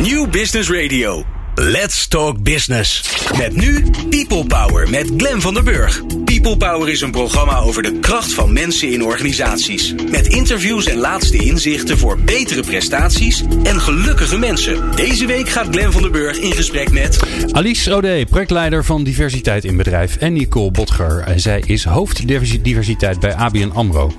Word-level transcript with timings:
New 0.00 0.28
Business 0.28 0.70
Radio. 0.70 1.37
Let's 1.60 2.08
Talk 2.08 2.42
Business. 2.42 3.02
Met 3.36 3.56
nu 3.56 3.84
People 4.10 4.46
Power 4.46 4.90
met 4.90 5.10
Glen 5.16 5.40
van 5.40 5.54
der 5.54 5.62
Burg. 5.62 6.02
People 6.24 6.56
Power 6.56 6.88
is 6.88 7.00
een 7.00 7.10
programma 7.10 7.58
over 7.58 7.82
de 7.82 7.98
kracht 8.00 8.34
van 8.34 8.52
mensen 8.52 8.92
in 8.92 9.04
organisaties. 9.04 9.94
Met 10.10 10.26
interviews 10.26 10.86
en 10.86 10.96
laatste 10.96 11.36
inzichten 11.36 11.98
voor 11.98 12.18
betere 12.20 12.62
prestaties 12.62 13.42
en 13.62 13.80
gelukkige 13.80 14.38
mensen. 14.38 14.96
Deze 14.96 15.26
week 15.26 15.48
gaat 15.48 15.66
Glen 15.70 15.92
van 15.92 16.02
der 16.02 16.10
Burg 16.10 16.38
in 16.38 16.52
gesprek 16.52 16.90
met... 16.90 17.18
Alice 17.50 17.92
Ode, 17.94 18.26
projectleider 18.30 18.84
van 18.84 19.04
diversiteit 19.04 19.64
in 19.64 19.76
bedrijf. 19.76 20.16
En 20.16 20.32
Nicole 20.32 20.70
Botger. 20.70 21.24
Zij 21.36 21.62
is 21.66 21.84
hoofddiversiteit 21.84 23.20
bij 23.20 23.34
ABN 23.34 23.70
AMRO. 23.74 24.12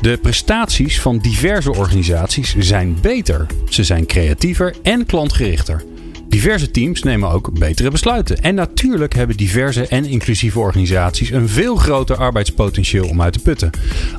De 0.00 0.18
prestaties 0.22 1.00
van 1.00 1.18
diverse 1.18 1.74
organisaties 1.74 2.54
zijn 2.58 2.96
beter. 3.00 3.46
Ze 3.68 3.84
zijn 3.84 4.06
creatiever 4.06 4.74
en 4.82 5.06
klantgerichter. 5.06 5.84
Diverse 6.32 6.70
teams 6.70 7.02
nemen 7.02 7.30
ook 7.30 7.58
betere 7.58 7.90
besluiten. 7.90 8.42
En 8.42 8.54
natuurlijk 8.54 9.14
hebben 9.14 9.36
diverse 9.36 9.86
en 9.86 10.04
inclusieve 10.04 10.58
organisaties 10.58 11.30
een 11.30 11.48
veel 11.48 11.76
groter 11.76 12.16
arbeidspotentieel 12.16 13.08
om 13.08 13.22
uit 13.22 13.32
te 13.32 13.38
putten. 13.38 13.70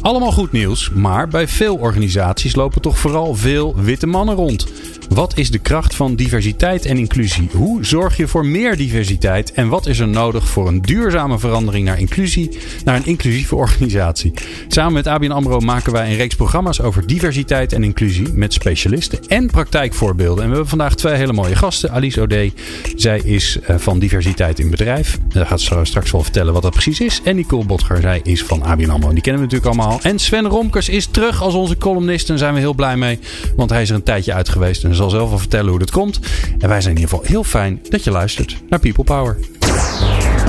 Allemaal 0.01 0.31
goed 0.31 0.51
nieuws, 0.51 0.89
maar 0.89 1.27
bij 1.27 1.47
veel 1.47 1.75
organisaties 1.75 2.55
lopen 2.55 2.81
toch 2.81 2.99
vooral 2.99 3.35
veel 3.35 3.75
witte 3.75 4.07
mannen 4.07 4.35
rond. 4.35 4.67
Wat 5.09 5.37
is 5.37 5.51
de 5.51 5.59
kracht 5.59 5.95
van 5.95 6.15
diversiteit 6.15 6.85
en 6.85 6.97
inclusie? 6.97 7.49
Hoe 7.51 7.85
zorg 7.85 8.17
je 8.17 8.27
voor 8.27 8.45
meer 8.45 8.77
diversiteit? 8.77 9.51
En 9.51 9.67
wat 9.67 9.87
is 9.87 9.99
er 9.99 10.07
nodig 10.07 10.47
voor 10.47 10.67
een 10.67 10.81
duurzame 10.81 11.39
verandering 11.39 11.85
naar 11.85 11.99
inclusie, 11.99 12.57
naar 12.85 12.95
een 12.95 13.05
inclusieve 13.05 13.55
organisatie? 13.55 14.33
Samen 14.67 14.93
met 14.93 15.07
ABN 15.07 15.31
AMRO 15.31 15.59
maken 15.59 15.91
wij 15.91 16.09
een 16.09 16.15
reeks 16.15 16.35
programma's 16.35 16.81
over 16.81 17.07
diversiteit 17.07 17.73
en 17.73 17.83
inclusie 17.83 18.29
met 18.33 18.53
specialisten 18.53 19.19
en 19.27 19.47
praktijkvoorbeelden. 19.47 20.43
En 20.43 20.49
we 20.49 20.55
hebben 20.55 20.69
vandaag 20.69 20.95
twee 20.95 21.15
hele 21.15 21.33
mooie 21.33 21.55
gasten. 21.55 21.91
Alice 22.03 22.21
Ode, 22.21 22.51
zij 22.95 23.21
is 23.23 23.59
eh, 23.59 23.77
van 23.77 23.99
diversiteit 23.99 24.59
in 24.59 24.69
bedrijf. 24.69 25.19
Zij 25.29 25.45
gaat 25.45 25.61
straks 25.83 26.11
wel 26.11 26.23
vertellen 26.23 26.53
wat 26.53 26.61
dat 26.61 26.71
precies 26.71 26.99
is. 26.99 27.21
En 27.23 27.35
Nicole 27.35 27.65
Botger, 27.65 28.01
zij 28.01 28.19
is 28.23 28.43
van 28.43 28.63
ABN 28.63 28.89
AMRO. 28.89 29.13
Die 29.13 29.21
kennen 29.21 29.41
we 29.41 29.47
natuurlijk 29.47 29.65
allemaal. 29.65 29.99
En 30.01 30.19
Sven 30.19 30.47
Romkers 30.47 30.89
is 30.89 31.05
terug 31.05 31.41
als 31.41 31.53
onze 31.53 31.77
columnist. 31.77 32.21
En 32.21 32.27
daar 32.27 32.37
zijn 32.37 32.53
we 32.53 32.59
heel 32.59 32.73
blij 32.73 32.97
mee, 32.97 33.19
want 33.55 33.69
hij 33.69 33.81
is 33.81 33.89
er 33.89 33.95
een 33.95 34.03
tijdje 34.03 34.33
uit 34.33 34.49
geweest. 34.49 34.83
En 34.83 34.95
zal 34.95 35.09
zelf 35.09 35.29
wel 35.29 35.37
vertellen 35.37 35.69
hoe 35.69 35.79
dat 35.79 35.91
komt. 35.91 36.19
En 36.59 36.69
wij 36.69 36.81
zijn 36.81 36.95
in 36.95 37.01
ieder 37.01 37.17
geval 37.17 37.31
heel 37.31 37.43
fijn 37.43 37.79
dat 37.89 38.03
je 38.03 38.11
luistert 38.11 38.57
naar 38.69 38.79
People 38.79 39.03
Power. 39.03 39.37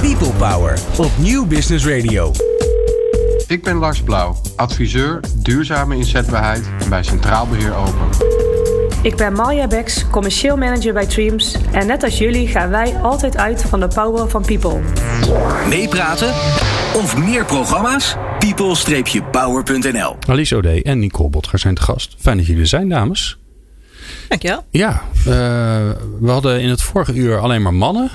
People 0.01 0.33
Power 0.39 0.79
op 0.97 1.11
New 1.17 1.47
Business 1.47 1.87
Radio. 1.87 2.33
Ik 3.47 3.63
ben 3.63 3.77
Lars 3.77 4.03
Blauw, 4.03 4.37
adviseur 4.57 5.21
duurzame 5.37 5.97
inzetbaarheid 5.97 6.65
bij 6.89 7.03
Centraal 7.03 7.47
Beheer 7.47 7.75
Open. 7.75 8.34
Ik 9.05 9.17
ben 9.17 9.33
Marja 9.33 9.67
Beks, 9.67 10.07
commercieel 10.11 10.57
manager 10.57 10.93
bij 10.93 11.07
Dreams. 11.07 11.57
En 11.73 11.87
net 11.87 12.03
als 12.03 12.19
jullie 12.19 12.49
gaan 12.49 12.71
wij 12.71 12.97
altijd 12.97 13.37
uit 13.37 13.63
van 13.63 13.81
de 13.81 13.89
power 13.89 14.29
van 14.29 14.45
people. 14.45 14.81
Meepraten 15.69 16.29
of 16.95 17.17
meer 17.17 17.45
programma's? 17.45 18.17
people-power.nl 18.39 20.17
Alice 20.29 20.57
Ode 20.57 20.83
en 20.83 20.99
Nicole 20.99 21.31
Botger 21.31 21.59
zijn 21.59 21.75
te 21.75 21.83
gast. 21.83 22.15
Fijn 22.19 22.37
dat 22.37 22.47
jullie 22.47 22.63
er 22.63 22.69
zijn, 22.69 22.89
dames. 22.89 23.39
Dankjewel. 24.29 24.65
Ja, 24.71 25.03
uh, 25.19 25.25
we 26.21 26.31
hadden 26.31 26.61
in 26.61 26.69
het 26.69 26.83
vorige 26.83 27.15
uur 27.15 27.39
alleen 27.39 27.63
maar 27.63 27.75
mannen. 27.75 28.11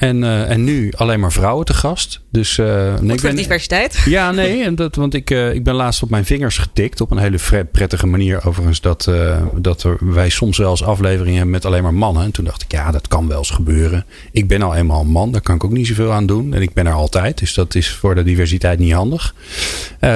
En, 0.00 0.22
uh, 0.22 0.50
en 0.50 0.64
nu 0.64 0.92
alleen 0.96 1.20
maar 1.20 1.32
vrouwen 1.32 1.64
te 1.64 1.74
gast. 1.74 2.20
Dus, 2.30 2.58
uh, 2.58 2.66
nee, 3.00 3.16
ik 3.16 3.22
ben, 3.22 3.36
diversiteit. 3.36 4.02
Ja, 4.06 4.30
nee. 4.30 4.64
En 4.64 4.74
dat, 4.74 4.94
want 4.94 5.14
ik, 5.14 5.30
uh, 5.30 5.54
ik 5.54 5.64
ben 5.64 5.74
laatst 5.74 6.02
op 6.02 6.10
mijn 6.10 6.24
vingers 6.24 6.58
getikt. 6.58 7.00
Op 7.00 7.10
een 7.10 7.18
hele 7.18 7.64
prettige 7.64 8.06
manier 8.06 8.46
overigens. 8.46 8.80
Dat, 8.80 9.10
dat 9.56 9.82
er, 9.82 9.96
wij 10.00 10.28
soms 10.28 10.58
wel 10.58 10.70
eens 10.70 10.84
afleveringen 10.84 11.34
hebben 11.34 11.50
met 11.50 11.64
alleen 11.64 11.82
maar 11.82 11.94
mannen. 11.94 12.22
En 12.22 12.30
toen 12.30 12.44
dacht 12.44 12.62
ik, 12.62 12.72
ja, 12.72 12.90
dat 12.90 13.08
kan 13.08 13.28
wel 13.28 13.38
eens 13.38 13.50
gebeuren. 13.50 14.04
Ik 14.32 14.48
ben 14.48 14.62
al 14.62 14.74
eenmaal 14.74 15.00
een 15.00 15.06
man. 15.06 15.32
Daar 15.32 15.40
kan 15.40 15.54
ik 15.54 15.64
ook 15.64 15.72
niet 15.72 15.86
zoveel 15.86 16.12
aan 16.12 16.26
doen. 16.26 16.54
En 16.54 16.62
ik 16.62 16.72
ben 16.72 16.86
er 16.86 16.92
altijd. 16.92 17.38
Dus 17.38 17.54
dat 17.54 17.74
is 17.74 17.90
voor 17.90 18.14
de 18.14 18.22
diversiteit 18.22 18.78
niet 18.78 18.92
handig. 18.92 19.34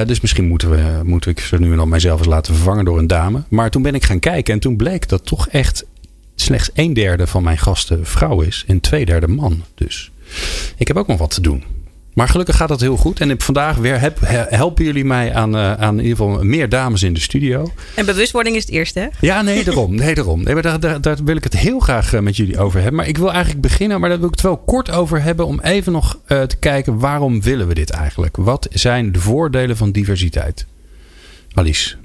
dus 0.05 0.21
misschien 0.21 0.47
moeten, 0.47 0.69
we, 0.69 1.01
moeten 1.03 1.31
ik 1.31 1.39
zo 1.39 1.57
nu 1.57 1.71
en 1.71 1.77
dan 1.77 1.89
mijzelf 1.89 2.19
eens 2.19 2.27
laten 2.27 2.53
vervangen 2.53 2.85
door 2.85 2.97
een 2.97 3.07
dame. 3.07 3.43
Maar 3.49 3.69
toen 3.69 3.81
ben 3.81 3.95
ik 3.95 4.03
gaan 4.03 4.19
kijken. 4.19 4.53
En 4.53 4.59
toen 4.59 4.75
bleek 4.75 5.09
dat 5.09 5.25
toch 5.25 5.47
echt 5.47 5.85
slechts 6.35 6.69
een 6.73 6.93
derde 6.93 7.27
van 7.27 7.43
mijn 7.43 7.57
gasten 7.57 8.05
vrouw 8.05 8.41
is 8.41 8.63
en 8.67 8.79
twee 8.79 9.05
derde 9.05 9.27
man. 9.27 9.63
Dus 9.75 10.11
ik 10.77 10.87
heb 10.87 10.97
ook 10.97 11.07
nog 11.07 11.19
wat 11.19 11.33
te 11.33 11.41
doen. 11.41 11.63
Maar 12.15 12.29
gelukkig 12.29 12.55
gaat 12.55 12.67
dat 12.67 12.81
heel 12.81 12.97
goed. 12.97 13.21
En 13.21 13.41
vandaag 13.41 13.77
weer 13.77 13.99
heb, 13.99 14.17
helpen 14.49 14.85
jullie 14.85 15.05
mij 15.05 15.33
aan, 15.33 15.55
uh, 15.55 15.73
aan 15.73 15.99
in 15.99 16.03
ieder 16.03 16.17
geval 16.17 16.43
meer 16.43 16.69
dames 16.69 17.03
in 17.03 17.13
de 17.13 17.19
studio. 17.19 17.71
En 17.95 18.05
bewustwording 18.05 18.55
is 18.55 18.61
het 18.61 18.71
eerste, 18.71 18.99
hè? 18.99 19.07
Ja, 19.19 19.41
nee, 19.41 19.63
daarom. 19.63 19.95
Nee, 19.95 20.15
daarom. 20.15 20.43
Nee, 20.43 20.61
daar, 20.61 20.79
daar, 20.79 21.01
daar, 21.01 21.17
wil 21.23 21.35
ik 21.35 21.43
het 21.43 21.57
heel 21.57 21.79
graag 21.79 22.13
eh, 22.13 22.19
met 22.19 22.35
jullie 22.37 22.59
over 22.59 22.79
hebben. 22.79 22.95
Maar 22.95 23.07
ik 23.07 23.17
wil 23.17 23.31
eigenlijk 23.31 23.61
beginnen, 23.61 23.99
maar 23.99 24.09
daar 24.09 24.17
wil 24.17 24.27
ik 24.27 24.33
het 24.33 24.43
wel 24.43 24.57
kort 24.57 24.91
over 24.91 25.21
hebben. 25.21 25.45
Om 25.45 25.59
even 25.59 25.91
nog 25.91 26.19
uh, 26.27 26.41
te 26.41 26.55
kijken, 26.55 26.99
waarom 26.99 27.41
willen 27.41 27.67
we 27.67 27.73
dit 27.73 27.89
eigenlijk? 27.89 28.37
Wat 28.37 28.67
zijn 28.71 29.11
de 29.11 29.19
voordelen 29.19 29.77
van 29.77 29.91
diversiteit? 29.91 30.65
Alice. 31.53 31.95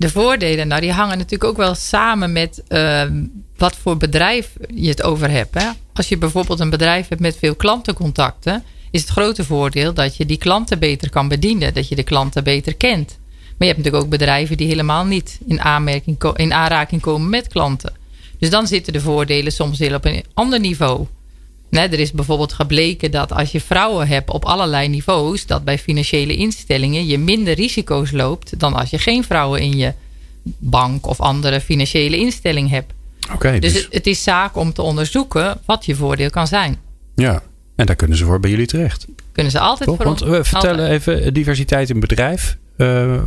De 0.00 0.10
voordelen, 0.10 0.68
nou 0.68 0.80
die 0.80 0.92
hangen 0.92 1.18
natuurlijk 1.18 1.50
ook 1.50 1.56
wel 1.56 1.74
samen 1.74 2.32
met 2.32 2.62
uh, 2.68 3.02
wat 3.56 3.76
voor 3.76 3.96
bedrijf 3.96 4.52
je 4.74 4.88
het 4.88 5.02
over 5.02 5.30
hebt. 5.30 5.54
Hè? 5.54 5.70
Als 5.92 6.08
je 6.08 6.18
bijvoorbeeld 6.18 6.60
een 6.60 6.70
bedrijf 6.70 7.08
hebt 7.08 7.20
met 7.20 7.36
veel 7.36 7.54
klantencontacten, 7.54 8.64
is 8.90 9.00
het 9.00 9.10
grote 9.10 9.44
voordeel 9.44 9.94
dat 9.94 10.16
je 10.16 10.26
die 10.26 10.38
klanten 10.38 10.78
beter 10.78 11.10
kan 11.10 11.28
bedienen, 11.28 11.74
dat 11.74 11.88
je 11.88 11.94
de 11.94 12.02
klanten 12.02 12.44
beter 12.44 12.74
kent. 12.74 13.18
Maar 13.28 13.68
je 13.68 13.74
hebt 13.74 13.76
natuurlijk 13.76 14.04
ook 14.04 14.10
bedrijven 14.10 14.56
die 14.56 14.66
helemaal 14.66 15.04
niet 15.04 15.38
in, 15.46 15.60
aanmerking, 15.60 16.24
in 16.34 16.52
aanraking 16.52 17.00
komen 17.00 17.28
met 17.28 17.48
klanten. 17.48 17.92
Dus 18.38 18.50
dan 18.50 18.66
zitten 18.66 18.92
de 18.92 19.00
voordelen 19.00 19.52
soms 19.52 19.78
heel 19.78 19.94
op 19.94 20.04
een 20.04 20.24
ander 20.34 20.60
niveau. 20.60 21.06
Nee, 21.70 21.88
er 21.88 21.98
is 21.98 22.12
bijvoorbeeld 22.12 22.52
gebleken 22.52 23.10
dat 23.10 23.32
als 23.32 23.52
je 23.52 23.60
vrouwen 23.60 24.08
hebt 24.08 24.30
op 24.30 24.44
allerlei 24.44 24.88
niveaus, 24.88 25.46
dat 25.46 25.64
bij 25.64 25.78
financiële 25.78 26.36
instellingen 26.36 27.06
je 27.06 27.18
minder 27.18 27.54
risico's 27.54 28.10
loopt 28.10 28.58
dan 28.58 28.74
als 28.74 28.90
je 28.90 28.98
geen 28.98 29.24
vrouwen 29.24 29.60
in 29.60 29.76
je 29.76 29.92
bank 30.58 31.06
of 31.06 31.20
andere 31.20 31.60
financiële 31.60 32.16
instelling 32.16 32.70
hebt. 32.70 32.92
Oké. 33.32 33.58
dus, 33.58 33.72
dus 33.72 33.88
het 33.90 34.06
is 34.06 34.22
zaak 34.22 34.56
om 34.56 34.72
te 34.72 34.82
onderzoeken 34.82 35.60
wat 35.64 35.86
je 35.86 35.94
voordeel 35.94 36.30
kan 36.30 36.46
zijn. 36.46 36.76
Ja, 37.14 37.42
en 37.76 37.86
daar 37.86 37.96
kunnen 37.96 38.16
ze 38.16 38.24
voor 38.24 38.40
bij 38.40 38.50
jullie 38.50 38.66
terecht. 38.66 39.06
Kunnen 39.32 39.52
ze 39.52 39.60
altijd 39.60 39.88
Toch? 39.88 39.96
voor 39.96 40.06
Want 40.06 40.20
we 40.20 40.44
vertellen 40.44 40.90
even 40.90 41.22
eh, 41.22 41.32
diversiteit 41.32 41.90
in 41.90 42.00
bedrijf. 42.00 42.56
Uh, 42.76 43.22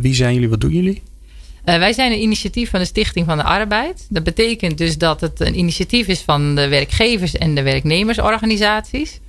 wie 0.00 0.14
zijn 0.14 0.34
jullie? 0.34 0.48
Wat 0.48 0.60
doen 0.60 0.72
jullie? 0.72 1.02
Uh, 1.68 1.78
wij 1.78 1.92
zijn 1.92 2.12
een 2.12 2.22
initiatief 2.22 2.70
van 2.70 2.80
de 2.80 2.86
Stichting 2.86 3.26
van 3.26 3.36
de 3.36 3.42
Arbeid. 3.42 4.06
Dat 4.08 4.24
betekent 4.24 4.78
dus 4.78 4.98
dat 4.98 5.20
het 5.20 5.40
een 5.40 5.58
initiatief 5.58 6.06
is 6.06 6.20
van 6.20 6.54
de 6.54 6.68
werkgevers 6.68 7.36
en 7.36 7.54
de 7.54 7.62
werknemersorganisaties. 7.62 9.20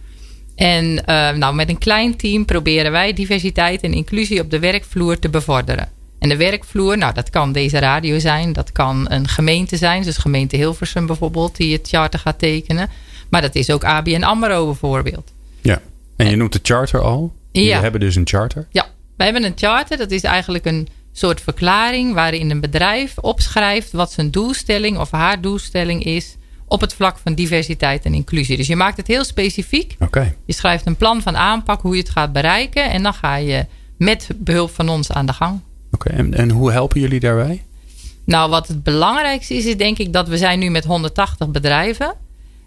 En 0.55 0.85
uh, 0.85 1.31
nou, 1.31 1.55
met 1.55 1.69
een 1.69 1.77
klein 1.77 2.15
team 2.15 2.45
proberen 2.45 2.91
wij 2.91 3.13
diversiteit 3.13 3.81
en 3.81 3.93
inclusie 3.93 4.41
op 4.41 4.51
de 4.51 4.59
werkvloer 4.59 5.19
te 5.19 5.29
bevorderen. 5.29 5.89
En 6.19 6.29
de 6.29 6.37
werkvloer, 6.37 6.97
nou, 6.97 7.13
dat 7.13 7.29
kan 7.29 7.51
deze 7.51 7.79
radio 7.79 8.19
zijn, 8.19 8.53
dat 8.53 8.71
kan 8.71 9.11
een 9.11 9.27
gemeente 9.27 9.77
zijn, 9.77 10.03
dus 10.03 10.17
gemeente 10.17 10.55
Hilversum 10.55 11.05
bijvoorbeeld, 11.05 11.57
die 11.57 11.73
het 11.73 11.87
charter 11.87 12.19
gaat 12.19 12.39
tekenen. 12.39 12.89
Maar 13.29 13.41
dat 13.41 13.55
is 13.55 13.69
ook 13.71 13.83
ABN 13.83 14.23
AMRO 14.23 14.65
bijvoorbeeld. 14.65 15.33
Ja, 15.61 15.81
en 16.15 16.29
je 16.29 16.35
noemt 16.35 16.53
de 16.53 16.59
charter 16.61 17.01
al. 17.01 17.33
Jullie 17.51 17.69
ja. 17.69 17.81
hebben 17.81 17.99
dus 17.99 18.15
een 18.15 18.27
charter. 18.27 18.67
Ja, 18.71 18.87
wij 19.17 19.25
hebben 19.25 19.43
een 19.43 19.57
charter. 19.57 19.97
Dat 19.97 20.11
is 20.11 20.23
eigenlijk 20.23 20.65
een 20.65 20.87
soort 21.11 21.41
verklaring 21.41 22.13
waarin 22.13 22.49
een 22.49 22.61
bedrijf 22.61 23.17
opschrijft 23.17 23.91
wat 23.91 24.11
zijn 24.11 24.31
doelstelling 24.31 24.97
of 24.97 25.11
haar 25.11 25.41
doelstelling 25.41 26.03
is 26.03 26.35
op 26.67 26.81
het 26.81 26.93
vlak 26.93 27.17
van 27.17 27.33
diversiteit 27.33 28.05
en 28.05 28.13
inclusie. 28.13 28.57
Dus 28.57 28.67
je 28.67 28.75
maakt 28.75 28.97
het 28.97 29.07
heel 29.07 29.23
specifiek. 29.23 29.95
Okay. 29.99 30.35
Je 30.45 30.53
schrijft 30.53 30.85
een 30.85 30.95
plan 30.95 31.21
van 31.21 31.37
aanpak 31.37 31.81
hoe 31.81 31.95
je 31.95 32.01
het 32.01 32.09
gaat 32.09 32.33
bereiken 32.33 32.89
en 32.89 33.03
dan 33.03 33.13
ga 33.13 33.35
je 33.35 33.65
met 33.97 34.29
behulp 34.35 34.71
van 34.71 34.89
ons 34.89 35.11
aan 35.11 35.25
de 35.25 35.33
gang. 35.33 35.59
Oké, 35.91 36.09
en, 36.09 36.33
en 36.33 36.49
hoe 36.49 36.71
helpen 36.71 36.99
jullie 36.99 37.19
daarbij? 37.19 37.63
Nou, 38.25 38.49
wat 38.49 38.67
het 38.67 38.83
belangrijkste 38.83 39.53
is, 39.53 39.65
is 39.65 39.77
denk 39.77 39.97
ik 39.97 40.13
dat 40.13 40.27
we 40.27 40.37
zijn 40.37 40.59
nu 40.59 40.69
met 40.69 40.85
180 40.85 41.49
bedrijven. 41.49 42.13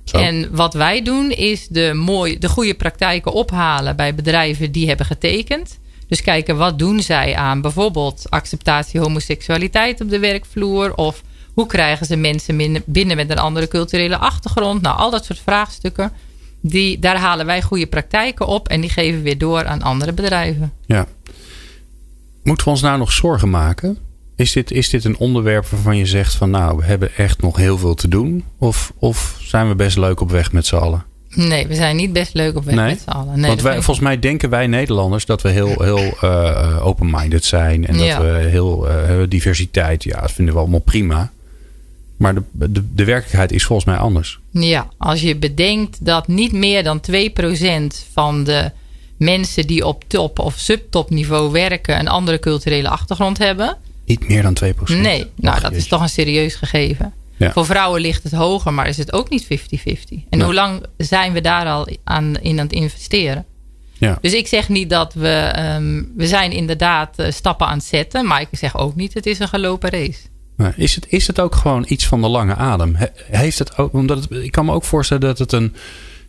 Zo. 0.05 0.17
En 0.17 0.55
wat 0.55 0.75
wij 0.75 1.03
doen 1.03 1.31
is 1.31 1.69
de, 1.69 1.93
mooi, 1.95 2.39
de 2.39 2.49
goede 2.49 2.75
praktijken 2.75 3.33
ophalen 3.33 3.97
bij 3.97 4.15
bedrijven 4.15 4.73
die 4.73 4.89
hebben 4.89 5.07
getekend. 5.07 5.79
Dus 6.13 6.23
kijken 6.23 6.57
wat 6.57 6.79
doen 6.79 7.01
zij 7.01 7.37
aan 7.37 7.61
bijvoorbeeld 7.61 8.27
acceptatie 8.29 9.01
homoseksualiteit 9.01 10.01
op 10.01 10.11
de 10.11 10.19
werkvloer. 10.19 10.95
Of 10.95 11.23
hoe 11.55 11.67
krijgen 11.67 12.07
ze 12.07 12.17
mensen 12.17 12.83
binnen 12.87 13.17
met 13.17 13.31
een 13.31 13.39
andere 13.39 13.69
culturele 13.69 14.17
achtergrond. 14.17 14.83
Nou, 14.83 14.99
al 14.99 15.11
dat 15.11 15.25
soort 15.25 15.39
vraagstukken. 15.39 16.13
Die, 16.61 16.99
daar 16.99 17.17
halen 17.17 17.47
wij 17.47 17.63
goede 17.63 17.87
praktijken 17.87 18.47
op 18.47 18.69
en 18.69 18.81
die 18.81 18.91
geven 18.91 19.17
we 19.17 19.25
weer 19.25 19.39
door 19.39 19.67
aan 19.67 19.83
andere 19.83 20.13
bedrijven. 20.13 20.73
Ja. 20.87 21.07
Moeten 22.43 22.65
we 22.65 22.71
ons 22.71 22.83
nou 22.83 22.99
nog 22.99 23.13
zorgen 23.13 23.51
maken? 23.51 23.99
Is 24.37 24.53
dit, 24.53 24.71
is 24.71 24.89
dit 24.89 25.05
een 25.05 25.19
onderwerp 25.19 25.67
waarvan 25.67 25.97
je 25.97 26.07
zegt 26.07 26.35
van 26.35 26.51
nou, 26.51 26.77
we 26.77 26.85
hebben 26.85 27.17
echt 27.17 27.41
nog 27.43 27.57
heel 27.57 27.79
veel 27.79 27.95
te 27.95 28.09
doen? 28.09 28.45
Of, 28.59 28.93
of 28.99 29.37
zijn 29.41 29.69
we 29.69 29.75
best 29.75 29.97
leuk 29.97 30.21
op 30.21 30.31
weg 30.31 30.53
met 30.53 30.67
z'n 30.67 30.77
allen? 30.77 31.05
Nee, 31.35 31.67
we 31.67 31.75
zijn 31.75 31.97
niet 31.97 32.13
best 32.13 32.35
leuk 32.35 32.57
op 32.57 32.65
weg 32.65 32.75
nee? 32.75 32.85
met 32.85 33.01
z'n 33.01 33.11
allen. 33.11 33.39
Nee, 33.41 33.49
Want 33.49 33.63
wij, 33.63 33.75
volgens 33.75 34.01
mij 34.01 34.19
denken 34.19 34.51
wij 34.51 34.67
Nederlanders 34.67 35.27
dat 35.27 35.43
we 35.43 35.49
heel, 35.49 35.83
heel 35.83 36.15
uh, 36.25 36.87
open-minded 36.87 37.45
zijn. 37.45 37.87
En 37.87 37.97
dat 37.97 38.07
Ja. 38.07 38.21
we 38.21 38.29
heel 38.49 38.89
uh, 38.91 39.23
diversiteit, 39.29 40.05
ja, 40.05 40.21
dat 40.21 40.33
vinden 40.33 40.55
we 40.55 40.61
allemaal 40.61 40.81
prima. 40.81 41.31
Maar 42.17 42.35
de, 42.35 42.43
de, 42.53 42.95
de 42.95 43.05
werkelijkheid 43.05 43.53
is 43.53 43.65
volgens 43.65 43.87
mij 43.89 43.97
anders. 43.97 44.39
Ja, 44.51 44.87
als 44.99 45.21
je 45.21 45.37
bedenkt 45.37 46.05
dat 46.05 46.29
niet 46.29 46.53
meer 46.53 46.83
dan 46.85 47.01
2% 47.11 47.15
van 48.13 48.45
de 48.45 48.71
mensen 49.17 49.67
die 49.67 49.87
op 49.87 50.05
top- 50.07 50.39
of 50.39 50.55
subtopniveau 50.59 51.53
werken 51.53 51.99
een 51.99 52.09
andere 52.09 52.39
culturele 52.39 52.89
achtergrond 52.89 53.39
hebben. 53.39 53.77
Niet 54.05 54.29
meer 54.29 54.43
dan 54.43 54.57
2%. 54.65 54.73
Nee, 54.87 55.27
nou 55.35 55.61
dat 55.61 55.73
is 55.73 55.89
toch 55.89 56.01
een 56.01 56.09
serieus 56.09 56.55
gegeven. 56.55 57.13
Ja. 57.43 57.53
Voor 57.53 57.65
vrouwen 57.67 58.01
ligt 58.01 58.23
het 58.23 58.33
hoger, 58.33 58.73
maar 58.75 58.89
is 58.89 58.97
het 58.97 59.13
ook 59.13 59.29
niet 59.31 59.45
50-50. 59.45 59.47
En 60.31 60.39
Nee. 60.39 60.43
hoe 60.45 60.55
lang 60.55 60.83
zijn 60.97 61.33
we 61.33 61.41
daar 61.41 61.67
al 61.67 61.89
aan, 62.05 62.37
in 62.41 62.59
aan 62.59 62.65
het 62.67 62.75
investeren? 62.75 63.45
Ja. 63.99 64.19
Dus 64.21 64.33
ik 64.33 64.47
zeg 64.47 64.69
niet 64.69 64.91
dat 64.91 65.15
we. 65.15 65.29
ehm, 65.29 66.03
we 66.17 66.27
zijn 66.27 66.53
inderdaad 66.53 67.19
eh, 67.19 67.31
stappen 67.33 67.67
aan 67.67 67.77
het 67.77 67.87
zetten. 67.87 68.27
Maar 68.27 68.41
ik 68.41 68.49
zeg 68.53 68.77
ook 68.77 68.95
niet, 68.97 69.15
het 69.15 69.27
is 69.27 69.39
een 69.39 69.49
gelopen 69.49 69.91
race. 69.91 70.21
Is, 70.77 70.95
het, 70.95 71.07
is 71.09 71.27
het 71.27 71.41
ook 71.41 71.55
gewoon 71.55 71.85
iets 71.89 72.07
van 72.07 72.21
de 72.21 72.29
lange 72.29 72.55
adem? 72.55 72.95
He- 72.97 73.07
Heeft 73.39 73.59
het 73.59 73.77
ook, 73.79 73.93
omdat 73.93 74.19
het, 74.25 74.31
ik 74.31 74.53
kan 74.53 74.65
me 74.65 74.73
ook 74.73 74.85
voorstellen 74.85 75.23
dat 75.23 75.39
het, 75.39 75.53
een, 75.53 75.75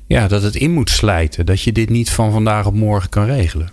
ja, 0.07 0.27
dat 0.27 0.43
het 0.43 0.55
in 0.55 0.71
moet 0.71 0.89
slijten. 0.89 1.45
Dat 1.45 1.61
je 1.61 1.71
dit 1.71 1.89
niet 1.89 2.09
van 2.11 2.31
vandaag 2.31 2.65
op 2.65 2.73
morgen 2.73 3.09
kan 3.09 3.25
regelen. 3.25 3.71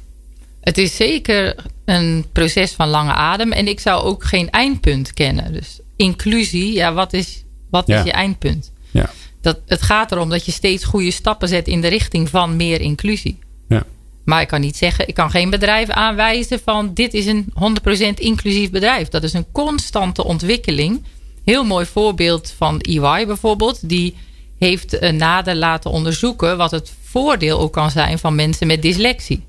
Het 0.61 0.79
is 0.79 0.97
zeker 0.97 1.55
een 1.85 2.25
proces 2.33 2.73
van 2.73 2.89
lange 2.89 3.13
adem. 3.13 3.53
En 3.53 3.69
ik 3.69 3.81
zou 3.81 4.03
ook 4.03 4.25
geen 4.25 4.51
eindpunt 4.51 5.13
kennen. 5.15 5.53
Dus 5.53 5.81
inclusie, 6.01 6.73
ja, 6.73 6.93
wat 6.93 7.13
is, 7.13 7.45
wat 7.71 7.87
Ja. 7.87 7.99
is 7.99 8.05
je 8.05 8.13
eindpunt? 8.13 8.73
Ja. 8.91 9.11
Dat, 9.41 9.61
het 9.67 9.83
gaat 9.83 10.13
erom 10.13 10.29
dat 10.29 10.45
je 10.45 10.53
steeds 10.53 10.85
goede 10.85 11.11
stappen 11.11 11.49
zet 11.49 11.67
in 11.69 11.81
de 11.81 11.89
richting 11.89 12.29
van 12.29 12.57
meer 12.57 12.81
inclusie. 12.81 13.39
Ja. 13.69 13.83
Maar 14.25 14.41
ik 14.41 14.49
kan 14.49 14.61
niet 14.61 14.77
zeggen, 14.77 15.09
ik 15.09 15.15
kan 15.15 15.31
geen 15.31 15.51
bedrijf 15.51 15.89
aanwijzen 15.89 16.61
van 16.65 16.95
dit 16.95 17.15
is 17.15 17.27
een 17.27 17.53
100% 17.55 18.15
inclusief 18.15 18.71
bedrijf. 18.71 19.09
Dat 19.09 19.23
is 19.23 19.33
een 19.33 19.53
constante 19.53 20.25
ontwikkeling. 20.25 21.05
Heel 21.45 21.65
mooi 21.65 21.87
voorbeeld 21.87 22.55
van 22.57 22.81
EY 22.81 23.27
bijvoorbeeld. 23.27 23.89
Die 23.89 24.17
heeft 24.59 24.99
eh, 24.99 25.13
nader 25.13 25.55
laten 25.57 25.91
onderzoeken 25.91 26.57
wat 26.57 26.71
het 26.71 26.93
voordeel 27.05 27.59
ook 27.61 27.73
kan 27.73 27.91
zijn 27.91 28.19
van 28.19 28.35
mensen 28.35 28.67
met 28.67 28.83
dyslexie. 28.83 29.49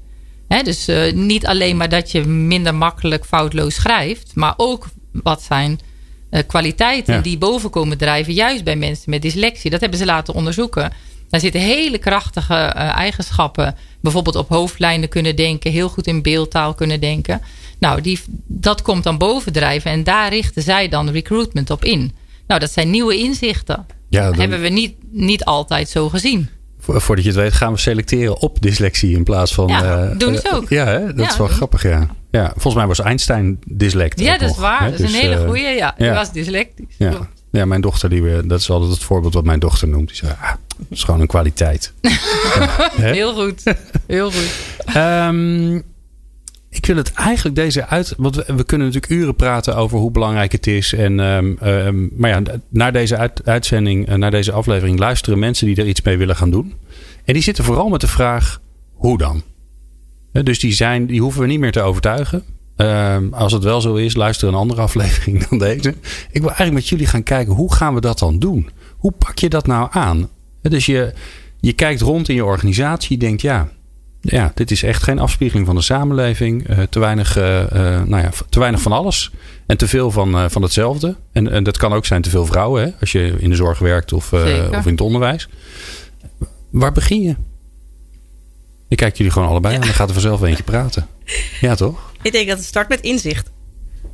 Dus 0.64 0.88
eh, 0.88 1.14
niet 1.14 1.46
alleen 1.46 1.78
maar 1.78 1.90
dat 1.90 2.12
je 2.12 2.24
minder 2.24 2.76
makkelijk 2.76 3.26
foutloos 3.26 3.76
schrijft, 3.76 4.32
maar 4.36 4.54
ook 4.58 4.88
wat 5.12 5.42
zijn 5.42 5.80
kwaliteiten 6.48 7.14
Ja. 7.14 7.22
die 7.22 7.38
boven 7.38 7.70
komen 7.70 7.98
drijven, 7.98 8.34
juist 8.34 8.64
bij 8.64 8.76
mensen 8.76 9.10
met 9.10 9.22
dyslexie. 9.22 9.70
Dat 9.72 9.80
hebben 9.82 10.00
ze 10.00 10.06
laten 10.06 10.34
onderzoeken. 10.34 10.92
Daar 11.30 11.40
zitten 11.40 11.62
hele 11.62 11.98
krachtige 11.98 12.54
eh, 12.56 12.98
eigenschappen. 12.98 13.76
Bijvoorbeeld 14.02 14.36
op 14.36 14.50
hoofdlijnen 14.50 15.10
kunnen 15.10 15.36
denken, 15.36 15.72
heel 15.72 15.90
goed 15.90 16.08
in 16.08 16.22
beeldtaal 16.22 16.74
kunnen 16.74 17.00
denken. 17.00 17.42
Nou, 17.80 18.02
die, 18.02 18.20
dat 18.48 18.82
komt 18.82 19.04
dan 19.04 19.18
bovendrijven 19.18 19.92
en 19.92 20.04
daar 20.04 20.30
richten 20.30 20.64
zij 20.64 20.88
dan 20.90 21.10
recruitment 21.10 21.70
op 21.70 21.84
in. 21.84 22.12
Nou, 22.48 22.60
dat 22.60 22.72
zijn 22.72 22.90
nieuwe 22.90 23.18
inzichten. 23.18 23.86
Ja, 24.10 24.30
dan- 24.30 24.40
Hebben 24.40 24.62
we 24.62 24.70
niet, 24.70 24.94
niet 25.12 25.46
altijd 25.46 25.90
zo 25.90 26.10
gezien. 26.10 26.50
Vo- 26.80 27.00
Voordat 27.00 27.26
je 27.26 27.32
het 27.32 27.40
weet 27.40 27.54
gaan 27.54 27.74
we 27.74 27.80
selecteren 27.80 28.40
op 28.42 28.62
dyslexie 28.62 29.16
in 29.16 29.24
plaats 29.24 29.54
van... 29.54 29.68
Ja, 29.68 30.04
eh, 30.10 30.18
doen 30.18 30.36
ze 30.36 30.50
eh, 30.50 30.56
ook. 30.56 30.70
Ja, 30.70 30.86
hè? 30.86 31.06
dat 31.06 31.26
Ja, 31.26 31.32
is 31.32 31.38
wel 31.38 31.48
grappig, 31.48 31.84
ja. 31.84 32.08
Ja. 32.32 32.50
Volgens 32.52 32.76
mij 32.76 32.88
was 32.88 33.00
Einstein 33.00 33.60
dyslect. 33.66 34.20
Ja, 34.20 34.38
dat 34.38 34.50
is 34.50 34.58
waar. 34.58 34.80
hè? 34.84 34.90
Dat 34.92 35.00
is 35.00 35.06
Dus, 35.06 35.14
een 35.16 35.22
hele 35.22 35.36
eh, 35.36 35.46
goeie. 35.46 35.68
Ja, 35.76 35.94
die 35.98 36.06
ja. 36.06 36.14
was 36.14 36.32
dyslectisch. 36.32 36.96
Ja. 36.98 37.10
Klopt. 37.10 37.44
ja, 37.52 37.66
mijn 37.66 37.82
dochter, 37.82 38.10
die, 38.10 38.24
we- 38.24 38.44
dat 38.48 38.60
is 38.60 38.70
altijd 38.70 38.92
het 38.92 39.04
voorbeeld 39.04 39.34
wat 39.34 39.44
mijn 39.46 39.60
dochter 39.60 39.88
noemt. 39.88 40.08
Die 40.08 40.18
zei, 40.18 40.32
ah, 40.42 40.52
dat 40.78 40.86
is 40.90 41.04
gewoon 41.04 41.22
een 41.22 41.28
kwaliteit. 41.28 41.94
Heel 42.96 43.34
goed. 43.34 43.64
Heel 44.08 44.32
goed. 44.32 44.52
Ehm, 44.86 45.76
ik 46.70 46.86
wil 46.86 46.96
het 46.96 47.12
eigenlijk 47.14 47.56
deze 47.56 47.88
uit. 47.88 48.14
Want 48.18 48.36
we, 48.36 48.44
we 48.56 48.64
kunnen 48.64 48.88
natuurlijk 48.88 49.14
uren 49.14 49.36
praten 49.36 49.76
over 49.76 49.98
hoe 49.98 50.12
belangrijk 50.12 50.52
het 50.52 50.68
is. 50.68 50.94
En, 50.94 51.20
ehm, 51.20 51.54
ehm, 51.60 52.08
maar 52.18 52.30
ja, 52.30 52.42
naar 52.70 52.92
deze 52.94 53.18
uit- 53.18 53.42
uitzending, 53.46 54.08
eh, 54.08 54.16
naar 54.16 54.32
deze 54.32 54.52
aflevering 54.52 55.00
luisteren 55.00 55.40
mensen 55.40 55.66
die 55.68 55.76
er 55.76 55.88
iets 55.88 56.02
mee 56.02 56.18
willen 56.18 56.36
gaan 56.36 56.52
doen. 56.52 56.74
En 57.26 57.34
die 57.34 57.44
zitten 57.44 57.64
vooral 57.64 57.90
met 57.90 58.02
de 58.02 58.08
vraag: 58.08 58.62
hoe 58.94 59.18
dan? 59.18 59.44
Dus 60.32 60.60
die, 60.60 60.74
zijn, 60.74 61.06
die 61.06 61.22
hoeven 61.22 61.42
we 61.42 61.48
niet 61.48 61.60
meer 61.60 61.72
te 61.72 61.82
overtuigen. 61.82 62.44
Ehm, 62.76 63.34
als 63.34 63.52
het 63.52 63.64
wel 63.64 63.82
zo 63.82 63.96
is, 63.96 64.16
luister 64.16 64.48
een 64.48 64.54
andere 64.54 64.82
aflevering 64.88 65.48
dan 65.48 65.58
deze. 65.58 65.90
Ik 66.32 66.42
wil 66.42 66.48
eigenlijk 66.48 66.74
met 66.74 66.88
jullie 66.88 67.08
gaan 67.08 67.24
kijken 67.24 67.54
hoe 67.54 67.74
gaan 67.74 67.94
we 67.94 68.02
dat 68.02 68.20
dan 68.20 68.40
doen? 68.40 68.70
Hoe 68.98 69.12
pak 69.12 69.40
je 69.40 69.50
dat 69.50 69.68
nou 69.68 69.88
aan? 69.92 70.30
Dus 70.62 70.86
je, 70.86 71.14
je 71.60 71.74
kijkt 71.74 72.02
rond 72.02 72.30
in 72.30 72.36
je 72.36 72.46
organisatie, 72.46 73.20
je 73.20 73.26
denkt 73.26 73.42
ja, 73.42 73.70
ja, 74.22 74.52
dit 74.56 74.72
is 74.72 74.84
echt 74.84 75.04
geen 75.04 75.20
afspiegeling 75.20 75.66
van 75.66 75.76
de 75.76 75.82
samenleving. 75.82 76.68
Eh, 76.68 76.78
te, 76.90 77.00
weinig, 77.00 77.38
eh, 77.38 77.62
eh, 77.62 78.04
nou 78.04 78.24
ja, 78.24 78.30
te 78.50 78.60
weinig 78.60 78.82
van 78.82 78.92
alles. 78.92 79.32
En 79.66 79.78
te 79.78 79.88
veel 79.88 80.12
van, 80.12 80.52
van 80.52 80.62
hetzelfde. 80.62 81.16
En, 81.32 81.52
en 81.52 81.64
dat 81.64 81.78
kan 81.78 81.94
ook 81.94 82.06
zijn 82.06 82.22
te 82.22 82.30
veel 82.30 82.46
vrouwen. 82.46 82.84
Hè? 82.84 82.90
Als 83.00 83.12
je 83.12 83.36
in 83.40 83.50
de 83.50 83.56
zorg 83.56 83.80
werkt 83.80 84.14
of, 84.14 84.34
of 84.34 84.86
in 84.86 84.92
het 84.92 85.02
onderwijs. 85.02 85.50
Waar 86.70 86.92
begin 86.92 87.22
je? 87.22 87.36
Ik 88.92 88.98
kijk 88.98 89.18
jullie 89.18 89.32
gewoon 89.32 89.48
allebei 89.48 89.76
aan. 89.76 89.82
Dan 89.82 89.90
gaat 89.90 90.08
er 90.08 90.14
vanzelf 90.14 90.42
eentje 90.42 90.64
praten. 90.64 91.08
Ja, 91.62 91.76
toch? 91.76 92.12
Ik 92.22 92.32
denk 92.32 92.48
dat 92.48 92.58
het 92.58 92.68
start 92.68 92.90
met 92.90 93.02
inzicht. 93.02 93.52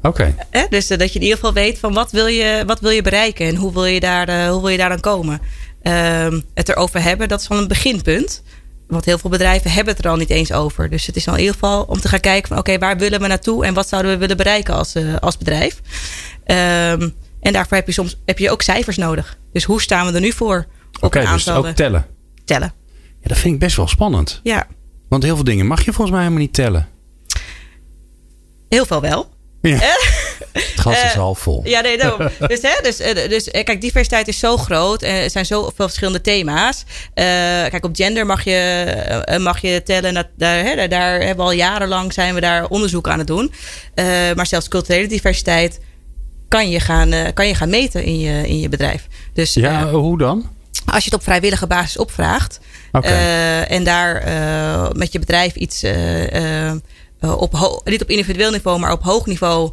Oké. 0.01 0.35
Dus 0.69 0.89
eh, 0.89 0.97
dat 0.97 1.13
je 1.13 1.15
in 1.15 1.21
ieder 1.21 1.37
geval 1.37 1.53
weet 1.53 1.79
van 1.79 1.93
wat 1.93 2.11
wil 2.11 2.27
je, 2.27 2.63
wat 2.65 2.79
wil 2.79 2.89
je 2.89 3.01
bereiken 3.01 3.47
en 3.47 3.55
hoe 3.55 3.73
wil 3.73 3.85
je 3.85 3.99
daar, 3.99 4.27
eh, 4.27 4.49
hoe 4.49 4.61
wil 4.61 4.69
je 4.69 4.77
daar 4.77 4.89
dan 4.89 4.99
komen. 4.99 5.41
Ehm, 5.81 6.41
het 6.53 6.69
erover 6.69 7.01
hebben, 7.01 7.27
dat 7.27 7.41
is 7.41 7.47
wel 7.47 7.57
een 7.57 7.67
beginpunt. 7.67 8.43
Want 8.87 9.05
heel 9.05 9.17
veel 9.17 9.29
bedrijven 9.29 9.71
hebben 9.71 9.95
het 9.95 10.05
er 10.05 10.11
al 10.11 10.17
niet 10.17 10.29
eens 10.29 10.51
over. 10.51 10.89
Dus 10.89 11.05
het 11.05 11.15
is 11.15 11.27
al 11.27 11.33
in 11.33 11.39
ieder 11.39 11.53
geval 11.53 11.83
om 11.83 11.99
te 11.99 12.07
gaan 12.07 12.19
kijken 12.19 12.47
van 12.47 12.57
oké, 12.57 12.77
waar 12.77 12.97
willen 12.97 13.21
we 13.21 13.27
naartoe 13.27 13.65
en 13.65 13.73
wat 13.73 13.87
zouden 13.87 14.11
we 14.11 14.17
willen 14.17 14.37
bereiken 14.37 14.73
als, 14.73 14.95
eh, 14.95 15.15
als 15.19 15.37
bedrijf. 15.37 15.81
Ehm, 16.43 17.09
en 17.39 17.53
daarvoor 17.53 17.77
heb 17.77 17.87
je 17.87 17.93
soms 17.93 18.19
heb 18.25 18.39
je 18.39 18.51
ook 18.51 18.61
cijfers 18.61 18.97
nodig. 18.97 19.37
Dus 19.53 19.63
hoe 19.63 19.81
staan 19.81 20.07
we 20.07 20.13
er 20.13 20.21
nu 20.21 20.31
voor? 20.31 20.65
Oké, 20.99 21.19
een 21.19 21.31
dus 21.31 21.49
ook 21.49 21.67
tellen. 21.67 22.05
tellen. 22.45 22.73
Dat 23.27 23.37
vind 23.37 23.53
ik 23.53 23.59
best 23.59 23.75
wel 23.75 23.87
spannend. 23.87 24.39
Ja, 24.43 24.67
Want 25.09 25.23
heel 25.23 25.35
veel 25.35 25.43
dingen 25.43 25.65
mag 25.65 25.79
je 25.85 25.91
volgens 25.93 26.09
mij 26.09 26.19
helemaal 26.19 26.41
niet 26.41 26.53
tellen. 26.53 26.87
heel 28.69 28.85
veel 28.85 29.01
wel. 29.01 29.29
Ja. 29.61 29.77
Het 30.53 30.73
glas 30.75 30.95
is 30.95 31.01
Eh, 31.11 31.17
half 31.17 31.39
vol. 31.39 31.61
Ja, 31.63 31.81
nee, 31.81 31.97
daarom. 31.97 32.29
dus, 32.47 32.61
hè, 32.61 32.81
dus, 32.81 32.99
eh, 32.99 33.29
dus 33.29 33.47
eh, 33.51 33.63
kijk, 33.63 33.81
diversiteit 33.81 34.27
is 34.27 34.39
zo 34.39 34.57
groot. 34.57 35.01
En 35.01 35.13
er 35.15 35.29
zijn 35.29 35.45
zoveel 35.45 35.71
verschillende 35.87 36.21
thema's. 36.21 36.83
Eh, 37.13 37.23
kijk, 37.69 37.85
op 37.85 37.95
gender 37.95 38.25
mag 38.25 38.43
je, 38.43 38.51
eh, 39.25 39.39
mag 39.39 39.61
je 39.61 39.83
tellen. 39.83 40.13
Dat, 40.13 40.27
daar, 40.37 40.63
hè, 40.63 40.87
daar, 40.87 41.11
hebben 41.11 41.35
we 41.37 41.41
al 41.41 41.51
jarenlang 41.51 42.13
zijn 42.13 42.33
we 42.33 42.39
daar 42.41 42.67
onderzoek 42.67 43.07
aan 43.07 43.17
het 43.17 43.27
doen. 43.27 43.51
Eh, 43.93 44.05
maar 44.35 44.47
zelfs 44.47 44.67
culturele 44.67 45.07
diversiteit 45.07 45.79
kan 46.47 46.69
je 46.69 46.79
gaan, 46.79 47.11
eh, 47.11 47.33
kan 47.33 47.47
je 47.47 47.55
gaan 47.55 47.69
meten 47.69 48.03
in 48.03 48.19
je, 48.19 48.47
in 48.47 48.59
je 48.59 48.69
bedrijf. 48.69 49.07
Dus 49.33 49.53
Ja, 49.53 49.81
eh, 49.81 49.89
hoe 49.91 50.17
dan? 50.17 50.49
Als 50.93 51.03
je 51.03 51.09
het 51.09 51.19
op 51.19 51.23
vrijwillige 51.23 51.67
basis 51.67 51.97
opvraagt. 51.97 52.59
Eh, 52.91 53.71
en 53.71 53.83
daar 53.83 54.15
eh, 54.15 54.89
met 54.91 55.11
je 55.11 55.19
bedrijf 55.19 55.55
iets 55.55 55.83
eh, 55.83 56.71
op 57.19 57.81
niet 57.85 58.01
op 58.01 58.09
individueel 58.09 58.51
niveau, 58.51 58.79
maar 58.79 58.91
op 58.91 59.03
hoog 59.03 59.25
niveau 59.25 59.71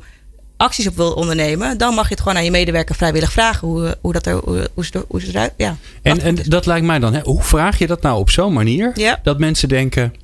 acties 0.56 0.86
op 0.86 0.96
wil 0.96 1.12
ondernemen, 1.12 1.78
dan 1.78 1.94
mag 1.94 2.04
je 2.08 2.10
het 2.14 2.22
gewoon 2.22 2.36
aan 2.38 2.44
je 2.44 2.50
medewerker 2.50 2.94
vrijwillig 2.94 3.32
vragen 3.32 3.68
hoe, 3.68 3.96
hoe, 4.00 4.12
dat 4.12 4.26
er, 4.26 4.34
hoe, 4.44 4.68
hoe, 4.74 4.84
ze, 4.84 4.92
er- 4.92 5.04
hoe 5.08 5.20
ze 5.20 5.28
eruit. 5.28 5.52
Ja, 5.56 5.76
En, 6.02 6.20
en 6.20 6.38
is. 6.38 6.46
dat 6.46 6.66
lijkt 6.66 6.86
mij 6.86 6.98
dan, 6.98 7.14
hè, 7.14 7.20
hoe 7.22 7.42
vraag 7.42 7.78
je 7.78 7.86
dat 7.86 8.02
nou 8.02 8.18
op 8.18 8.30
zo'n 8.30 8.52
manier 8.52 8.90
Ja. 8.94 9.20
dat 9.22 9.38
mensen 9.38 9.68
denken, 9.68 10.14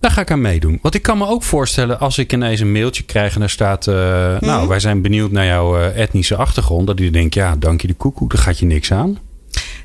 daar 0.00 0.10
ga 0.10 0.20
ik 0.20 0.30
aan 0.30 0.40
meedoen. 0.40 0.78
Want 0.82 0.94
ik 0.94 1.02
kan 1.02 1.18
me 1.18 1.26
ook 1.26 1.42
voorstellen 1.42 2.00
als 2.00 2.18
ik 2.18 2.32
ineens 2.32 2.60
een 2.60 2.72
mailtje 2.72 3.02
krijg 3.02 3.34
en 3.34 3.40
daar 3.40 3.50
staat, 3.50 3.86
eh, 3.86 3.94
Mhm. 3.94 4.44
nou 4.44 4.68
wij 4.68 4.80
zijn 4.80 5.02
benieuwd 5.02 5.30
naar 5.30 5.46
jouw 5.46 5.78
etnische 5.80 6.36
achtergrond. 6.36 6.86
Dat 6.86 6.96
die 6.96 7.10
denkt, 7.10 7.34
ja 7.34 7.56
dank 7.56 7.80
je 7.80 7.86
de 7.86 7.94
koekoek, 7.94 8.32
daar 8.32 8.42
gaat 8.42 8.58
je 8.58 8.66
niks 8.66 8.92
aan. 8.92 9.18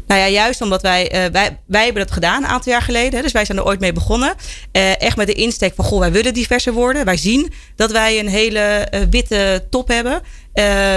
Nou 0.09 0.21
ja, 0.21 0.27
juist 0.27 0.61
omdat 0.61 0.81
wij, 0.81 1.11
eh, 1.11 1.31
wij, 1.31 1.59
wij 1.65 1.83
hebben 1.83 2.03
dat 2.03 2.11
gedaan 2.11 2.43
een 2.43 2.49
aantal 2.49 2.71
jaar 2.71 2.81
geleden. 2.81 3.21
Dus 3.21 3.31
wij 3.31 3.45
zijn 3.45 3.57
er 3.57 3.65
ooit 3.65 3.79
mee 3.79 3.93
begonnen. 3.93 4.33
Eh, 4.71 5.01
echt 5.01 5.17
met 5.17 5.27
de 5.27 5.33
insteek 5.33 5.75
van, 5.75 5.85
goh, 5.85 5.99
wij 5.99 6.11
willen 6.11 6.33
diverser 6.33 6.73
worden. 6.73 7.05
Wij 7.05 7.17
zien 7.17 7.53
dat 7.75 7.91
wij 7.91 8.19
een 8.19 8.27
hele 8.27 8.59
eh, 8.59 9.01
witte 9.09 9.67
top 9.69 9.87
hebben. 9.87 10.21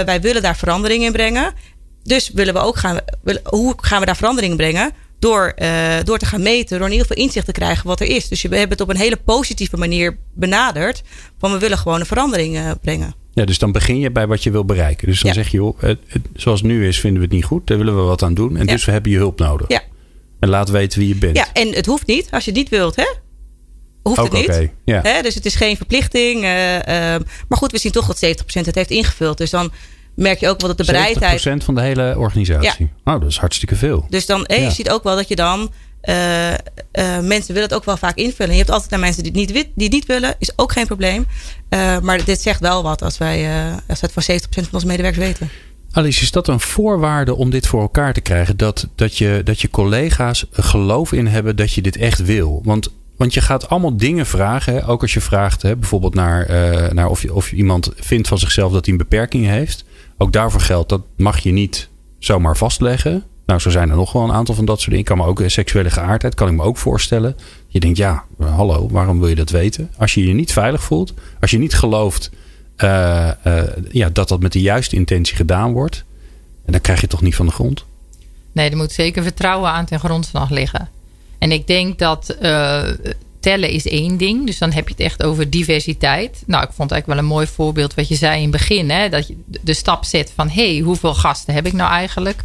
Wij 0.05 0.21
willen 0.21 0.41
daar 0.41 0.57
verandering 0.57 1.03
in 1.03 1.11
brengen. 1.11 1.53
Dus 2.03 2.29
willen 2.33 2.53
we 2.53 2.59
ook 2.59 2.77
gaan, 2.77 2.99
hoe 3.43 3.73
gaan 3.77 3.99
we 3.99 4.05
daar 4.05 4.15
verandering 4.15 4.51
in 4.51 4.57
brengen? 4.57 4.91
Door, 5.23 5.47
eh, 5.55 5.95
door 6.03 6.17
te 6.17 6.25
gaan 6.25 6.41
meten, 6.41 6.77
door 6.77 6.87
in 6.87 6.91
ieder 6.93 7.07
geval 7.07 7.23
inzicht 7.23 7.45
te 7.45 7.51
krijgen 7.51 7.87
wat 7.87 7.99
er 7.99 8.07
is. 8.07 8.27
Dus 8.27 8.41
we 8.41 8.47
hebben 8.57 8.69
het 8.77 8.81
op 8.81 8.89
een 8.89 8.97
hele 9.01 9.17
positieve 9.17 9.77
manier 9.77 10.17
benaderd. 10.33 11.01
Van 11.39 11.51
we 11.51 11.57
willen 11.57 11.77
gewoon 11.77 11.99
een 11.99 12.05
verandering 12.05 12.55
eh, 12.55 12.71
brengen. 12.81 13.15
Ja, 13.33 13.45
dus 13.45 13.57
dan 13.57 13.71
begin 13.71 13.99
je 13.99 14.11
bij 14.11 14.27
wat 14.27 14.43
je 14.43 14.51
wil 14.51 14.65
bereiken. 14.65 15.07
Dus 15.07 15.19
dan 15.21 15.29
Ja. 15.29 15.35
zeg 15.35 15.47
je, 15.51 15.57
joh, 15.57 15.79
het, 15.81 15.99
het- 16.07 16.21
zoals 16.35 16.59
het 16.61 16.69
nu 16.69 16.87
is 16.87 16.99
vinden 16.99 17.19
we 17.19 17.25
het 17.25 17.35
niet 17.35 17.45
goed. 17.45 17.67
Daar 17.67 17.77
willen 17.77 17.95
we 17.95 18.01
wat 18.01 18.23
aan 18.23 18.33
doen. 18.33 18.57
En 18.57 18.65
Ja. 18.65 18.71
dus 18.71 18.85
we 18.85 18.91
hebben 18.91 19.11
je 19.11 19.17
hulp 19.17 19.39
nodig. 19.39 19.67
Ja. 19.69 19.81
En 20.39 20.49
laat 20.49 20.69
weten 20.69 20.99
wie 20.99 21.07
je 21.07 21.15
bent. 21.15 21.37
Ja, 21.37 21.47
en 21.53 21.73
het 21.73 21.85
hoeft 21.85 22.07
niet. 22.07 22.27
Als 22.31 22.45
je 22.45 22.49
het 22.51 22.59
niet 22.59 22.69
wilt, 22.69 22.95
hè? 22.95 23.07
Hoeft 24.03 24.19
Ook 24.19 24.25
het 24.25 24.33
niet. 24.33 24.47
oké, 24.49 24.69
ja. 24.85 24.99
Hè? 25.03 25.21
Dus 25.21 25.35
het 25.35 25.45
is 25.45 25.55
geen 25.55 25.77
verplichting. 25.77 26.43
eh, 26.43 26.75
ehm, 27.13 27.21
maar 27.47 27.57
goed, 27.57 27.71
we 27.71 27.77
zien 27.77 27.91
toch 27.91 28.07
dat 28.07 28.17
70% 28.19 28.65
het 28.65 28.75
heeft 28.75 28.89
ingevuld. 28.91 29.37
Dus 29.37 29.49
dan 29.49 29.71
merk 30.15 30.39
je 30.39 30.49
ook 30.49 30.59
wel 30.59 30.69
dat 30.69 30.77
de 30.77 30.85
bereidheid. 30.85 31.47
70% 31.61 31.63
van 31.63 31.75
de 31.75 31.81
hele 31.81 32.15
organisatie. 32.17 32.89
Oh, 33.03 33.19
dat 33.19 33.29
is 33.29 33.37
hartstikke 33.37 33.75
veel. 33.75 34.05
Dus 34.09 34.25
dan, 34.25 34.45
eh, 34.45 34.63
je 34.63 34.71
ziet 34.71 34.89
ook 34.89 35.03
wel 35.03 35.15
dat 35.15 35.27
je 35.27 35.35
dan. 35.35 35.71
eh, 36.01 36.51
eh, 36.53 36.59
mensen 37.21 37.53
willen 37.53 37.69
het 37.69 37.73
ook 37.73 37.85
wel 37.85 37.97
vaak 37.97 38.15
invullen. 38.17 38.51
Je 38.51 38.57
hebt 38.57 38.69
altijd 38.71 38.89
naar 38.89 38.99
mensen 38.99 39.23
die 39.23 39.31
het 39.31 39.53
niet, 39.53 39.67
die 39.75 39.83
het 39.83 39.93
niet 39.93 40.05
willen. 40.05 40.35
Is 40.39 40.51
ook 40.55 40.71
geen 40.71 40.85
probleem. 40.85 41.25
Maar 42.01 42.25
dit 42.25 42.41
zegt 42.41 42.59
wel 42.59 42.83
wat 42.83 43.01
als 43.01 43.17
wij, 43.17 43.49
als 43.87 43.99
we 43.99 44.05
het 44.05 44.11
van 44.13 44.23
70% 44.23 44.49
van 44.49 44.73
onze 44.73 44.85
medewerkers 44.85 45.25
weten. 45.25 45.49
Alice, 45.91 46.21
is 46.21 46.31
dat 46.31 46.47
een 46.47 46.59
voorwaarde 46.59 47.35
om 47.35 47.49
dit 47.49 47.67
voor 47.67 47.81
elkaar 47.81 48.13
te 48.13 48.21
krijgen? 48.21 48.57
Dat, 48.57 48.87
dat, 48.95 49.17
je, 49.17 49.41
dat 49.43 49.61
je 49.61 49.69
collega's 49.69 50.45
geloof 50.51 51.11
in 51.11 51.27
hebben 51.27 51.55
dat 51.55 51.73
je 51.73 51.81
dit 51.81 51.97
echt 51.97 52.25
wil? 52.25 52.61
Want, 52.63 52.89
want 53.17 53.33
je 53.33 53.41
gaat 53.41 53.69
allemaal 53.69 53.97
dingen 53.97 54.25
vragen. 54.25 54.73
Hè? 54.73 54.87
Ook 54.87 55.01
als 55.01 55.13
je 55.13 55.21
vraagt 55.21 55.61
hè, 55.61 55.75
bijvoorbeeld 55.75 56.13
naar, 56.13 56.47
naar 56.93 57.09
of, 57.09 57.21
je, 57.21 57.33
of 57.33 57.51
iemand 57.51 57.91
vindt 57.95 58.27
van 58.27 58.37
zichzelf 58.39 58.71
dat 58.71 58.85
hij 58.85 58.93
een 58.93 58.99
beperking 58.99 59.45
heeft. 59.45 59.85
Ook 60.17 60.31
daarvoor 60.31 60.61
geldt 60.61 60.89
dat 60.89 61.01
mag 61.15 61.39
je 61.39 61.51
niet 61.51 61.89
zomaar 62.19 62.57
vastleggen. 62.57 63.23
Nou, 63.45 63.59
zo 63.59 63.69
zijn 63.69 63.89
er 63.89 63.95
nog 63.95 64.11
wel 64.11 64.23
een 64.23 64.31
aantal 64.31 64.55
van 64.55 64.65
dat 64.65 64.77
soort 64.77 64.89
dingen. 64.89 64.99
Ik 64.99 65.05
kan 65.05 65.17
me 65.17 65.25
ook 65.25 65.41
eh, 65.41 65.47
seksuele 65.47 65.89
geaardheid, 65.89 66.35
kan 66.35 66.47
ik 66.47 66.53
me 66.53 66.63
ook 66.63 66.77
voorstellen. 66.77 67.35
Je 67.67 67.79
denkt, 67.79 67.97
ja, 67.97 68.23
hallo, 68.39 68.87
waarom 68.91 69.19
wil 69.19 69.27
je 69.27 69.35
dat 69.35 69.49
weten? 69.49 69.91
Als 69.97 70.13
je 70.13 70.27
je 70.27 70.33
niet 70.33 70.53
veilig 70.53 70.83
voelt, 70.83 71.13
als 71.39 71.51
je 71.51 71.57
niet 71.57 71.73
gelooft 71.73 72.31
uh, 72.77 73.29
ja, 73.91 74.09
dat 74.09 74.27
dat 74.27 74.39
met 74.39 74.51
de 74.51 74.61
juiste 74.61 74.95
intentie 74.95 75.35
gedaan 75.35 75.71
wordt, 75.71 76.03
en 76.65 76.71
dan 76.71 76.81
krijg 76.81 77.01
je 77.01 77.07
toch 77.07 77.21
niet 77.21 77.35
van 77.35 77.45
de 77.45 77.51
grond? 77.51 77.85
Nee, 78.51 78.69
er 78.69 78.77
moet 78.77 78.91
zeker 78.91 79.23
vertrouwen 79.23 79.69
aan 79.69 79.85
ten 79.85 79.99
grondslag 79.99 80.49
liggen. 80.49 80.89
En 81.37 81.51
ik 81.51 81.67
denk 81.67 81.99
dat 81.99 82.37
tellen 83.43 83.69
is 83.69 83.87
één 83.87 84.17
ding. 84.17 84.45
Dus 84.45 84.57
dan 84.57 84.71
heb 84.71 84.87
je 84.87 84.93
het 84.93 85.03
echt 85.03 85.23
over 85.23 85.49
diversiteit. 85.49 86.43
Nou, 86.45 86.63
ik 86.63 86.71
vond 86.73 86.91
eigenlijk 86.91 87.07
wel 87.07 87.17
een 87.29 87.35
mooi 87.35 87.47
voorbeeld 87.47 87.93
wat 87.93 88.07
je 88.07 88.15
zei 88.15 88.35
in 88.35 88.41
het 88.41 88.51
begin. 88.51 88.89
Hè? 88.89 89.09
Dat 89.09 89.27
je 89.27 89.35
de 89.45 89.73
stap 89.73 90.05
zet 90.05 90.31
van... 90.35 90.49
hé, 90.49 90.73
hey, 90.73 90.81
hoeveel 90.83 91.13
gasten 91.13 91.53
heb 91.53 91.65
ik 91.65 91.73
nou 91.73 91.91
eigenlijk? 91.91 92.43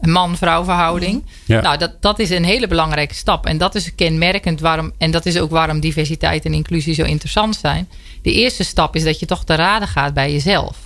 Een 0.00 0.10
man-vrouw 0.10 0.64
verhouding. 0.64 1.24
Ja. 1.44 1.60
Nou, 1.60 1.78
dat, 1.78 2.02
dat 2.02 2.18
is 2.18 2.30
een 2.30 2.44
hele 2.44 2.66
belangrijke 2.66 3.14
stap. 3.14 3.46
En 3.46 3.58
dat 3.58 3.74
is 3.74 3.94
kenmerkend 3.94 4.60
waarom... 4.60 4.92
en 4.98 5.10
dat 5.10 5.26
is 5.26 5.38
ook 5.38 5.50
waarom 5.50 5.80
diversiteit 5.80 6.44
en 6.44 6.54
inclusie 6.54 6.94
zo 6.94 7.04
interessant 7.04 7.56
zijn. 7.56 7.88
De 8.22 8.32
eerste 8.32 8.64
stap 8.64 8.96
is 8.96 9.04
dat 9.04 9.20
je 9.20 9.26
toch 9.26 9.44
te 9.44 9.54
raden 9.54 9.88
gaat 9.88 10.14
bij 10.14 10.32
jezelf. 10.32 10.76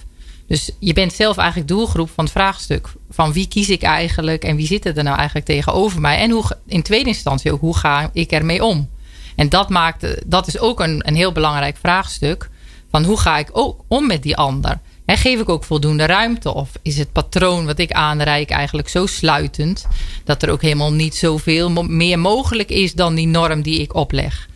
Dus 0.47 0.71
je 0.78 0.92
bent 0.92 1.12
zelf 1.12 1.37
eigenlijk 1.37 1.69
doelgroep 1.69 2.11
van 2.14 2.25
het 2.25 2.33
vraagstuk. 2.33 2.88
Van 3.11 3.33
wie 3.33 3.49
kies 3.49 3.69
ik 3.69 3.83
eigenlijk 3.83 4.45
en 4.45 4.57
wie 4.57 4.66
zit 4.66 4.87
er 4.87 5.04
nou 5.04 5.16
eigenlijk 5.16 5.47
tegenover 5.47 6.00
mij? 6.00 6.19
En 6.19 6.31
hoe, 6.31 6.45
in 6.66 6.83
tweede 6.83 7.09
instantie 7.09 7.52
ook, 7.52 7.61
hoe 7.61 7.76
ga 7.76 8.11
ik 8.12 8.31
ermee 8.31 8.64
om? 8.64 8.88
En 9.37 9.49
dat, 9.49 9.69
maakt, 9.69 10.07
dat 10.27 10.47
is 10.47 10.59
ook 10.59 10.81
een, 10.81 11.09
een 11.09 11.17
heel 11.17 11.33
belangrijk 11.33 11.77
vraagstuk. 11.77 12.51
Van 12.91 13.05
hoe 13.05 13.19
ga 13.19 13.39
ik 13.39 13.49
ook 13.53 13.85
om 13.89 14.07
met 14.07 14.23
die 14.23 14.37
ander? 14.37 14.81
En 15.05 15.17
geef 15.17 15.41
ik 15.41 15.49
ook 15.49 15.65
voldoende 15.65 16.07
ruimte? 16.07 16.55
Of 16.55 16.71
is 16.83 16.99
het 16.99 17.12
patroon 17.12 17.67
wat 17.67 17.79
ik 17.79 17.93
aanreik 17.93 18.51
eigenlijk 18.51 18.89
zo 18.89 19.07
sluitend... 19.07 19.87
dat 20.25 20.43
er 20.43 20.51
ook 20.51 20.62
helemaal 20.62 20.93
niet 20.93 21.15
zoveel 21.15 21.71
meer 21.83 22.19
mogelijk 22.19 22.69
is 22.69 22.93
dan 22.93 23.15
die 23.15 23.27
norm 23.27 23.62
die 23.62 23.81
ik 23.81 23.95
opleg? 23.95 24.49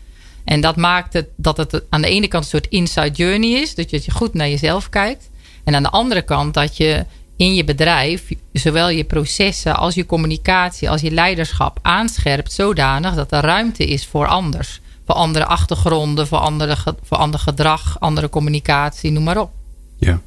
En 0.44 0.60
dat 0.60 0.76
maakt 0.76 1.12
het 1.12 1.28
dat 1.36 1.56
het 1.56 1.82
aan 1.88 2.02
de 2.02 2.08
ene 2.08 2.28
kant 2.28 2.44
een 2.44 2.50
soort 2.50 2.68
inside 2.68 3.10
journey 3.10 3.60
is. 3.60 3.74
Dat 3.74 3.90
je 3.90 4.10
goed 4.10 4.34
naar 4.34 4.48
jezelf 4.48 4.88
kijkt. 4.88 5.30
En 5.64 5.74
aan 5.74 5.82
de 5.82 5.90
andere 5.90 6.22
kant 6.22 6.54
dat 6.54 6.76
je 6.76 7.06
in 7.36 7.54
je 7.54 7.64
bedrijf 7.64 8.32
zowel 8.52 8.88
je 8.88 9.04
processen 9.04 9.76
als 9.76 9.94
je 9.94 10.06
communicatie 10.06 10.90
als 10.90 11.00
je 11.00 11.10
leiderschap 11.10 11.78
aanscherpt 11.82 12.52
zodanig 12.52 13.14
dat 13.14 13.32
er 13.32 13.40
ruimte 13.40 13.86
is 13.86 14.06
voor 14.06 14.26
anders. 14.26 14.80
Voor 15.06 15.14
andere 15.14 15.44
achtergronden, 15.44 16.26
voor, 16.26 16.38
andere, 16.38 16.76
voor 17.02 17.16
ander 17.16 17.40
gedrag, 17.40 18.00
andere 18.00 18.28
communicatie, 18.28 19.10
noem 19.10 19.24
maar 19.24 19.40
op. 19.40 19.50
Ja. 19.98 20.20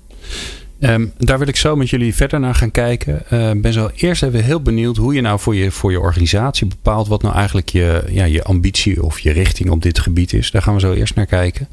Um, 0.80 1.14
daar 1.18 1.40
wil 1.40 1.48
ik 1.48 1.56
zo 1.56 1.76
met 1.76 1.90
jullie 1.90 2.16
verder 2.16 2.40
naar 2.40 2.56
gaan 2.56 2.72
kijken. 2.72 3.24
Uh, 3.34 3.52
ben 3.56 3.74
zo 3.74 3.90
eerst 3.96 4.24
even 4.24 4.44
heel 4.44 4.62
benieuwd 4.62 4.98
hoe 4.98 5.14
je 5.14 5.22
nou 5.22 5.40
voor 5.40 5.56
je, 5.56 5.72
voor 5.72 5.92
je 5.92 6.00
organisatie 6.00 6.68
bepaalt 6.68 7.08
wat 7.08 7.22
nou 7.22 7.36
eigenlijk 7.36 7.70
je, 7.70 8.04
ja, 8.10 8.26
je 8.26 8.44
ambitie 8.44 9.04
of 9.04 9.20
je 9.20 9.32
richting 9.32 9.70
op 9.70 9.82
dit 9.82 10.00
gebied 10.00 10.34
is. 10.34 10.52
Daar 10.52 10.62
gaan 10.62 10.74
we 10.74 10.80
zo 10.80 10.94
eerst 10.94 11.16
naar 11.16 11.26
kijken. 11.26 11.68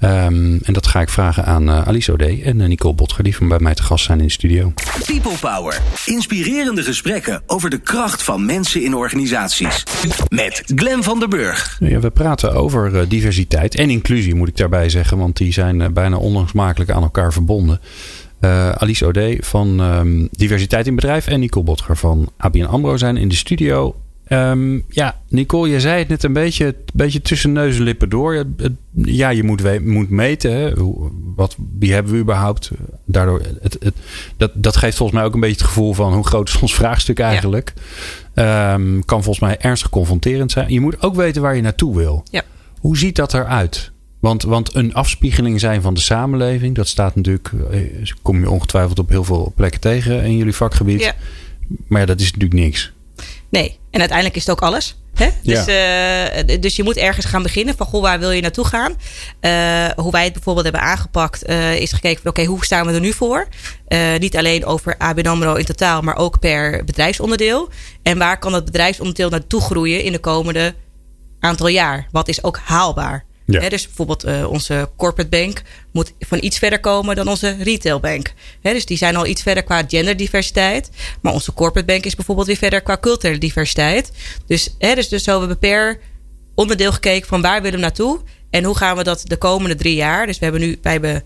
Um, 0.00 0.58
en 0.62 0.72
dat 0.72 0.86
ga 0.86 1.00
ik 1.00 1.08
vragen 1.08 1.44
aan 1.44 1.68
uh, 1.68 1.86
Alice 1.86 2.12
O'Day 2.12 2.42
en 2.44 2.60
uh, 2.60 2.68
Nicole 2.68 2.94
Botger, 2.94 3.24
die 3.24 3.36
van 3.36 3.48
bij 3.48 3.58
mij 3.58 3.74
te 3.74 3.82
gast 3.82 4.04
zijn 4.04 4.18
in 4.18 4.26
de 4.26 4.32
studio. 4.32 4.72
People 5.06 5.36
Power. 5.40 5.80
Inspirerende 6.06 6.82
gesprekken 6.82 7.42
over 7.46 7.70
de 7.70 7.78
kracht 7.78 8.22
van 8.22 8.46
mensen 8.46 8.82
in 8.82 8.94
organisaties. 8.94 9.82
Met 10.28 10.62
Glen 10.74 11.02
van 11.02 11.18
der 11.18 11.28
Burg. 11.28 11.76
Ja, 11.80 12.00
we 12.00 12.10
praten 12.10 12.54
over 12.54 12.94
uh, 12.94 13.02
diversiteit 13.08 13.74
en 13.74 13.90
inclusie, 13.90 14.34
moet 14.34 14.48
ik 14.48 14.56
daarbij 14.56 14.88
zeggen, 14.88 15.18
want 15.18 15.36
die 15.36 15.52
zijn 15.52 15.92
bijna 15.92 16.16
onlosmakelijk 16.16 16.90
aan 16.90 17.02
elkaar 17.02 17.32
verbonden. 17.32 17.80
Alice 18.74 19.06
O'Day 19.06 19.38
van 19.40 19.80
um, 19.80 20.28
Diversiteit 20.30 20.86
in 20.86 20.94
Bedrijf 20.94 21.26
en 21.26 21.40
Nicole 21.40 21.64
Botger 21.64 21.96
van 21.96 22.30
ABN 22.36 22.64
AMRO 22.64 22.96
zijn 22.96 23.16
in 23.16 23.28
de 23.28 23.34
studio. 23.34 23.94
Um, 24.32 24.84
ja, 24.88 25.20
Nicole, 25.28 25.68
je 25.68 25.80
zei 25.80 25.98
het 25.98 26.08
net 26.08 26.22
een 26.22 26.32
beetje, 26.32 26.66
een 26.66 26.74
beetje 26.92 27.22
tussen 27.22 27.52
neus 27.52 27.76
en 27.76 27.82
lippen 27.82 28.08
door. 28.08 28.44
Ja, 28.92 29.28
je 29.28 29.42
moet, 29.42 29.84
moet 29.84 30.10
meten. 30.10 30.52
Hè? 30.52 30.72
Wat, 31.36 31.56
wie 31.78 31.92
hebben 31.92 32.12
we 32.12 32.18
überhaupt? 32.18 32.70
Daardoor, 33.04 33.40
het, 33.60 33.76
het, 33.80 33.94
dat, 34.36 34.50
dat 34.54 34.76
geeft 34.76 34.96
volgens 34.96 35.18
mij 35.18 35.26
ook 35.26 35.34
een 35.34 35.40
beetje 35.40 35.56
het 35.56 35.66
gevoel 35.66 35.92
van 35.92 36.12
hoe 36.12 36.26
groot 36.26 36.48
is 36.48 36.60
ons 36.60 36.74
vraagstuk 36.74 37.18
eigenlijk. 37.18 37.72
Ja. 38.34 38.74
Um, 38.74 39.04
kan 39.04 39.22
volgens 39.22 39.44
mij 39.44 39.58
ernstig 39.58 39.90
confronterend 39.90 40.50
zijn. 40.50 40.72
Je 40.72 40.80
moet 40.80 41.02
ook 41.02 41.14
weten 41.14 41.42
waar 41.42 41.56
je 41.56 41.62
naartoe 41.62 41.96
wil. 41.96 42.24
Ja. 42.30 42.42
Hoe 42.80 42.96
ziet 42.96 43.16
dat 43.16 43.34
eruit? 43.34 43.90
Want, 44.18 44.42
want 44.42 44.74
een 44.74 44.94
afspiegeling 44.94 45.60
zijn 45.60 45.82
van 45.82 45.94
de 45.94 46.00
samenleving, 46.00 46.74
dat 46.74 46.88
staat 46.88 47.14
natuurlijk, 47.14 47.50
kom 48.22 48.40
je 48.40 48.50
ongetwijfeld 48.50 48.98
op 48.98 49.08
heel 49.08 49.24
veel 49.24 49.52
plekken 49.56 49.80
tegen 49.80 50.22
in 50.22 50.36
jullie 50.36 50.54
vakgebied. 50.54 51.00
Ja. 51.00 51.14
Maar 51.86 52.00
ja, 52.00 52.06
dat 52.06 52.20
is 52.20 52.32
natuurlijk 52.32 52.60
niks. 52.60 52.92
Nee, 53.50 53.78
en 53.90 53.98
uiteindelijk 53.98 54.36
is 54.36 54.46
het 54.46 54.50
ook 54.50 54.62
alles. 54.62 54.96
Hè? 55.14 55.28
Dus, 55.42 55.64
ja. 55.64 56.44
uh, 56.44 56.60
dus 56.60 56.76
je 56.76 56.82
moet 56.82 56.96
ergens 56.96 57.26
gaan 57.26 57.42
beginnen 57.42 57.76
van 57.76 57.86
goh, 57.86 58.02
waar 58.02 58.18
wil 58.18 58.30
je 58.30 58.40
naartoe 58.40 58.64
gaan? 58.64 58.92
Uh, 59.40 59.88
hoe 59.96 60.12
wij 60.12 60.24
het 60.24 60.32
bijvoorbeeld 60.32 60.64
hebben 60.64 60.82
aangepakt, 60.82 61.48
uh, 61.48 61.80
is 61.80 61.92
gekeken 61.92 62.22
van 62.22 62.30
oké, 62.30 62.40
okay, 62.40 62.52
hoe 62.52 62.64
staan 62.64 62.86
we 62.86 62.92
er 62.92 63.00
nu 63.00 63.12
voor? 63.12 63.48
niet 64.18 64.36
alleen 64.36 64.64
over 64.64 64.96
ABN 64.98 65.26
AMRO 65.26 65.54
in 65.54 65.64
totaal, 65.64 66.02
maar 66.02 66.16
ook 66.16 66.38
per 66.38 66.84
bedrijfsonderdeel. 66.84 67.68
En 68.02 68.18
waar 68.18 68.38
kan 68.38 68.52
dat 68.52 68.64
bedrijfsonderdeel 68.64 69.28
naartoe 69.28 69.60
groeien 69.60 70.02
in 70.02 70.12
de 70.12 70.18
komende 70.18 70.74
aantal 71.40 71.68
jaar? 71.68 72.08
Wat 72.10 72.28
is 72.28 72.44
ook 72.44 72.58
haalbaar? 72.64 73.24
Dus 73.48 73.86
bijvoorbeeld 73.86 74.26
uh, 74.26 74.50
onze 74.50 74.90
corporate 74.96 75.30
bank 75.30 75.62
moet 75.92 76.12
van 76.20 76.38
iets 76.40 76.58
verder 76.58 76.80
komen 76.80 77.16
dan 77.16 77.28
onze 77.28 77.56
retailbank. 77.60 78.32
He, 78.62 78.72
dus 78.72 78.86
die 78.86 78.96
zijn 78.96 79.16
al 79.16 79.26
iets 79.26 79.42
verder 79.42 79.62
qua 79.62 79.84
genderdiversiteit. 79.86 80.90
Maar 81.20 81.32
onze 81.32 81.52
corporate 81.52 81.92
bank 81.92 82.04
is 82.04 82.14
bijvoorbeeld 82.14 82.46
weer 82.46 82.56
verder 82.56 82.82
qua 82.82 82.98
culturele 83.00 83.38
diversiteit. 83.38 84.12
Dus, 84.46 84.74
he, 84.78 84.94
dus, 84.94 85.08
dus 85.08 85.24
zo 85.24 85.30
hebben 85.30 85.48
we 85.48 85.56
per 85.56 86.00
onderdeel 86.54 86.92
gekeken 86.92 87.28
van 87.28 87.40
waar 87.40 87.62
willen 87.62 87.78
we 87.78 87.84
naartoe. 87.84 88.20
En 88.50 88.64
hoe 88.64 88.76
gaan 88.76 88.96
we 88.96 89.04
dat 89.04 89.22
de 89.24 89.36
komende 89.36 89.74
drie 89.74 89.94
jaar. 89.94 90.26
Dus 90.26 90.38
we 90.38 90.44
hebben 90.44 90.62
nu, 90.62 90.78
wij 90.82 91.22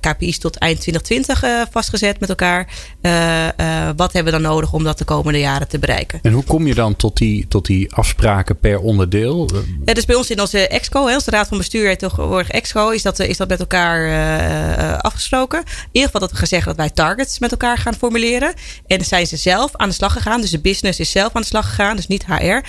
KPI's 0.00 0.38
tot 0.38 0.56
eind 0.56 0.80
2020 0.80 1.44
uh, 1.44 1.62
vastgezet 1.70 2.20
met 2.20 2.28
elkaar. 2.28 2.68
Uh, 3.02 3.48
wat 3.96 4.12
hebben 4.12 4.32
we 4.32 4.38
dan 4.40 4.50
nodig 4.50 4.72
om 4.72 4.84
dat 4.84 4.98
de 4.98 5.04
komende 5.04 5.38
jaren 5.38 5.68
te 5.68 5.78
bereiken? 5.78 6.18
En 6.22 6.32
hoe 6.32 6.44
kom 6.44 6.66
je 6.66 6.74
dan 6.74 6.96
tot 6.96 7.16
die, 7.16 7.48
tot 7.48 7.66
die 7.66 7.94
afspraken 7.94 8.58
per 8.58 8.78
onderdeel? 8.78 9.50
Ja, 9.84 9.94
dus 9.94 10.04
bij 10.04 10.16
ons 10.16 10.30
in 10.30 10.40
onze 10.40 10.68
EXCO, 10.68 11.06
hè, 11.06 11.14
onze 11.14 11.30
Raad 11.30 11.48
van 11.48 11.58
Bestuur 11.58 11.86
heet 11.86 11.98
tegenwoordig 11.98 12.50
EXCO, 12.50 12.90
is 12.90 13.02
dat, 13.02 13.18
is 13.18 13.36
dat 13.36 13.48
met 13.48 13.60
elkaar 13.60 14.98
afgesproken. 15.00 15.58
In 15.58 15.88
ieder 15.92 16.10
geval 16.10 16.20
dat 16.20 16.30
we 16.30 16.36
gezegd 16.36 16.64
dat 16.64 16.76
wij 16.76 16.90
targets 16.90 17.38
met 17.38 17.50
elkaar 17.50 17.78
gaan 17.78 17.94
formuleren. 17.94 18.48
En 18.86 18.96
dan 18.96 19.04
zijn 19.06 19.26
ze 19.26 19.36
zelf 19.36 19.76
aan 19.76 19.88
de 19.88 19.94
slag 19.94 20.12
gegaan. 20.12 20.40
Dus 20.40 20.50
de 20.50 20.60
business 20.60 21.00
is 21.00 21.10
zelf 21.10 21.34
aan 21.34 21.42
de 21.42 21.48
slag 21.48 21.68
gegaan, 21.68 21.96
dus 21.96 22.06
niet 22.06 22.26
HR. 22.26 22.60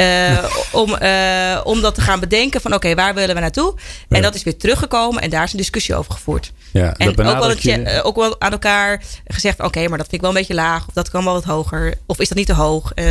Uh, 0.00 0.44
om, 0.72 0.96
uh, 1.02 1.60
om 1.64 1.80
dat 1.80 1.94
te 1.94 2.00
gaan 2.00 2.20
bedenken 2.20 2.60
van 2.60 2.74
oké, 2.74 2.86
okay, 2.90 3.04
waar 3.04 3.14
willen 3.14 3.34
we 3.34 3.40
naartoe? 3.40 3.74
En 4.08 4.16
Ja. 4.16 4.22
dat 4.22 4.34
is 4.34 4.42
weer 4.42 4.56
teruggekomen 4.56 5.22
en 5.22 5.30
daar 5.30 5.44
is 5.44 5.50
een 5.52 5.58
discussie 5.58 5.94
over 5.94 6.12
gevoerd. 6.12 6.52
Ja, 6.72 6.94
En 6.96 7.06
dat 7.14 7.26
ook 7.26 7.38
wel, 7.38 7.48
het, 7.48 7.62
je- 7.62 7.82
eh, 7.82 8.06
ook 8.06 8.16
wel 8.16 8.40
aan 8.40 8.52
elkaar 8.52 9.02
gezegd 9.26 9.60
oké, 9.62 9.78
maar 9.88 9.98
dat 9.98 10.08
vind 10.08 10.12
ik 10.12 10.20
wel 10.20 10.30
een 10.30 10.36
beetje 10.36 10.54
laag. 10.54 10.86
Of 10.88 10.94
dat 10.94 11.10
kan 11.10 11.24
wel 11.24 11.32
wat 11.32 11.44
hoger. 11.44 11.94
Of 12.06 12.18
is 12.20 12.28
dat 12.28 12.38
niet 12.38 12.46
te 12.46 12.54
hoog? 12.54 12.92
Eh, 12.94 13.04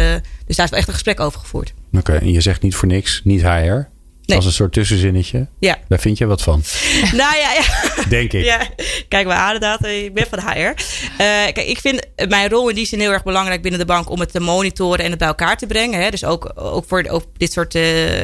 dus 0.46 0.56
daar 0.56 0.65
is 0.65 0.72
wel 0.72 0.79
echt 0.79 0.88
een 0.88 0.94
gesprek 0.94 1.20
over 1.20 1.39
gevoerd. 1.39 1.74
Oké, 1.94 2.13
en 2.13 2.32
je 2.32 2.41
zegt 2.41 2.62
niet 2.62 2.75
voor 2.75 2.88
niks, 2.88 3.22
niet 3.24 3.41
HR. 3.41 3.88
Nee. 4.27 4.38
Als 4.38 4.46
een 4.46 4.51
soort 4.51 4.74
tussenzinnetje. 4.74 5.48
Ja. 5.60 5.77
Daar 5.88 6.00
vind 6.00 6.17
je 6.17 6.25
wat 6.25 6.41
van, 6.41 6.63
nou 7.22 7.36
ja, 7.36 7.53
ja. 7.53 8.03
denk 8.10 8.34
ik. 8.34 8.43
Ja, 8.43 8.67
kijk 9.07 9.27
maar 9.27 9.38
aan 9.38 9.53
inderdaad. 9.53 9.86
Ik 9.86 10.13
ben 10.13 10.27
van 10.29 10.39
de 10.39 10.46
HR. 10.46 10.57
Eh, 10.57 10.74
kijk, 11.17 11.57
ik 11.57 11.79
vind 11.79 12.07
mijn 12.27 12.50
rol 12.50 12.69
in 12.69 12.75
die 12.75 12.86
zin 12.86 13.00
heel 13.00 13.12
erg 13.12 13.24
belangrijk 13.24 13.62
binnen 13.62 13.79
de 13.79 13.86
bank 13.86 14.10
om 14.10 14.19
het 14.19 14.31
te 14.31 14.39
monitoren 14.39 15.03
en 15.03 15.10
het 15.10 15.19
bij 15.19 15.27
elkaar 15.27 15.57
te 15.57 15.65
brengen. 15.65 16.01
Hè. 16.01 16.10
Dus 16.10 16.24
ook, 16.25 16.51
ook 16.55 16.86
voor 16.88 17.24
dit 17.38 17.51
soort 17.51 17.75
eh, 17.75 17.84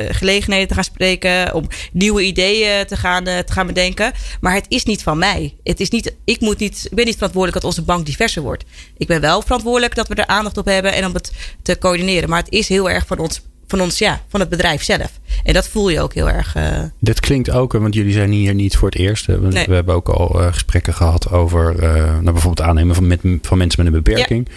gelegenheden 0.09 0.67
te 0.67 0.73
gaan 0.73 0.83
spreken, 0.83 1.53
om 1.53 1.67
nieuwe 1.91 2.23
ideeën 2.23 2.85
te 2.85 2.97
gaan, 2.97 3.27
eh, 3.27 3.39
te 3.39 3.53
gaan 3.53 3.67
bedenken. 3.67 4.11
Maar 4.41 4.53
het 4.53 4.65
is 4.67 4.83
niet 4.83 5.03
van 5.03 5.17
mij. 5.17 5.55
Het 5.63 5.79
is 5.79 5.89
niet, 5.89 6.15
ik, 6.25 6.39
moet 6.39 6.59
niet, 6.59 6.85
ik 6.89 6.95
ben 6.95 7.05
niet 7.05 7.15
verantwoordelijk 7.15 7.61
dat 7.61 7.71
onze 7.71 7.83
bank 7.83 8.05
diverser 8.05 8.41
wordt. 8.41 8.63
Ik 8.97 9.07
ben 9.07 9.21
wel 9.21 9.41
verantwoordelijk 9.41 9.95
dat 9.95 10.07
we 10.07 10.15
er 10.15 10.27
aandacht 10.27 10.57
op 10.57 10.65
hebben 10.65 10.93
en 10.93 11.05
om 11.05 11.13
het 11.13 11.31
te 11.61 11.77
coördineren. 11.77 12.29
Maar 12.29 12.39
het 12.39 12.51
is 12.51 12.67
heel 12.67 12.89
erg 12.89 13.05
van 13.07 13.17
ons, 13.17 13.41
van 13.67 13.81
ons 13.81 13.97
ja, 13.97 14.21
van 14.27 14.39
het 14.39 14.49
bedrijf 14.49 14.83
zelf. 14.83 15.19
En 15.43 15.53
dat 15.53 15.67
voel 15.67 15.89
je 15.89 16.01
ook 16.01 16.13
heel 16.13 16.29
erg. 16.29 16.55
eh, 16.55 16.81
Dit 16.99 17.19
klinkt 17.19 17.49
ook, 17.51 17.73
want 17.73 17.93
jullie 17.93 18.13
zijn 18.13 18.31
hier 18.31 18.53
niet 18.53 18.75
voor 18.77 18.89
het 18.89 18.97
eerst. 18.99 19.25
We, 19.25 19.37
Nee. 19.37 19.65
we 19.67 19.73
hebben 19.73 19.95
ook 19.95 20.09
al 20.09 20.41
eh, 20.41 20.47
gesprekken 20.53 20.93
gehad 20.93 21.31
over 21.31 21.79
eh, 21.79 21.93
nou, 22.03 22.23
bijvoorbeeld 22.23 22.61
aannemen 22.67 22.95
van, 22.95 23.07
met, 23.07 23.19
van 23.41 23.57
mensen 23.57 23.83
met 23.83 23.93
een 23.93 24.01
beperking. 24.03 24.47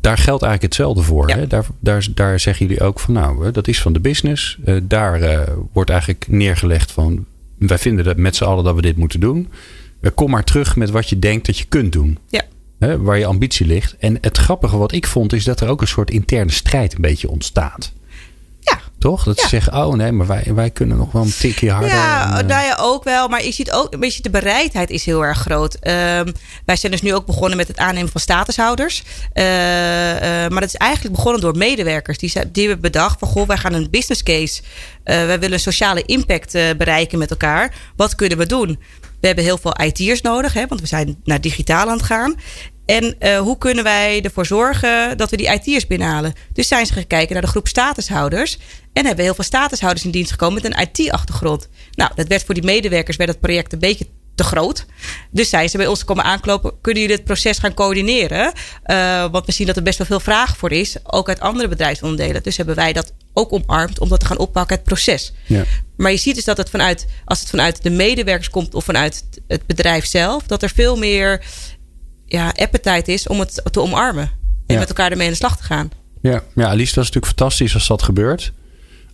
Daar 0.00 0.18
geldt 0.18 0.42
eigenlijk 0.42 0.62
hetzelfde 0.74 1.02
voor. 1.02 1.28
Ja. 1.28 1.36
Hè? 1.36 1.46
Daar, 1.46 1.64
daar, 1.80 2.06
daar 2.14 2.40
zeggen 2.40 2.66
jullie 2.66 2.82
ook 2.82 3.00
van 3.00 3.14
nou, 3.14 3.50
dat 3.50 3.68
is 3.68 3.80
van 3.82 3.92
de 3.92 4.00
business. 4.00 4.58
Eh, 4.64 4.76
daar 4.82 5.20
eh, 5.20 5.40
wordt 5.72 5.90
eigenlijk 5.90 6.24
neergelegd 6.28 6.92
van 6.92 7.24
wij 7.58 7.78
vinden 7.78 8.04
dat 8.04 8.16
met 8.16 8.36
z'n 8.36 8.44
allen 8.44 8.64
dat 8.64 8.74
we 8.74 8.82
dit 8.82 8.96
moeten 8.96 9.20
doen. 9.20 9.48
Eh, 10.00 10.10
kom 10.14 10.30
maar 10.30 10.44
terug 10.44 10.76
met 10.76 10.90
wat 10.90 11.08
je 11.08 11.18
denkt 11.18 11.46
dat 11.46 11.58
je 11.58 11.64
kunt 11.68 11.92
doen. 11.92 12.18
Ja. 12.28 12.42
Hè, 12.78 13.00
waar 13.00 13.18
je 13.18 13.26
ambitie 13.26 13.66
ligt. 13.66 13.96
En 13.98 14.18
het 14.20 14.36
grappige 14.38 14.76
wat 14.76 14.92
ik 14.92 15.06
vond 15.06 15.32
is 15.32 15.44
dat 15.44 15.60
er 15.60 15.68
ook 15.68 15.80
een 15.80 15.86
soort 15.88 16.10
interne 16.10 16.52
strijd 16.52 16.94
een 16.94 17.00
beetje 17.00 17.30
ontstaat. 17.30 17.92
Toch? 19.04 19.24
Dat 19.24 19.40
ze 19.40 19.48
zeggen, 19.48 19.72
oh 19.72 19.94
nee, 19.94 20.12
maar 20.12 20.26
wij, 20.26 20.44
wij 20.54 20.70
kunnen 20.70 20.96
nog 20.96 21.12
wel 21.12 21.22
een 21.22 21.34
tikje 21.38 21.70
harder. 21.70 21.90
Ja, 21.90 22.22
en, 22.22 22.38
eh, 22.38 22.46
nou 22.46 22.64
ja, 22.64 22.76
ook 22.80 23.04
wel. 23.04 23.28
Maar 23.28 23.44
je 23.44 23.52
ziet 23.52 23.70
ook 23.72 23.92
een 23.92 24.00
beetje 24.00 24.22
de 24.22 24.30
bereidheid 24.30 24.90
is 24.90 25.04
heel 25.04 25.24
erg 25.24 25.38
groot. 25.38 25.74
Ehm, 25.74 26.32
wij 26.64 26.76
zijn 26.76 26.92
dus 26.92 27.02
nu 27.02 27.14
ook 27.14 27.26
begonnen 27.26 27.56
met 27.56 27.68
het 27.68 27.78
aannemen 27.78 28.10
van 28.10 28.20
statushouders. 28.20 29.02
Eh, 29.32 30.44
eh, 30.44 30.50
maar 30.50 30.60
dat 30.60 30.68
is 30.68 30.74
eigenlijk 30.74 31.14
begonnen 31.14 31.40
door 31.40 31.56
medewerkers. 31.56 32.18
Die, 32.18 32.32
die 32.52 32.62
hebben 32.68 32.92
bedacht 32.92 33.18
van, 33.18 33.28
goh, 33.28 33.46
wij 33.46 33.56
gaan 33.56 33.72
een 33.72 33.90
business 33.90 34.22
case. 34.22 34.62
eh, 35.04 35.16
wij 35.16 35.38
willen 35.38 35.52
een 35.52 35.60
sociale 35.60 36.02
impact 36.02 36.52
bereiken 36.52 37.18
met 37.18 37.30
elkaar. 37.30 37.74
Wat 37.96 38.14
kunnen 38.14 38.38
we 38.38 38.46
doen? 38.46 38.78
We 39.20 39.26
hebben 39.26 39.44
heel 39.44 39.58
veel 39.58 39.76
IT'ers 39.82 40.20
nodig, 40.20 40.52
hè, 40.52 40.66
want 40.66 40.80
we 40.80 40.86
zijn 40.86 41.20
naar 41.24 41.40
digitaal 41.40 41.88
aan 41.88 41.96
het 41.96 42.06
gaan. 42.06 42.34
En 42.86 43.16
eh, 43.18 43.38
hoe 43.38 43.58
kunnen 43.58 43.84
wij 43.84 44.22
ervoor 44.22 44.46
zorgen 44.46 45.16
dat 45.16 45.30
we 45.30 45.36
die 45.36 45.52
IT'ers 45.52 45.86
binnenhalen? 45.86 46.32
Dus 46.52 46.68
zijn 46.68 46.86
ze 46.86 46.92
gaan 46.92 47.06
kijken 47.06 47.32
naar 47.32 47.42
de 47.42 47.48
groep 47.48 47.68
statushouders. 47.68 48.58
En 48.92 49.06
hebben 49.06 49.24
heel 49.24 49.34
veel 49.34 49.44
statushouders 49.44 50.04
in 50.04 50.10
dienst 50.10 50.30
gekomen 50.30 50.62
met 50.62 50.72
een 50.72 50.88
IT-achtergrond. 50.88 51.68
Nou, 51.92 52.10
dat 52.14 52.26
werd 52.26 52.44
voor 52.44 52.54
die 52.54 52.64
medewerkers 52.64 53.16
werd 53.16 53.30
het 53.30 53.40
project 53.40 53.72
een 53.72 53.78
beetje 53.78 54.06
te 54.34 54.44
groot. 54.44 54.86
Dus 55.30 55.48
zijn 55.48 55.68
ze 55.68 55.76
bij 55.76 55.86
ons 55.86 56.04
komen 56.04 56.24
aankloppen. 56.24 56.72
Kunnen 56.80 57.02
jullie 57.02 57.16
het 57.16 57.26
proces 57.26 57.58
gaan 57.58 57.74
coördineren? 57.74 58.52
Eh, 58.82 59.26
want 59.30 59.46
we 59.46 59.52
zien 59.52 59.66
dat 59.66 59.76
er 59.76 59.82
best 59.82 59.98
wel 59.98 60.06
veel 60.06 60.20
vraag 60.20 60.56
voor 60.56 60.72
is. 60.72 60.96
Ook 61.02 61.28
uit 61.28 61.40
andere 61.40 61.68
bedrijfsonderdelen. 61.68 62.42
Dus 62.42 62.56
hebben 62.56 62.74
wij 62.74 62.92
dat 62.92 63.12
ook 63.32 63.52
omarmd 63.52 63.98
om 63.98 64.08
dat 64.08 64.20
te 64.20 64.26
gaan 64.26 64.38
oppakken, 64.38 64.76
het 64.76 64.84
proces. 64.84 65.32
Ja. 65.46 65.64
Maar 65.96 66.10
je 66.10 66.16
ziet 66.16 66.34
dus 66.34 66.44
dat 66.44 66.56
het 66.56 66.70
vanuit, 66.70 67.06
als 67.24 67.40
het 67.40 67.50
vanuit 67.50 67.82
de 67.82 67.90
medewerkers 67.90 68.50
komt 68.50 68.74
of 68.74 68.84
vanuit 68.84 69.24
het 69.48 69.66
bedrijf 69.66 70.06
zelf, 70.06 70.42
dat 70.46 70.62
er 70.62 70.70
veel 70.74 70.96
meer 70.96 71.44
ja, 72.26 72.52
appetite 72.56 73.12
is 73.12 73.26
om 73.26 73.38
het 73.40 73.62
te 73.70 73.80
omarmen. 73.80 74.30
En 74.66 74.74
Ja. 74.74 74.78
met 74.78 74.88
elkaar 74.88 75.10
ermee 75.10 75.26
aan 75.26 75.32
de 75.32 75.38
slag 75.38 75.56
te 75.56 75.62
gaan. 75.62 75.90
Ja, 76.22 76.42
ja 76.54 76.66
Alice, 76.66 76.94
dat 76.94 77.04
is 77.04 77.10
natuurlijk 77.10 77.26
fantastisch 77.26 77.74
als 77.74 77.86
dat 77.86 78.02
gebeurt. 78.02 78.52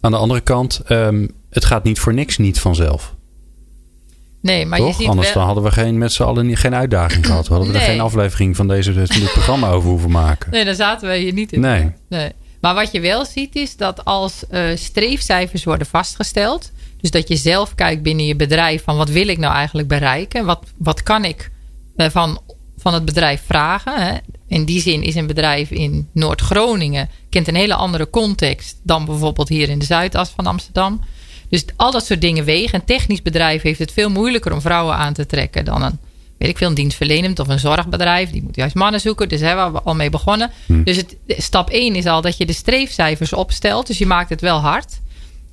Aan 0.01 0.11
de 0.11 0.17
andere 0.17 0.41
kant, 0.41 0.81
ehm, 0.87 1.27
het 1.51 1.65
gaat 1.65 1.85
niet 1.85 1.99
voor 1.99 2.15
niks 2.15 2.39
niet 2.39 2.61
vanzelf. 2.61 3.15
Nee, 4.43 4.67
maar 4.67 4.79
toch? 4.79 4.89
je 4.89 4.95
ziet 4.95 5.07
Anders 5.09 5.27
wel... 5.27 5.37
dan 5.37 5.45
hadden 5.45 5.65
we 5.65 5.71
geen, 5.71 5.99
met 5.99 6.13
z'n 6.13 6.23
allen 6.23 6.47
niet- 6.47 6.59
geen 6.59 6.75
uitdaging 6.75 7.27
gehad. 7.27 7.49
We 7.49 7.55
hadden 7.55 7.73
we 7.73 7.79
er 7.79 7.85
geen 7.85 8.01
aflevering 8.01 8.57
van, 8.57 8.69
deze, 8.69 8.93
dit 8.93 9.33
programma 9.33 9.69
over 9.71 9.89
hoeven 9.91 10.11
maken. 10.11 10.51
Nee, 10.51 10.65
daar 10.65 10.75
zaten 10.75 11.09
we 11.09 11.17
hier 11.17 11.33
niet 11.33 11.53
in. 11.53 11.61
Nee. 11.61 11.93
Nee. 12.09 12.33
Maar 12.61 12.75
wat 12.75 12.93
je 12.93 13.01
wel 13.01 13.25
ziet 13.25 13.57
is 13.57 13.77
dat 13.77 14.05
als 14.05 14.47
eh, 14.49 14.63
streefcijfers 14.75 15.65
worden 15.65 15.87
vastgesteld. 15.87 16.71
Dus 17.01 17.11
dat 17.11 17.29
je 17.29 17.37
zelf 17.37 17.75
kijkt 17.75 18.03
binnen 18.03 18.27
je 18.27 18.37
bedrijf 18.37 18.83
van 18.85 18.97
wat 18.97 19.09
wil 19.09 19.29
ik 19.29 19.39
nou 19.39 19.55
eigenlijk 19.55 19.89
bereiken? 19.89 20.45
Wat, 20.45 20.65
wat 20.79 21.03
kan 21.03 21.25
ik 21.25 21.51
eh, 21.97 22.11
van, 22.11 22.41
van 22.81 22.95
het 22.95 23.05
bedrijf 23.05 23.43
vragen? 23.47 24.07
Hè? 24.07 24.17
In 24.49 24.65
die 24.65 24.81
zin 24.81 25.03
is 25.03 25.15
een 25.15 25.27
bedrijf 25.27 25.71
in 25.71 26.09
Noord-Groningen 26.13 27.09
kent 27.31 27.49
een 27.49 27.55
hele 27.55 27.75
andere 27.75 28.11
context 28.11 28.81
dan 28.83 29.05
bijvoorbeeld 29.05 29.49
hier 29.49 29.69
in 29.69 29.79
de 29.79 29.85
Zuidas 29.85 30.31
van 30.31 30.47
Amsterdam. 30.47 31.01
Dus 31.49 31.65
al 31.77 31.91
dat 31.91 32.07
soort 32.07 32.21
dingen 32.21 32.45
wegen. 32.45 32.75
Een 32.75 32.85
technisch 32.85 33.23
bedrijf 33.23 33.63
heeft 33.63 33.79
het 33.79 33.93
veel 33.93 34.11
moeilijker 34.11 34.53
om 34.53 34.61
vrouwen 34.61 34.95
aan 34.97 35.13
te 35.13 35.27
trekken 35.27 35.65
dan 35.65 35.83
een, 35.83 35.99
weet 36.39 36.49
ik 36.49 36.59
veel, 36.59 36.69
een 36.69 36.75
dienstverlenend 36.75 37.39
of 37.39 37.49
een 37.49 37.59
zorgbedrijf. 37.59 38.31
Die 38.31 38.43
moet 38.43 38.57
juist 38.57 38.75
mannen 38.75 39.01
zoeken. 39.01 39.29
Dus 39.29 39.41
daar 39.41 39.57
hebben 39.57 39.73
we 39.73 39.89
al 39.89 39.95
mee 39.95 40.11
begonnen. 40.11 40.51
Dus 40.67 40.97
het, 40.97 41.17
stap 41.27 41.71
1 41.71 41.95
is 41.95 42.07
al 42.07 42.21
dat 42.21 42.37
je 42.37 42.47
de 42.47 42.53
streefcijfers 42.53 43.33
opstelt. 43.33 43.87
Dus 43.87 43.99
je 43.99 44.07
maakt 44.07 44.31
het 44.31 44.41
wel 44.41 44.59
hard. 44.59 45.01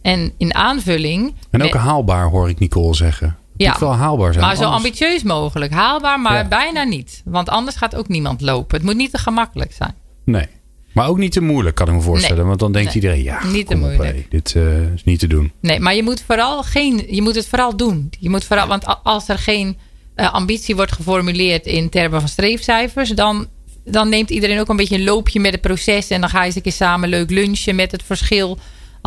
En 0.01 0.33
in 0.37 0.55
aanvulling. 0.55 1.33
En 1.49 1.63
ook 1.63 1.73
haalbaar 1.73 2.29
hoor 2.29 2.49
ik 2.49 2.59
Nicole 2.59 2.95
zeggen. 2.95 3.37
Het 3.57 3.65
Ja. 3.65 3.71
moet 3.71 3.79
wel 3.79 3.95
haalbaar 3.95 4.33
zijn. 4.33 4.45
maar 4.45 4.55
zo 4.55 4.63
anders- 4.63 4.83
ambitieus 4.83 5.23
mogelijk. 5.23 5.71
Haalbaar, 5.73 6.19
maar 6.19 6.37
Ja. 6.37 6.47
bijna 6.47 6.83
niet. 6.83 7.21
Want 7.25 7.49
anders 7.49 7.75
gaat 7.77 7.95
ook 7.95 8.07
niemand 8.07 8.41
lopen. 8.41 8.77
Het 8.77 8.85
moet 8.85 8.95
niet 8.95 9.11
te 9.11 9.17
gemakkelijk 9.17 9.73
zijn. 9.73 9.95
Nee. 10.25 10.45
Maar 10.93 11.07
ook 11.07 11.17
niet 11.17 11.31
te 11.31 11.41
moeilijk, 11.41 11.75
kan 11.75 11.87
ik 11.87 11.93
me 11.93 12.01
voorstellen. 12.01 12.37
Nee. 12.37 12.45
Want 12.45 12.59
dan 12.59 12.71
denkt 12.71 12.87
Nee. 12.93 13.03
iedereen, 13.03 13.23
ja, 13.23 13.45
Niet 13.45 13.67
te 13.67 13.73
op, 13.73 13.79
moeilijk. 13.79 14.31
dit 14.31 14.55
eh, 14.55 14.93
is 14.93 15.03
niet 15.03 15.19
te 15.19 15.27
doen. 15.27 15.51
Nee, 15.61 15.79
maar 15.79 15.95
je 15.95 16.03
moet, 16.03 16.21
vooral 16.25 16.63
geen, 16.63 17.03
je 17.09 17.21
moet 17.21 17.35
het 17.35 17.47
vooral 17.47 17.77
doen. 17.77 18.09
Je 18.19 18.29
moet 18.29 18.43
vooral, 18.45 18.67
want 18.67 18.83
als 19.03 19.27
er 19.29 19.37
geen 19.37 19.77
eh, 20.15 20.33
ambitie 20.33 20.75
wordt 20.75 20.91
geformuleerd 20.91 21.65
in 21.65 21.89
termen 21.89 22.19
van 22.19 22.29
streefcijfers, 22.29 23.09
dan, 23.09 23.47
dan 23.85 24.09
neemt 24.09 24.29
iedereen 24.29 24.59
ook 24.59 24.69
een 24.69 24.75
beetje 24.75 24.95
een 24.95 25.03
loopje 25.03 25.39
met 25.39 25.51
het 25.51 25.61
proces. 25.61 26.07
En 26.09 26.21
dan 26.21 26.29
ga 26.29 26.39
je 26.39 26.45
eens 26.45 26.55
een 26.55 26.61
keer 26.61 26.71
samen 26.71 27.09
leuk 27.09 27.29
lunchen 27.29 27.75
met 27.75 27.91
het 27.91 28.03
verschil 28.03 28.57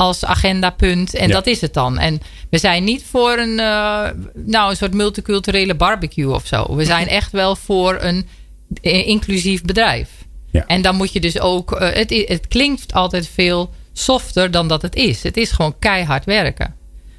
als 0.00 0.24
agendapunt. 0.24 1.14
En 1.14 1.28
Ja. 1.28 1.34
dat 1.34 1.46
is 1.46 1.60
het 1.60 1.74
dan. 1.74 1.98
En 1.98 2.20
we 2.50 2.58
zijn 2.58 2.84
niet 2.84 3.04
voor 3.10 3.38
een, 3.38 3.58
eh, 3.58 4.08
nou, 4.34 4.70
een 4.70 4.76
soort 4.76 4.94
multiculturele 4.94 5.74
barbecue 5.74 6.34
of 6.34 6.46
zo. 6.46 6.74
We 6.76 6.84
zijn 6.84 7.08
echt 7.08 7.32
wel 7.32 7.56
voor 7.56 7.96
een 8.00 8.26
eh, 8.82 9.06
inclusief 9.08 9.62
bedrijf. 9.62 10.08
Ja. 10.50 10.66
En 10.66 10.82
dan 10.82 10.96
moet 10.96 11.12
je 11.12 11.20
dus 11.20 11.40
ook. 11.40 11.72
eh, 11.72 11.92
het, 11.94 12.24
het 12.28 12.48
klinkt 12.48 12.92
altijd 12.92 13.28
veel 13.34 13.70
softer 13.92 14.50
dan 14.50 14.68
dat 14.68 14.82
het 14.82 14.94
is. 14.94 15.22
Het 15.22 15.36
is 15.36 15.50
gewoon 15.50 15.78
keihard 15.78 16.24
werken. 16.24 16.74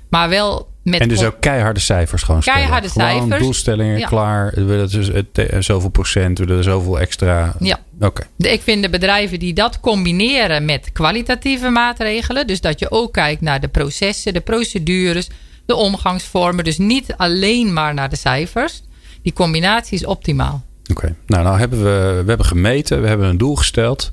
Maar 0.10 0.30
wel 0.30 0.67
met. 0.84 1.00
En 1.00 1.10
dus 1.10 1.24
ook 1.24 1.36
keiharde 1.39 1.80
cijfers 1.80 2.24
gewoon 2.24 2.41
stellen. 2.41 2.60
Keiharde 2.60 2.89
Gewoon 2.89 3.20
cijfers. 3.20 3.41
doelstellingen, 3.41 3.98
Ja. 4.00 4.08
klaar. 4.08 4.52
We 4.56 4.63
willen 4.63 4.89
dus 4.89 5.12
eh, 5.12 5.46
zoveel 5.60 5.89
procent, 5.89 6.38
we 6.39 6.46
willen 6.46 6.63
zoveel 6.63 7.00
extra. 7.00 7.56
Ja. 7.60 7.80
Oké. 8.00 8.24
Ik 8.38 8.62
vind 8.62 8.84
de 8.84 8.89
bedrijven 8.89 9.39
die 9.39 9.54
dat 9.54 9.80
combineren 9.80 10.65
met 10.65 10.91
kwalitatieve 10.91 11.70
maatregelen. 11.70 12.48
Dus 12.48 12.62
dat 12.62 12.80
je 12.80 12.91
ook 12.91 13.13
kijkt 13.13 13.41
naar 13.41 13.60
de 13.60 13.67
processen, 13.67 14.34
de 14.34 14.41
procedures, 14.41 15.30
de 15.65 15.76
omgangsvormen. 15.76 16.63
Dus 16.63 16.78
niet 16.78 17.13
alleen 17.17 17.74
maar 17.74 17.94
naar 17.94 18.10
de 18.10 18.15
cijfers. 18.15 18.82
Die 19.22 19.34
combinatie 19.34 19.98
is 19.98 20.06
optimaal. 20.06 20.63
Oké. 20.91 21.15
Nou, 21.26 21.44
nou 21.44 21.60
hebben 21.60 21.84
we, 21.84 22.22
we 22.24 22.28
hebben 22.28 22.46
gemeten, 22.46 23.02
we 23.02 23.08
hebben 23.08 23.28
een 23.28 23.38
doel 23.38 23.56
gesteld. 23.56 24.12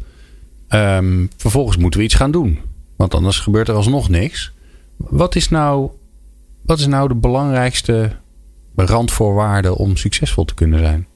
Ehm, 0.68 1.26
vervolgens 1.36 1.76
moeten 1.76 2.00
we 2.00 2.06
iets 2.06 2.14
gaan 2.14 2.30
doen. 2.30 2.58
Want 2.96 3.14
anders 3.14 3.38
gebeurt 3.38 3.68
er 3.68 3.74
alsnog 3.74 4.08
niks. 4.08 4.52
Wat 4.96 5.36
is 5.36 5.48
nou, 5.48 5.90
wat 6.68 6.78
is 6.78 6.86
nou 6.86 7.08
de 7.08 7.14
belangrijkste 7.14 8.16
randvoorwaarde 8.76 9.78
om 9.78 9.96
succesvol 9.96 10.44
te 10.44 10.54
kunnen 10.54 10.78
zijn? 10.78 11.06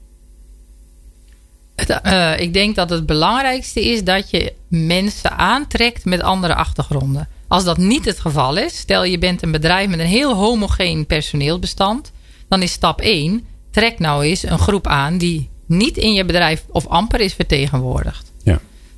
Eh, 1.74 2.40
ik 2.40 2.52
denk 2.52 2.74
dat 2.74 2.90
het 2.90 3.06
belangrijkste 3.06 3.84
is 3.84 4.04
dat 4.04 4.30
je 4.30 4.52
mensen 4.68 5.36
aantrekt 5.36 6.04
met 6.04 6.20
andere 6.22 6.54
achtergronden. 6.54 7.28
Als 7.48 7.64
dat 7.64 7.76
niet 7.76 8.04
het 8.04 8.20
geval 8.20 8.56
is, 8.56 8.78
stel 8.78 9.04
je 9.04 9.18
bent 9.18 9.42
een 9.42 9.50
bedrijf 9.50 9.88
met 9.88 9.98
een 9.98 10.06
heel 10.06 10.34
homogeen 10.34 11.06
personeelbestand, 11.06 12.12
dan 12.48 12.62
is 12.62 12.72
stap 12.72 13.00
1: 13.00 13.44
trek 13.70 13.98
nou 13.98 14.24
eens 14.24 14.42
een 14.42 14.58
groep 14.58 14.86
aan 14.86 15.18
die 15.18 15.50
niet 15.66 15.96
in 15.96 16.12
je 16.12 16.24
bedrijf 16.24 16.64
of 16.68 16.86
amper 16.86 17.20
is 17.20 17.34
vertegenwoordigd. 17.34 18.31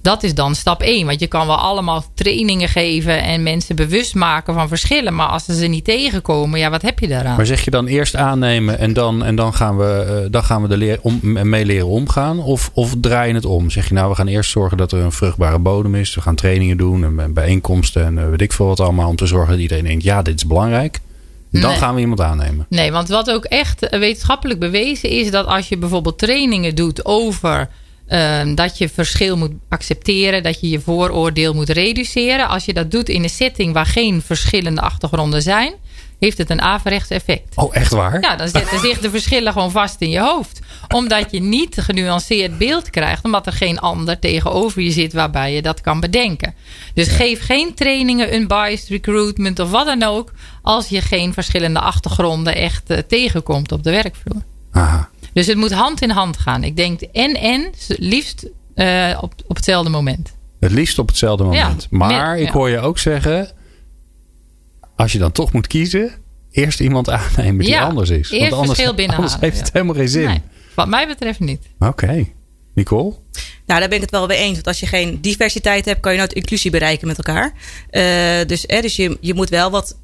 Dat 0.05 0.23
is 0.23 0.35
dan 0.35 0.55
stap 0.55 0.83
1. 0.83 1.07
Want 1.07 1.21
je 1.21 1.27
kan 1.27 1.47
wel 1.47 1.57
allemaal 1.57 2.05
trainingen 2.15 2.69
geven 2.69 3.23
en 3.23 3.43
mensen 3.43 3.77
bewust 3.77 4.15
maken 4.15 4.55
van 4.55 4.69
verschillen. 4.69 5.15
Maar 5.15 5.27
als 5.27 5.45
ze 5.45 5.55
ze 5.55 5.67
niet 5.67 5.85
tegenkomen, 5.85 6.59
ja, 6.59 6.71
wat 6.71 6.83
heb 6.83 6.99
je 6.99 7.09
daaraan? 7.09 7.37
Maar 7.37 7.47
zeg 7.47 7.65
je 7.65 7.71
dan 7.71 7.87
eerst 7.87 8.17
aannemen 8.17 8.79
en 8.79 8.93
dan, 8.93 9.25
en 9.25 9.37
dan 9.37 9.55
gaan 9.55 9.77
we, 9.77 10.21
eh, 10.25 10.31
dan 10.33 10.45
gaan 10.45 10.63
we 10.63 10.69
er 10.69 10.77
leer, 10.77 10.99
om, 11.03 11.21
mee 11.49 11.65
leren 11.65 11.87
omgaan? 11.87 12.39
Of, 12.39 12.71
of 12.75 12.95
draai 13.01 13.29
je 13.29 13.35
het 13.35 13.45
om? 13.45 13.71
Zeg 13.71 13.89
je 13.89 13.95
nou, 13.95 14.09
we 14.09 14.15
gaan 14.15 14.27
eerst 14.27 14.51
zorgen 14.51 14.77
dat 14.77 14.93
er 14.93 14.99
een 14.99 15.13
vruchtbare 15.13 15.59
bodem 15.59 15.95
is. 15.95 16.15
We 16.15 16.21
gaan 16.21 16.35
trainingen 16.35 16.77
doen 16.77 17.21
en 17.21 17.33
bijeenkomsten 17.33 18.05
en 18.05 18.19
eh, 18.19 18.29
weet 18.29 18.41
ik 18.41 18.53
veel 18.53 18.67
wat 18.67 18.81
allemaal. 18.81 19.09
Om 19.09 19.17
te 19.17 19.27
zorgen 19.27 19.53
dat 19.53 19.61
iedereen 19.61 19.85
denkt, 19.85 20.05
ja, 20.05 20.23
dit 20.23 20.35
is 20.35 20.47
belangrijk. 20.47 21.01
Dan 21.51 21.71
Nee. 21.71 21.79
gaan 21.79 21.95
we 21.95 22.01
iemand 22.01 22.21
aannemen. 22.21 22.67
Nee, 22.69 22.93
want 22.93 23.09
wat 23.09 23.31
ook 23.31 23.45
echt 23.45 23.89
wetenschappelijk 23.91 24.61
bewezen 24.61 25.09
is 25.09 25.31
dat 25.31 25.47
als 25.47 25.69
je 25.69 25.79
bijvoorbeeld 25.79 26.19
trainingen 26.19 26.75
doet 26.75 27.05
over 27.05 27.69
ehm, 28.07 28.55
dat 28.55 28.79
je 28.79 28.89
verschil 28.89 29.37
moet 29.37 29.53
accepteren, 29.69 30.43
dat 30.43 30.61
je 30.61 30.69
je 30.69 30.81
vooroordeel 30.81 31.55
moet 31.55 31.69
reduceren. 31.69 32.49
Als 32.49 32.65
je 32.65 32.73
dat 32.73 32.91
doet 32.91 33.09
in 33.09 33.23
een 33.23 33.31
setting 33.31 33.73
waar 33.73 33.87
geen 33.87 34.23
verschillende 34.23 34.81
achtergronden 34.81 35.43
zijn, 35.43 35.75
heeft 36.19 36.39
het 36.39 36.51
een 36.51 36.61
averechts 36.61 37.11
effect. 37.11 37.57
Oh, 37.57 37.77
echt 37.77 37.93
waar? 37.93 38.21
Ja, 38.21 38.37
dan 38.37 38.49
zetten 38.49 38.79
zich 38.79 38.99
de 38.99 39.11
verschillen 39.11 39.53
gewoon 39.53 39.71
vast 39.71 40.01
in 40.01 40.11
je 40.11 40.21
hoofd. 40.21 40.61
Omdat 40.89 41.31
je 41.31 41.41
niet 41.41 41.77
genuanceerd 41.81 42.59
beeld 42.59 42.91
krijgt. 42.91 43.25
Omdat 43.25 43.47
er 43.47 43.53
geen 43.53 43.79
ander 43.79 44.19
tegenover 44.19 44.83
je 44.83 44.91
zit 44.91 45.13
waarbij 45.13 45.55
je 45.55 45.63
dat 45.63 45.81
kan 45.81 46.01
bedenken. 46.01 46.55
Dus 46.95 47.09
geef 47.09 47.45
geen 47.45 47.75
trainingen, 47.75 48.35
unbiased 48.35 48.89
recruitment 48.89 49.59
of 49.59 49.71
wat 49.71 49.87
dan 49.87 50.03
ook. 50.03 50.33
Als 50.63 50.89
je 50.89 51.01
geen 51.01 51.33
verschillende 51.33 51.81
achtergronden 51.81 52.57
echt 52.57 52.91
eh, 52.91 52.99
tegenkomt 52.99 53.73
op 53.73 53.83
de 53.83 53.91
werkvloer. 53.91 54.43
Aha. 54.73 55.09
Dus 55.35 55.47
het 55.47 55.57
moet 55.57 55.73
hand 55.73 56.03
in 56.03 56.11
hand 56.11 56.37
gaan. 56.39 56.65
Ik 56.65 56.77
denk 56.77 57.01
en 57.01 57.35
en, 57.35 57.71
liefst 57.87 58.47
eh, 58.75 59.19
op, 59.21 59.35
op 59.47 59.57
hetzelfde 59.57 59.91
moment. 59.91 60.35
Het 60.61 60.73
liefst 60.73 60.99
op 60.99 61.09
hetzelfde 61.09 61.45
moment. 61.45 61.83
Ja, 61.83 61.97
maar 61.99 62.31
met- 62.31 62.41
ik 62.41 62.47
ja. 62.47 62.53
hoor 62.53 62.71
je 62.71 62.79
ook 62.79 62.99
zeggen, 62.99 63.51
als 64.97 65.13
je 65.13 65.19
dan 65.19 65.33
toch 65.33 65.53
moet 65.53 65.67
kiezen, 65.67 66.11
eerst 66.51 66.81
iemand 66.81 67.11
aannemen 67.19 67.59
die 67.65 67.69
Ja, 67.75 67.83
anders 67.85 68.11
is. 68.11 68.31
eerst 68.31 68.53
anders, 68.53 68.71
verschil 68.71 68.95
binnenhalen, 69.01 69.31
anders 69.31 69.41
heeft 69.51 69.57
het 69.59 69.67
ja. 69.67 69.73
helemaal 69.73 69.95
geen 69.95 70.09
zin. 70.09 70.27
Nee, 70.27 70.41
wat 70.75 70.89
mij 70.89 71.07
betreft 71.07 71.41
niet. 71.41 71.63
Oké. 71.79 72.27
Nicole? 72.75 73.15
Nou, 73.67 73.81
daar 73.81 73.89
ben 73.89 73.97
ik 73.97 74.01
het 74.01 74.11
wel 74.11 74.27
mee 74.27 74.39
eens. 74.39 74.55
Want 74.55 74.67
als 74.67 74.81
je 74.81 74.87
geen 74.87 75.21
diversiteit 75.21 75.85
hebt, 75.85 76.01
kan 76.01 76.13
je 76.13 76.19
nooit 76.19 76.33
inclusie 76.33 76.71
bereiken 76.71 77.07
met 77.07 77.17
elkaar. 77.17 77.53
Eh, 77.91 78.47
dus 78.47 78.67
eh, 78.67 78.83
dus 78.83 78.97
je, 78.97 79.17
je 79.21 79.35
moet 79.35 79.49
wel 79.49 79.71
wat 79.71 79.97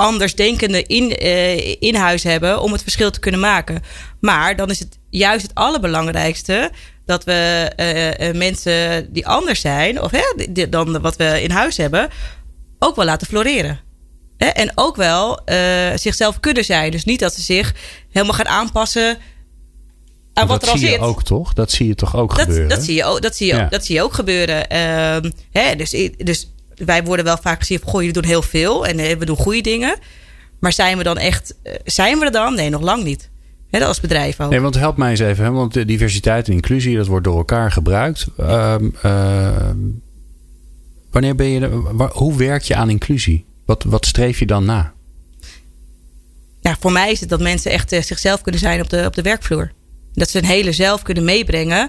andersdenkenden 0.00 0.86
in, 0.86 1.16
eh, 1.16 1.76
in 1.82 1.94
huis 1.94 2.22
hebben 2.22 2.60
om 2.60 2.72
het 2.72 2.82
verschil 2.82 3.10
te 3.10 3.20
kunnen 3.20 3.40
maken. 3.40 3.82
Maar 4.20 4.56
dan 4.56 4.70
is 4.70 4.78
het 4.78 4.98
juist 5.10 5.42
het 5.42 5.54
allerbelangrijkste 5.54 6.70
dat 7.04 7.24
we 7.24 7.70
uh, 7.76 8.28
uh, 8.28 8.34
mensen 8.34 9.12
die 9.12 9.26
anders 9.26 9.60
zijn, 9.60 10.02
of 10.02 10.10
hè, 10.10 10.68
dan 10.68 11.00
wat 11.00 11.16
we 11.16 11.42
in 11.42 11.50
huis 11.50 11.76
hebben, 11.76 12.08
ook 12.78 12.96
wel 12.96 13.04
laten 13.04 13.26
floreren. 13.26 13.80
Hè? 14.36 14.46
En 14.46 14.72
ook 14.74 14.96
wel 14.96 15.40
uh, 15.46 15.56
zichzelf 15.94 16.40
kunnen 16.40 16.64
zijn. 16.64 16.90
Dus 16.90 17.04
niet 17.04 17.20
dat 17.20 17.34
ze 17.34 17.42
zich 17.42 17.74
helemaal 18.10 18.34
gaan 18.34 18.48
aanpassen 18.48 19.18
aan 20.32 20.46
wat 20.46 20.60
dat 20.60 20.62
er 20.62 20.74
al 20.74 20.78
zie 20.78 20.88
zit. 20.88 20.98
je 20.98 21.04
ook 21.04 21.22
toch? 21.22 21.52
Dat 21.52 21.70
zie 21.70 21.86
je 21.86 21.94
toch 21.94 22.16
ook 22.16 22.36
dat, 22.36 22.40
gebeuren? 22.40 22.68
dat, 22.68 22.82
zie 22.82 22.94
je 22.94 23.04
ook, 23.04 23.22
dat, 23.22 23.36
zie 23.36 23.46
je, 23.46 23.54
Ja. 23.54 23.64
ook, 23.64 23.70
dat 23.70 23.84
zie 23.84 23.94
je 23.94 24.02
ook 24.02 24.12
gebeuren. 24.12 24.68
Ehm, 24.68 25.30
hè, 25.50 25.76
dus, 25.76 25.90
dus 26.16 26.52
wij 26.84 27.04
worden 27.04 27.24
wel 27.24 27.38
vaak 27.42 27.58
gezien 27.58 27.78
van... 27.78 27.88
Goh, 27.88 27.98
jullie 28.00 28.14
doen 28.14 28.24
heel 28.30 28.42
veel 28.42 28.86
en 28.86 28.98
eh, 28.98 29.16
we 29.16 29.24
doen 29.24 29.36
goede 29.36 29.60
dingen. 29.60 29.96
Maar 30.60 30.72
zijn 30.72 30.96
we 30.98 31.02
dan 31.02 31.18
echt... 31.18 31.54
eh, 31.62 31.74
Zijn 31.84 32.18
we 32.18 32.24
er 32.24 32.32
dan? 32.32 32.54
Nee, 32.54 32.70
nog 32.70 32.80
lang 32.80 33.04
niet. 33.04 33.30
Hè, 33.70 33.84
als 33.84 34.00
bedrijf 34.00 34.40
ook. 34.40 34.50
Nee, 34.50 34.60
want 34.60 34.74
help 34.74 34.96
mij 34.96 35.10
eens 35.10 35.20
even, 35.20 35.44
hè? 35.44 35.50
want 35.50 35.86
diversiteit 35.86 36.46
en 36.46 36.52
inclusie, 36.52 36.96
dat 36.96 37.06
wordt 37.06 37.24
door 37.24 37.36
elkaar 37.36 37.72
gebruikt. 37.72 38.26
Ehm, 38.36 38.88
ehm, 39.02 39.76
wanneer 41.10 41.34
ben 41.34 41.46
je, 41.46 41.66
hoe 42.12 42.36
werk 42.36 42.62
je 42.62 42.74
aan 42.74 42.90
inclusie? 42.90 43.44
Wat, 43.66 43.82
wat 43.84 44.06
streef 44.06 44.38
je 44.38 44.46
dan 44.46 44.64
na? 44.64 44.92
Ja, 46.60 46.76
voor 46.80 46.92
mij 46.92 47.10
is 47.10 47.20
het 47.20 47.28
dat 47.28 47.40
mensen 47.40 47.70
echt 47.70 47.92
eh, 47.92 48.02
zichzelf 48.02 48.40
kunnen 48.40 48.60
zijn 48.60 48.80
op 48.80 48.90
de, 48.90 49.04
op 49.06 49.14
de 49.14 49.22
werkvloer. 49.22 49.72
Dat 50.12 50.30
ze 50.30 50.38
hun 50.38 50.46
hele 50.46 50.72
zelf 50.72 51.02
kunnen 51.02 51.24
meebrengen. 51.24 51.88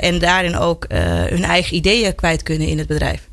en 0.00 0.18
daarin 0.18 0.56
ook 0.56 0.86
hun 1.28 1.44
eigen 1.44 1.76
ideeën 1.76 2.14
kwijt 2.14 2.42
kunnen 2.42 2.68
in 2.68 2.78
het 2.78 2.86
bedrijf. 2.86 3.29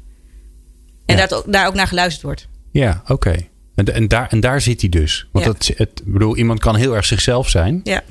En 1.07 1.15
Ja. 1.17 1.25
daar, 1.27 1.37
ook, 1.37 1.51
daar 1.51 1.67
ook 1.67 1.73
naar 1.73 1.87
geluisterd 1.87 2.23
wordt. 2.23 2.47
Ja, 2.71 3.01
oké. 3.07 3.35
En, 3.75 3.93
en, 3.93 4.07
daar, 4.07 4.27
en 4.29 4.39
daar 4.39 4.61
zit 4.61 4.81
hij 4.81 4.89
dus. 4.89 5.27
Want 5.31 5.45
Ja. 5.45 5.51
het, 5.51 5.67
het, 5.77 6.01
ik 6.05 6.13
bedoel, 6.13 6.37
iemand 6.37 6.59
kan 6.59 6.75
heel 6.75 6.95
erg 6.95 7.05
zichzelf 7.05 7.49
zijn. 7.49 7.79
Ja. 7.83 8.01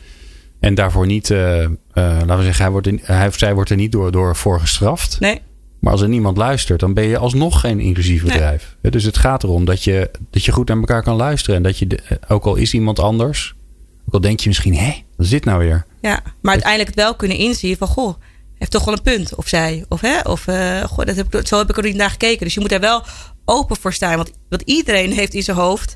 En 0.60 0.74
daarvoor 0.74 1.06
niet, 1.06 1.30
eh, 1.30 1.62
eh, 1.64 1.70
laten 1.94 2.36
we 2.36 2.42
zeggen, 2.42 2.62
hij, 2.62 2.70
wordt 2.72 2.88
hij 3.02 3.26
of 3.26 3.38
zij 3.38 3.54
wordt 3.54 3.70
er 3.70 3.76
niet 3.76 3.92
door, 3.92 4.12
door 4.12 4.36
voor 4.36 4.60
gestraft. 4.60 5.20
Nee, 5.20 5.40
Maar 5.80 5.92
als 5.92 6.02
er 6.02 6.08
niemand 6.08 6.36
luistert, 6.36 6.80
dan 6.80 6.94
ben 6.94 7.04
je 7.04 7.18
alsnog 7.18 7.60
geen 7.60 7.80
inclusief 7.80 8.22
Nee. 8.22 8.32
bedrijf. 8.32 8.76
Dus 8.80 9.04
het 9.04 9.18
gaat 9.18 9.42
erom 9.42 9.64
dat 9.64 9.84
je, 9.84 10.10
dat 10.30 10.44
je 10.44 10.52
goed 10.52 10.68
naar 10.68 10.76
elkaar 10.78 11.02
kan 11.02 11.16
luisteren. 11.16 11.56
En 11.56 11.62
dat 11.62 11.78
je, 11.78 11.86
de- 11.86 12.00
ook 12.28 12.44
al 12.44 12.54
is 12.56 12.74
iemand 12.74 12.98
anders, 12.98 13.54
ook 14.06 14.14
al 14.14 14.20
denk 14.20 14.40
je 14.40 14.48
misschien, 14.48 14.74
hé, 14.76 14.92
wat 15.16 15.26
is 15.26 15.32
dit 15.32 15.44
nou 15.44 15.58
weer? 15.58 15.86
ja. 16.00 16.20
Maar 16.42 16.52
uiteindelijk 16.52 16.90
het 16.94 17.04
wel 17.04 17.14
kunnen 17.14 17.36
inzien 17.36 17.76
van... 17.76 17.88
Goh, 17.88 18.14
heeft 18.58 18.70
toch 18.70 18.84
wel 18.84 18.94
een 18.94 19.02
punt. 19.02 19.34
Of 19.34 19.48
zij. 19.48 19.84
Of, 19.88 20.00
hè, 20.00 20.20
of 20.20 20.46
eh, 20.46 20.82
goh, 20.84 21.06
dat 21.06 21.16
heb 21.16 21.34
ik, 21.34 21.46
zo 21.46 21.58
heb 21.58 21.70
ik 21.70 21.76
er 21.76 21.82
niet 21.82 21.96
naar 21.96 22.10
gekeken. 22.10 22.44
Dus 22.44 22.54
je 22.54 22.60
moet 22.60 22.70
daar 22.70 22.80
wel 22.80 23.04
open 23.44 23.76
voor 23.76 23.92
staan. 23.92 24.16
Want, 24.16 24.30
want 24.48 24.62
iedereen 24.62 25.12
heeft 25.12 25.34
in 25.34 25.42
zijn 25.42 25.56
hoofd... 25.56 25.94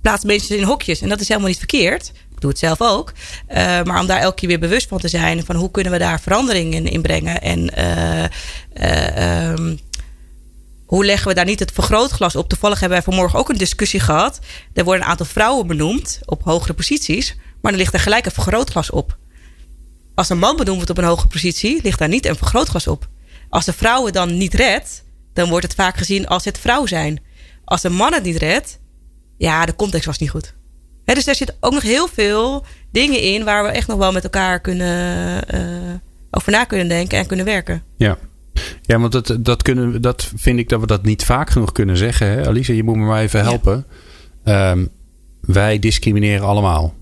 plaatst 0.00 0.24
mensen 0.24 0.56
in 0.56 0.62
hokjes. 0.62 1.00
En 1.00 1.08
dat 1.08 1.20
is 1.20 1.28
helemaal 1.28 1.48
niet 1.48 1.58
verkeerd. 1.58 2.12
Ik 2.34 2.40
doe 2.40 2.50
het 2.50 2.58
zelf 2.58 2.80
ook. 2.80 3.12
Eh, 3.46 3.82
maar 3.82 4.00
om 4.00 4.06
daar 4.06 4.20
elke 4.20 4.34
keer 4.34 4.48
weer 4.48 4.58
bewust 4.58 4.88
van 4.88 4.98
te 4.98 5.08
zijn. 5.08 5.44
Van 5.44 5.56
hoe 5.56 5.70
kunnen 5.70 5.92
we 5.92 5.98
daar 5.98 6.20
verandering 6.20 6.90
in, 6.90 7.02
brengen. 7.02 7.40
En 7.42 7.74
eh, 7.74 8.24
ehm, 8.72 9.76
hoe 10.86 11.04
leggen 11.04 11.28
we 11.28 11.34
daar 11.34 11.44
niet 11.44 11.58
het 11.58 11.72
vergrootglas 11.72 12.36
op? 12.36 12.48
Toevallig 12.48 12.80
hebben 12.80 12.98
wij 12.98 13.06
vanmorgen 13.06 13.38
ook 13.38 13.48
een 13.48 13.58
discussie 13.58 14.00
gehad. 14.00 14.38
Er 14.74 14.84
worden 14.84 15.02
een 15.02 15.10
aantal 15.10 15.26
vrouwen 15.26 15.66
benoemd 15.66 16.20
op 16.24 16.42
hogere 16.42 16.74
posities. 16.74 17.36
Maar 17.60 17.72
er 17.72 17.78
ligt 17.78 17.94
er 17.94 18.00
gelijk 18.00 18.26
een 18.26 18.32
vergrootglas 18.32 18.90
op. 18.90 19.16
Als 20.18 20.28
een 20.28 20.38
man 20.38 20.56
benoemd 20.56 20.76
wordt 20.76 20.90
op 20.90 20.98
een 20.98 21.04
hoge 21.04 21.26
positie, 21.26 21.82
ligt 21.82 21.98
daar 21.98 22.08
niet 22.08 22.26
een 22.26 22.36
vergrootglas 22.36 22.86
op. 22.86 23.08
Als 23.48 23.64
de 23.64 23.72
vrouw 23.72 24.04
het 24.04 24.14
dan 24.14 24.38
niet 24.38 24.54
redt, 24.54 25.04
dan 25.32 25.48
wordt 25.48 25.64
het 25.64 25.74
vaak 25.74 25.96
gezien 25.96 26.26
als 26.26 26.44
het 26.44 26.58
vrouw 26.58 26.86
zijn. 26.86 27.20
Als 27.64 27.82
een 27.82 27.92
man 27.92 28.12
het 28.12 28.22
niet 28.22 28.36
redt, 28.36 28.80
ja, 29.36 29.66
de 29.66 29.74
context 29.76 30.06
was 30.06 30.18
niet 30.18 30.30
goed. 30.30 30.54
Dus 31.04 31.24
daar 31.24 31.34
zit 31.34 31.56
ook 31.60 31.72
nog 31.72 31.82
heel 31.82 32.08
veel 32.08 32.64
dingen 32.90 33.20
in 33.20 33.44
waar 33.44 33.64
we 33.64 33.68
echt 33.68 33.88
nog 33.88 33.98
wel 33.98 34.12
met 34.12 34.24
elkaar 34.24 34.60
kunnen, 34.60 35.48
eh, 35.48 35.60
over 36.30 36.52
na 36.52 36.64
kunnen 36.64 36.88
denken 36.88 37.18
en 37.18 37.26
kunnen 37.26 37.46
werken. 37.46 37.82
Ja. 37.96 38.18
Ja, 38.82 38.98
want 38.98 39.12
dat, 39.12 39.36
dat, 39.40 39.62
kunnen, 39.62 40.02
dat 40.02 40.32
vind 40.36 40.58
ik 40.58 40.68
dat 40.68 40.80
we 40.80 40.86
dat 40.86 41.02
niet 41.02 41.24
vaak 41.24 41.50
genoeg 41.50 41.72
kunnen 41.72 41.96
zeggen. 41.96 42.26
Hè? 42.26 42.46
Alice, 42.46 42.76
je 42.76 42.84
moet 42.84 42.96
me 42.96 43.04
maar 43.04 43.22
even 43.22 43.40
helpen. 43.40 43.86
Ehm, 44.44 44.86
wij 45.40 45.78
discrimineren 45.78 46.46
allemaal. 46.46 46.97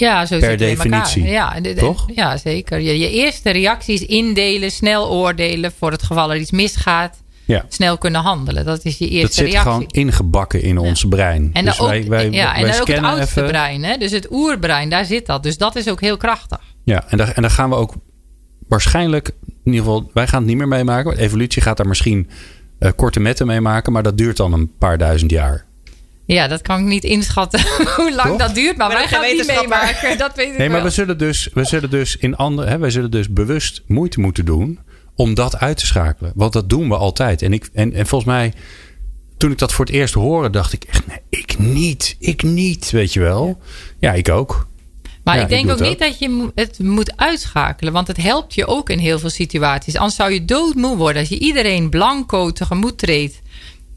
Ja, 0.00 0.26
zo 0.26 0.38
Per 0.38 0.56
definitie. 0.56 1.22
Ja, 1.22 1.54
en 1.54 1.76
Toch? 1.76 2.08
Ja, 2.14 2.36
zeker. 2.36 2.80
Je, 2.80 2.98
je 2.98 3.10
eerste 3.10 3.50
reactie 3.50 3.94
is 3.94 4.06
indelen, 4.06 4.70
snel 4.70 5.08
oordelen 5.10 5.72
voor 5.78 5.90
het 5.90 6.02
geval 6.02 6.30
er 6.30 6.36
iets 6.36 6.50
misgaat. 6.50 7.22
Ja. 7.44 7.64
Snel 7.68 7.98
kunnen 7.98 8.20
handelen. 8.20 8.64
Dat 8.64 8.84
is 8.84 8.98
je 8.98 9.08
eerste 9.08 9.26
Dat 9.26 9.34
zit 9.34 9.46
reactie. 9.46 9.72
gewoon 9.72 9.86
ingebakken 9.88 10.62
in 10.62 10.78
ons 10.78 11.04
brein. 11.08 11.50
En 11.52 11.64
dus 11.64 11.80
ook, 11.80 11.88
wij, 11.88 12.04
wij, 12.08 12.30
ja, 12.30 12.54
en 12.54 12.66
dan 12.66 12.80
ook 12.80 12.86
het 12.86 13.02
oudste 13.02 13.40
even. 13.40 13.46
brein. 13.46 13.84
Hè? 13.84 13.96
Dus 13.96 14.10
het 14.10 14.26
oerbrein, 14.30 14.90
daar 14.90 15.04
zit 15.04 15.26
dat. 15.26 15.42
Dus 15.42 15.58
dat 15.58 15.76
is 15.76 15.88
ook 15.88 16.00
heel 16.00 16.16
krachtig. 16.16 16.60
Ja, 16.84 17.04
en 17.08 17.18
daar, 17.18 17.30
en 17.30 17.42
daar 17.42 17.50
gaan 17.50 17.70
we 17.70 17.76
ook 17.76 17.94
waarschijnlijk, 18.68 19.28
in 19.46 19.54
ieder 19.72 19.80
geval, 19.80 20.10
wij 20.14 20.26
gaan 20.26 20.38
het 20.38 20.48
niet 20.48 20.56
meer 20.58 20.68
meemaken. 20.68 21.16
Evolutie 21.18 21.62
gaat 21.62 21.76
daar 21.76 21.88
misschien 21.88 22.28
eh, 22.78 22.90
korte 22.96 23.20
metten 23.20 23.46
mee 23.46 23.60
maken, 23.60 23.92
maar 23.92 24.02
dat 24.02 24.18
duurt 24.18 24.36
dan 24.36 24.52
een 24.52 24.70
paar 24.78 24.98
duizend 24.98 25.30
jaar. 25.30 25.66
Ja, 26.34 26.48
dat 26.48 26.62
kan 26.62 26.78
ik 26.78 26.84
niet 26.84 27.04
inschatten 27.04 27.60
hoe 27.96 28.14
lang 28.14 28.28
Toch? 28.28 28.38
dat 28.38 28.54
duurt. 28.54 28.76
Maar 28.76 28.88
wij 28.88 29.06
gaan 29.08 29.24
het 29.24 29.46
meemaken. 29.46 30.18
Dat 30.18 30.34
weet 30.34 30.52
ik 30.52 30.58
Nee, 30.58 30.68
maar 30.68 30.76
wel. 30.76 30.86
we 30.86 30.94
zullen 30.94 31.18
dus, 31.18 31.48
we 31.52 31.64
zullen 31.64 31.90
dus 31.90 32.16
in 32.16 32.36
andere, 32.36 32.68
hè, 32.68 32.78
wij 32.78 32.90
zullen 32.90 33.10
dus 33.10 33.28
bewust 33.28 33.82
moeite 33.86 34.20
moeten 34.20 34.44
doen 34.44 34.78
om 35.14 35.34
dat 35.34 35.58
uit 35.58 35.76
te 35.76 35.86
schakelen. 35.86 36.32
Want 36.34 36.52
dat 36.52 36.68
doen 36.68 36.88
we 36.88 36.96
altijd. 36.96 37.42
En, 37.42 37.52
ik, 37.52 37.70
en, 37.72 37.92
en 37.92 38.06
volgens 38.06 38.30
mij, 38.30 38.52
toen 39.36 39.50
ik 39.50 39.58
dat 39.58 39.72
voor 39.72 39.84
het 39.84 39.94
eerst 39.94 40.14
hoorde, 40.14 40.50
dacht 40.50 40.72
ik 40.72 40.84
echt, 40.84 41.06
nee, 41.06 41.20
ik 41.28 41.58
niet, 41.58 42.16
ik 42.18 42.42
niet, 42.42 42.90
weet 42.90 43.12
je 43.12 43.20
wel. 43.20 43.58
Ja, 43.98 44.12
ik 44.12 44.28
ook. 44.28 44.66
Maar 45.24 45.36
Ja, 45.36 45.42
ik 45.42 45.48
denk 45.48 45.70
ook 45.70 45.80
niet 45.80 45.98
dat 45.98 46.18
je 46.18 46.50
het 46.54 46.78
moet 46.78 47.16
uitschakelen. 47.16 47.92
Want 47.92 48.06
het 48.06 48.16
helpt 48.16 48.54
je 48.54 48.66
ook 48.66 48.90
in 48.90 48.98
heel 48.98 49.18
veel 49.18 49.30
situaties. 49.30 49.96
Anders 49.96 50.16
zou 50.16 50.32
je 50.32 50.44
doodmoe 50.44 50.96
worden. 50.96 51.20
Als 51.20 51.28
je 51.28 51.38
iedereen 51.38 51.90
blanco 51.90 52.52
tegemoet 52.52 52.98
treedt. 52.98 53.40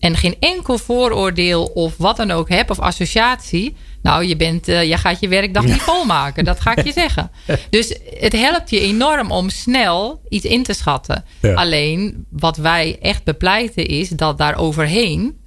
En 0.02 0.16
geen 0.16 0.36
enkel 0.40 0.78
vooroordeel 0.78 1.64
of 1.64 1.98
wat 1.98 2.18
dan 2.18 2.32
ook 2.32 2.50
hebt. 2.50 2.70
Of 2.70 2.80
associatie. 2.80 3.76
Nou, 4.02 4.26
je, 4.26 4.36
bent, 4.36 4.68
eh, 4.68 4.90
je 4.90 4.98
gaat 4.98 5.20
je 5.20 5.28
werkdag 5.28 5.64
niet 5.64 5.82
volmaken. 5.82 6.46
Dat 6.46 6.60
ga 6.60 6.76
ik 6.76 6.86
je 6.86 6.92
zeggen. 6.92 7.32
Dus 7.70 7.96
het 8.20 8.34
helpt 8.34 8.70
je 8.70 8.80
enorm 8.80 9.32
om 9.32 9.50
snel 9.50 10.22
iets 10.30 10.46
in 10.46 10.64
te 10.64 10.74
schatten. 10.74 11.26
Ja. 11.42 11.54
Alleen 11.54 12.26
wat 12.30 12.58
wij 12.58 12.98
echt 13.02 13.24
bepleiten 13.24 13.86
is 13.86 14.10
dat 14.10 14.38
daar 14.38 14.58
overheen 14.58 15.40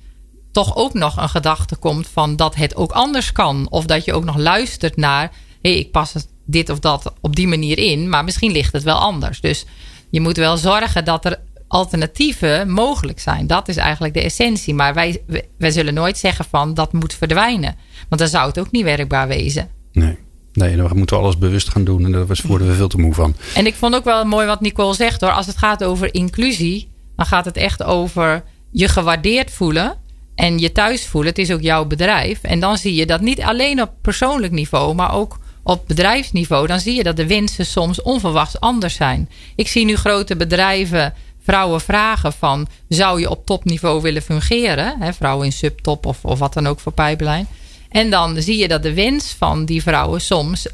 toch 0.53 0.77
ook 0.77 0.95
nog 0.95 1.17
een 1.17 1.29
gedachte 1.29 1.77
komt 1.77 2.09
van 2.09 2.37
dat 2.37 2.55
het 2.55 2.77
ook 2.77 2.93
anders 2.93 3.33
kan. 3.33 3.67
Of 3.71 3.85
dat 3.85 4.05
je 4.05 4.13
ook 4.13 4.25
nog 4.25 4.37
luistert 4.37 4.97
naar, 4.97 5.31
hé, 5.63 5.71
hey, 5.71 5.79
ik 5.79 5.91
pas 5.91 6.15
dit 6.47 6.71
of 6.71 6.79
dat 6.79 7.13
op 7.21 7.37
die 7.37 7.49
manier 7.49 7.79
in, 7.79 8.09
maar 8.09 8.25
misschien 8.25 8.53
ligt 8.53 8.73
het 8.73 8.83
wel 8.83 8.99
anders. 8.99 9.41
Dus 9.41 9.65
je 10.11 10.21
moet 10.21 10.37
wel 10.37 10.57
zorgen 10.57 11.05
dat 11.05 11.25
er 11.25 11.39
alternatieven 11.69 12.71
mogelijk 12.71 13.21
zijn. 13.21 13.47
Dat 13.47 13.69
is 13.69 13.77
eigenlijk 13.77 14.15
de 14.15 14.23
essentie. 14.23 14.75
Maar 14.75 14.95
wij, 14.95 15.23
wij 15.59 15.71
zullen 15.71 15.95
nooit 15.95 16.19
zeggen 16.19 16.45
van 16.45 16.75
dat 16.75 16.93
moet 16.93 17.15
verdwijnen. 17.15 17.77
Want 18.09 18.21
dan 18.21 18.31
zou 18.31 18.49
het 18.49 18.59
ook 18.59 18.71
niet 18.71 18.85
werkbaar 18.85 19.29
wezen. 19.29 19.69
Nee. 19.93 20.19
Nee, 20.53 20.77
dan 20.77 20.97
moeten 20.97 21.17
we 21.17 21.23
alles 21.23 21.39
bewust 21.39 21.69
gaan 21.69 21.85
doen 21.85 22.05
en 22.05 22.13
daar 22.13 22.27
worden 22.47 22.67
we 22.67 22.75
veel 22.75 22.89
te 22.89 22.99
moe 22.99 23.15
van. 23.15 23.35
En 23.55 23.67
ik 23.67 23.75
vond 23.75 23.95
ook 23.95 24.05
wel 24.05 24.25
mooi 24.25 24.47
wat 24.47 24.61
Nicole 24.61 24.95
zegt 24.95 25.21
hoor. 25.21 25.31
Als 25.31 25.47
het 25.47 25.57
gaat 25.57 25.85
over 25.85 26.15
inclusie, 26.15 26.89
dan 27.17 27.27
gaat 27.27 27.45
het 27.45 27.57
echt 27.57 27.83
over 27.83 28.45
je 28.71 28.89
gewaardeerd 28.89 29.51
voelen 29.51 29.97
en 30.35 30.59
je 30.59 30.73
thuis 30.73 31.07
voelen. 31.07 31.31
Het 31.31 31.39
is 31.39 31.53
ook 31.53 31.61
jouw 31.61 31.85
bedrijf. 31.85 32.43
En 32.43 32.61
dan 32.61 32.79
zie 32.79 32.95
je 32.95 33.07
dat 33.07 33.21
niet 33.21 33.41
alleen 33.41 33.83
op 33.83 33.91
persoonlijk 34.03 34.53
niveau, 34.53 34.95
maar 34.95 35.15
ook 35.15 35.39
op 35.63 35.87
bedrijfsniveau. 35.87 36.67
Dan 36.67 36.81
zie 36.81 36.95
je 36.95 37.03
dat 37.03 37.17
de 37.17 37.27
wensen 37.27 37.67
soms 37.67 38.03
onverwachts 38.03 38.61
anders 38.61 38.95
zijn. 38.95 39.29
Ik 39.57 39.69
zie 39.69 39.85
nu 39.85 39.97
grote 39.97 40.37
bedrijven 40.37 41.15
vrouwen 41.45 41.81
vragen 41.81 42.33
van... 42.33 42.67
zou 42.89 43.21
je 43.21 43.31
op 43.31 43.47
topniveau 43.47 44.03
willen 44.03 44.23
fungeren? 44.23 44.97
Hè, 45.01 45.13
vrouwen 45.13 45.47
in 45.47 45.53
subtop 45.53 46.07
of, 46.07 46.25
of 46.25 46.39
wat 46.39 46.53
dan 46.53 46.67
ook 46.67 46.81
voor 46.81 46.93
pijplijn. 46.93 47.47
En 47.89 48.11
dan 48.11 48.43
zie 48.43 48.59
je 48.59 48.69
dat 48.69 48.83
de 48.83 48.95
wens 48.95 49.35
van 49.39 49.65
die 49.65 49.83
vrouwen 49.83 50.21
soms... 50.21 50.67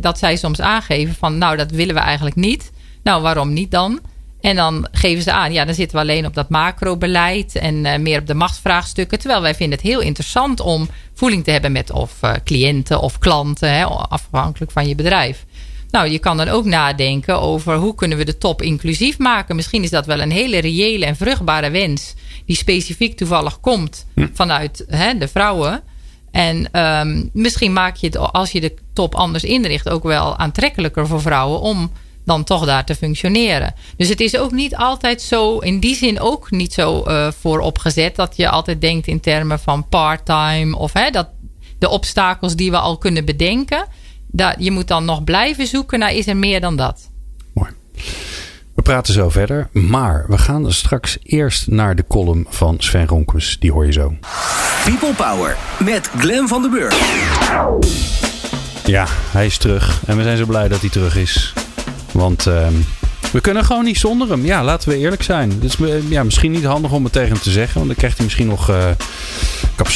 dat 0.00 0.18
zij 0.18 0.36
soms 0.36 0.60
aangeven 0.60 1.14
van... 1.14 1.38
nou, 1.38 1.56
dat 1.56 1.70
willen 1.70 1.94
we 1.94 2.00
eigenlijk 2.00 2.36
niet. 2.36 2.72
Nou, 3.02 3.22
waarom 3.22 3.52
niet 3.52 3.70
dan? 3.70 4.00
En 4.40 4.56
dan 4.56 4.88
geven 4.92 5.22
ze 5.22 5.32
aan, 5.32 5.52
ja, 5.52 5.64
dan 5.64 5.74
zitten 5.74 5.96
we 5.96 6.02
alleen 6.02 6.26
op 6.26 6.34
dat 6.34 6.48
macrobeleid... 6.48 7.54
en 7.54 7.86
eh, 7.86 7.98
meer 7.98 8.20
op 8.20 8.26
de 8.26 8.34
machtsvraagstukken. 8.34 9.18
Terwijl 9.18 9.40
wij 9.40 9.54
vinden 9.54 9.78
het 9.78 9.86
heel 9.86 10.00
interessant 10.00 10.60
om 10.60 10.88
voeling 11.14 11.44
te 11.44 11.50
hebben... 11.50 11.72
met 11.72 11.90
of 11.90 12.12
eh, 12.20 12.32
cliënten 12.44 13.00
of 13.00 13.18
klanten, 13.18 13.74
hè, 13.74 13.84
afhankelijk 13.84 14.70
van 14.72 14.88
je 14.88 14.94
bedrijf. 14.94 15.44
Nou, 15.94 16.08
je 16.08 16.18
kan 16.18 16.36
dan 16.36 16.48
ook 16.48 16.64
nadenken 16.64 17.40
over 17.40 17.76
hoe 17.76 17.94
kunnen 17.94 18.18
we 18.18 18.24
de 18.24 18.38
top 18.38 18.62
inclusief 18.62 19.18
maken. 19.18 19.56
Misschien 19.56 19.82
is 19.82 19.90
dat 19.90 20.06
wel 20.06 20.20
een 20.20 20.30
hele 20.30 20.58
reële 20.58 21.04
en 21.04 21.16
vruchtbare 21.16 21.70
wens... 21.70 22.14
die 22.46 22.56
specifiek 22.56 23.16
toevallig 23.16 23.60
komt 23.60 24.06
vanuit 24.32 24.84
hè, 24.88 25.18
de 25.18 25.28
vrouwen... 25.28 25.82
En 26.30 26.70
ehm, 26.70 27.24
misschien 27.32 27.72
maak 27.72 27.96
je 27.96 28.06
het, 28.06 28.16
als 28.16 28.50
je 28.50 28.60
de 28.60 28.74
top 28.92 29.14
anders 29.14 29.44
inricht, 29.44 29.88
ook 29.88 30.02
wel 30.02 30.36
aantrekkelijker 30.36 31.06
voor 31.06 31.20
vrouwen 31.20 31.60
om 31.60 31.92
dan 32.24 32.44
toch 32.44 32.64
daar 32.66 32.84
te 32.84 32.94
functioneren. 32.94 33.74
Dus 33.96 34.08
het 34.08 34.20
is 34.20 34.38
ook 34.38 34.52
niet 34.52 34.76
altijd 34.76 35.22
zo, 35.22 35.58
in 35.58 35.80
die 35.80 35.94
zin 35.94 36.20
ook 36.20 36.50
niet 36.50 36.72
zo 36.72 37.02
eh 37.02 37.28
vooropgezet, 37.40 38.16
dat 38.16 38.36
je 38.36 38.48
altijd 38.48 38.80
denkt 38.80 39.06
in 39.06 39.20
termen 39.20 39.58
van 39.58 39.88
part-time 39.88 40.76
of 40.76 40.92
hè, 40.92 41.10
dat 41.10 41.28
de 41.78 41.88
obstakels 41.88 42.56
die 42.56 42.70
we 42.70 42.78
al 42.78 42.98
kunnen 42.98 43.24
bedenken, 43.24 43.86
dat, 44.36 44.54
je 44.58 44.70
moet 44.70 44.88
dan 44.88 45.04
nog 45.04 45.24
blijven 45.24 45.66
zoeken 45.66 45.98
naar 45.98 46.12
is 46.12 46.26
er 46.26 46.36
meer 46.36 46.60
dan 46.60 46.76
dat. 46.76 47.10
Mooi. 47.52 47.70
We 48.74 48.82
praten 48.82 49.14
zo 49.14 49.28
verder, 49.28 49.68
maar 49.72 50.24
we 50.28 50.38
gaan 50.38 50.72
straks 50.72 51.18
eerst 51.22 51.66
naar 51.66 51.96
de 51.96 52.04
column 52.08 52.46
van 52.48 52.76
Sven 52.78 53.06
Ronkes. 53.06 53.56
Die 53.60 53.72
hoor 53.72 53.86
je 53.86 53.92
zo. 53.92 54.14
People 54.84 55.14
Power 55.14 55.56
met 55.84 56.10
Glen 56.16 56.48
van 56.48 56.62
den 56.62 56.70
Burg. 56.70 56.98
Ja, 58.84 59.06
hij 59.08 59.46
is 59.46 59.58
terug. 59.58 60.02
En 60.06 60.16
we 60.16 60.22
zijn 60.22 60.36
zo 60.36 60.46
blij 60.46 60.68
dat 60.68 60.80
hij 60.80 60.90
terug 60.90 61.16
is. 61.16 61.52
Want 62.12 62.46
uh, 62.46 62.66
we 63.34 63.40
kunnen 63.40 63.64
gewoon 63.64 63.84
niet 63.84 63.98
zonder 63.98 64.30
hem. 64.30 64.44
Ja, 64.44 64.64
laten 64.64 64.88
we 64.88 64.98
eerlijk 64.98 65.22
zijn. 65.22 65.52
Is 65.60 65.76
ja, 66.08 66.24
misschien 66.24 66.50
niet 66.50 66.64
handig 66.64 66.92
om 66.92 67.04
het 67.04 67.12
tegen 67.12 67.28
hem 67.28 67.40
te 67.40 67.50
zeggen. 67.50 67.74
Want 67.74 67.86
dan 67.86 67.96
krijgt 67.96 68.16
hij 68.16 68.26
misschien 68.26 68.46
nog 68.46 68.70
uh, 68.70 68.90
of 69.80 69.90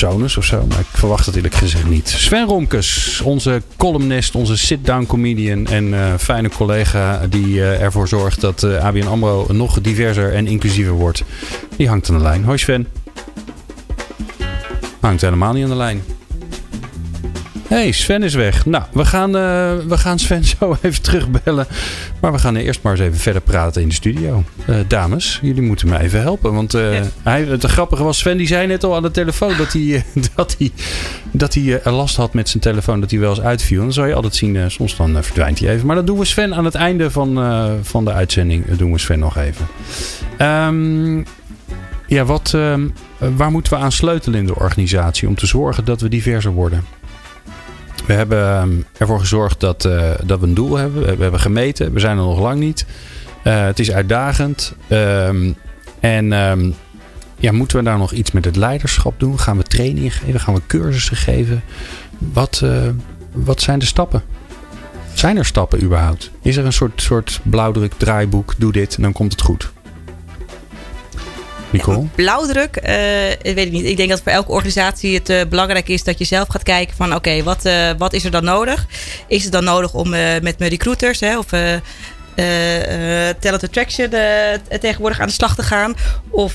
zo. 0.45 0.67
Maar 0.69 0.79
ik 0.79 0.87
verwacht 0.93 1.25
dat 1.25 1.35
eerlijk 1.35 1.55
gezegd 1.55 1.89
niet. 1.89 2.09
Sven 2.09 2.47
Romkes, 2.47 3.21
onze 3.25 3.63
columnist, 3.77 4.35
onze 4.35 4.57
sit-down 4.57 5.07
comedian 5.07 5.67
en 5.67 5.85
uh, 5.85 6.15
fijne 6.19 6.49
collega 6.49 7.27
die 7.27 7.63
ervoor 7.63 8.09
zorgt 8.09 8.41
dat 8.41 8.65
ABN 8.65 9.07
AMRO 9.07 9.47
nog 9.53 9.81
diverser 9.81 10.35
en 10.35 10.47
inclusiever 10.47 10.93
wordt. 10.93 11.25
Die 11.77 11.89
hangt 11.89 12.09
aan 12.09 12.17
de 12.17 12.23
lijn. 12.23 12.45
Hoi 12.45 12.59
Sven. 12.59 12.87
Hangt 15.01 15.21
helemaal 15.21 15.53
niet 15.53 15.63
aan 15.63 15.71
de 15.71 15.77
lijn. 15.77 16.03
Hey, 17.69 17.93
Sven 17.93 18.23
is 18.23 18.35
weg. 18.35 18.67
Nou, 18.67 18.85
we 18.93 19.05
gaan, 19.05 19.37
uh, 19.37 19.77
we 19.87 19.99
gaan 19.99 20.19
Sven 20.19 20.45
zo 20.59 20.77
even 20.83 21.03
terugbellen. 21.03 21.67
Maar 22.21 22.33
we 22.33 22.39
gaan 22.39 22.57
eerst 22.57 22.83
maar 22.83 22.93
eens 22.93 23.01
even 23.01 23.19
verder 23.19 23.43
praten 23.43 23.83
in 23.83 23.89
de 23.89 23.95
studio. 23.95 24.45
Uh, 24.69 24.77
dames, 24.89 25.39
jullie 25.43 25.63
moeten 25.63 25.89
me 25.89 25.99
even 25.99 26.21
helpen. 26.21 26.55
Want 26.55 26.75
uh, 26.75 26.95
ja. 26.95 27.05
hij, 27.23 27.45
het 27.45 27.65
grappige 27.65 28.03
was, 28.03 28.19
Sven 28.19 28.37
die 28.37 28.47
zei 28.47 28.67
net 28.67 28.85
al 28.85 28.97
aan 28.97 29.03
de 29.03 29.11
telefoon 29.11 29.57
dat 29.57 29.73
hij, 29.73 30.05
dat 30.35 30.57
hij, 30.59 30.73
dat 31.31 31.55
hij 31.55 31.81
last 31.85 32.17
had 32.17 32.35
met 32.35 32.49
zijn 32.49 32.63
telefoon. 32.63 33.01
Dat 33.01 33.11
hij 33.11 33.21
wel 33.21 33.31
eens 33.31 33.41
uitviel. 33.41 33.79
En 33.79 33.85
dan 33.85 33.93
zou 33.93 34.09
je 34.09 34.15
altijd 34.15 34.35
zien, 34.35 34.71
soms 34.71 34.97
dan 34.97 35.25
verdwijnt 35.25 35.59
hij 35.59 35.69
even. 35.69 35.87
Maar 35.87 35.97
dat 35.97 36.07
doen 36.07 36.19
we 36.19 36.25
Sven 36.25 36.55
aan 36.55 36.65
het 36.65 36.75
einde 36.75 37.11
van, 37.11 37.39
van 37.83 38.05
de 38.05 38.13
uitzending. 38.13 38.67
Dat 38.67 38.79
doen 38.79 38.93
we 38.93 38.99
Sven 38.99 39.19
nog 39.19 39.37
even. 39.37 39.67
Um, 40.41 41.25
ja, 42.07 42.25
wat, 42.25 42.53
um, 42.55 42.93
waar 43.19 43.51
moeten 43.51 43.73
we 43.73 43.79
aan 43.79 43.93
sleutelen 43.93 44.39
in 44.39 44.47
de 44.47 44.55
organisatie 44.55 45.29
om 45.29 45.35
te 45.35 45.47
zorgen 45.47 45.85
dat 45.85 46.01
we 46.01 46.09
diverser 46.09 46.53
worden? 46.53 46.85
We 48.09 48.15
hebben 48.15 48.87
ervoor 48.97 49.21
gezorgd 49.21 49.61
dat, 49.61 49.85
uh, 49.85 50.11
dat 50.25 50.41
we 50.41 50.47
een 50.47 50.55
doel 50.55 50.77
hebben. 50.77 51.03
We 51.17 51.23
hebben 51.23 51.41
gemeten. 51.41 51.93
We 51.93 52.01
zijn 52.01 52.19
er 52.19 52.25
nog 52.25 52.41
lang 52.41 52.61
niet. 52.61 52.87
Uh, 53.45 53.65
het 53.65 53.79
is 53.79 53.93
uitdagend. 53.93 54.75
Um, 54.89 55.57
en 56.01 56.33
um, 56.33 56.75
ja, 57.39 57.53
moeten 57.53 57.79
we 57.79 57.85
daar 57.85 57.99
nog 57.99 58.13
iets 58.13 58.31
met 58.31 58.45
het 58.45 58.57
leiderschap 58.57 59.21
doen? 59.21 59.39
Gaan 59.39 59.57
we 59.57 59.63
trainingen 59.63 60.11
geven? 60.11 60.41
Gaan 60.41 60.55
we 60.55 60.61
cursussen 60.67 61.17
geven? 61.17 61.63
Wat, 62.19 62.61
uh, 62.65 62.89
wat 63.33 63.61
zijn 63.61 63.79
de 63.79 63.87
stappen? 63.87 64.23
Zijn 65.15 65.37
er 65.37 65.45
stappen 65.45 65.83
überhaupt? 65.83 66.31
Is 66.43 66.57
er 66.57 66.65
een 66.65 66.73
soort, 66.73 67.03
soort 67.03 67.41
blauwdruk, 67.43 67.93
draaiboek, 67.97 68.55
doe 68.59 68.73
dit 68.73 68.97
en 68.97 69.03
dan 69.03 69.13
komt 69.13 69.33
het 69.33 69.41
goed? 69.41 69.73
Blauwdruk, 72.15 72.77
uh, 72.77 72.85
weet 73.43 73.59
ik 73.59 73.71
niet. 73.73 73.85
Ik 73.85 73.97
denk 73.97 74.09
dat 74.09 74.21
voor 74.23 74.33
elke 74.33 74.53
organisatie 74.53 75.15
het 75.15 75.31
uh, 75.31 75.41
belangrijk 75.49 75.89
is 75.89 76.05
dat 76.05 76.19
je 76.19 76.25
zelf 76.25 76.49
gaat 76.49 76.63
kijken 76.63 76.97
van 76.97 77.15
oké, 77.15 77.43
wat, 77.43 77.67
uh, 77.67 77.91
wat 77.99 78.13
is 78.13 78.25
er 78.25 78.31
dan 78.31 78.45
nodig? 78.45 78.87
Is 79.27 79.43
het 79.43 79.53
dan 79.53 79.65
nodig 79.65 79.95
om 79.95 80.09
met 80.43 80.55
recruiters 80.59 81.21
hè, 81.21 81.39
of 81.39 81.47
talent 83.41 83.65
attraction 83.65 84.11
tegenwoordig 84.81 85.21
aan 85.21 85.27
de 85.27 85.33
slag 85.33 85.55
te 85.55 85.63
gaan? 85.63 85.95
Of 86.31 86.55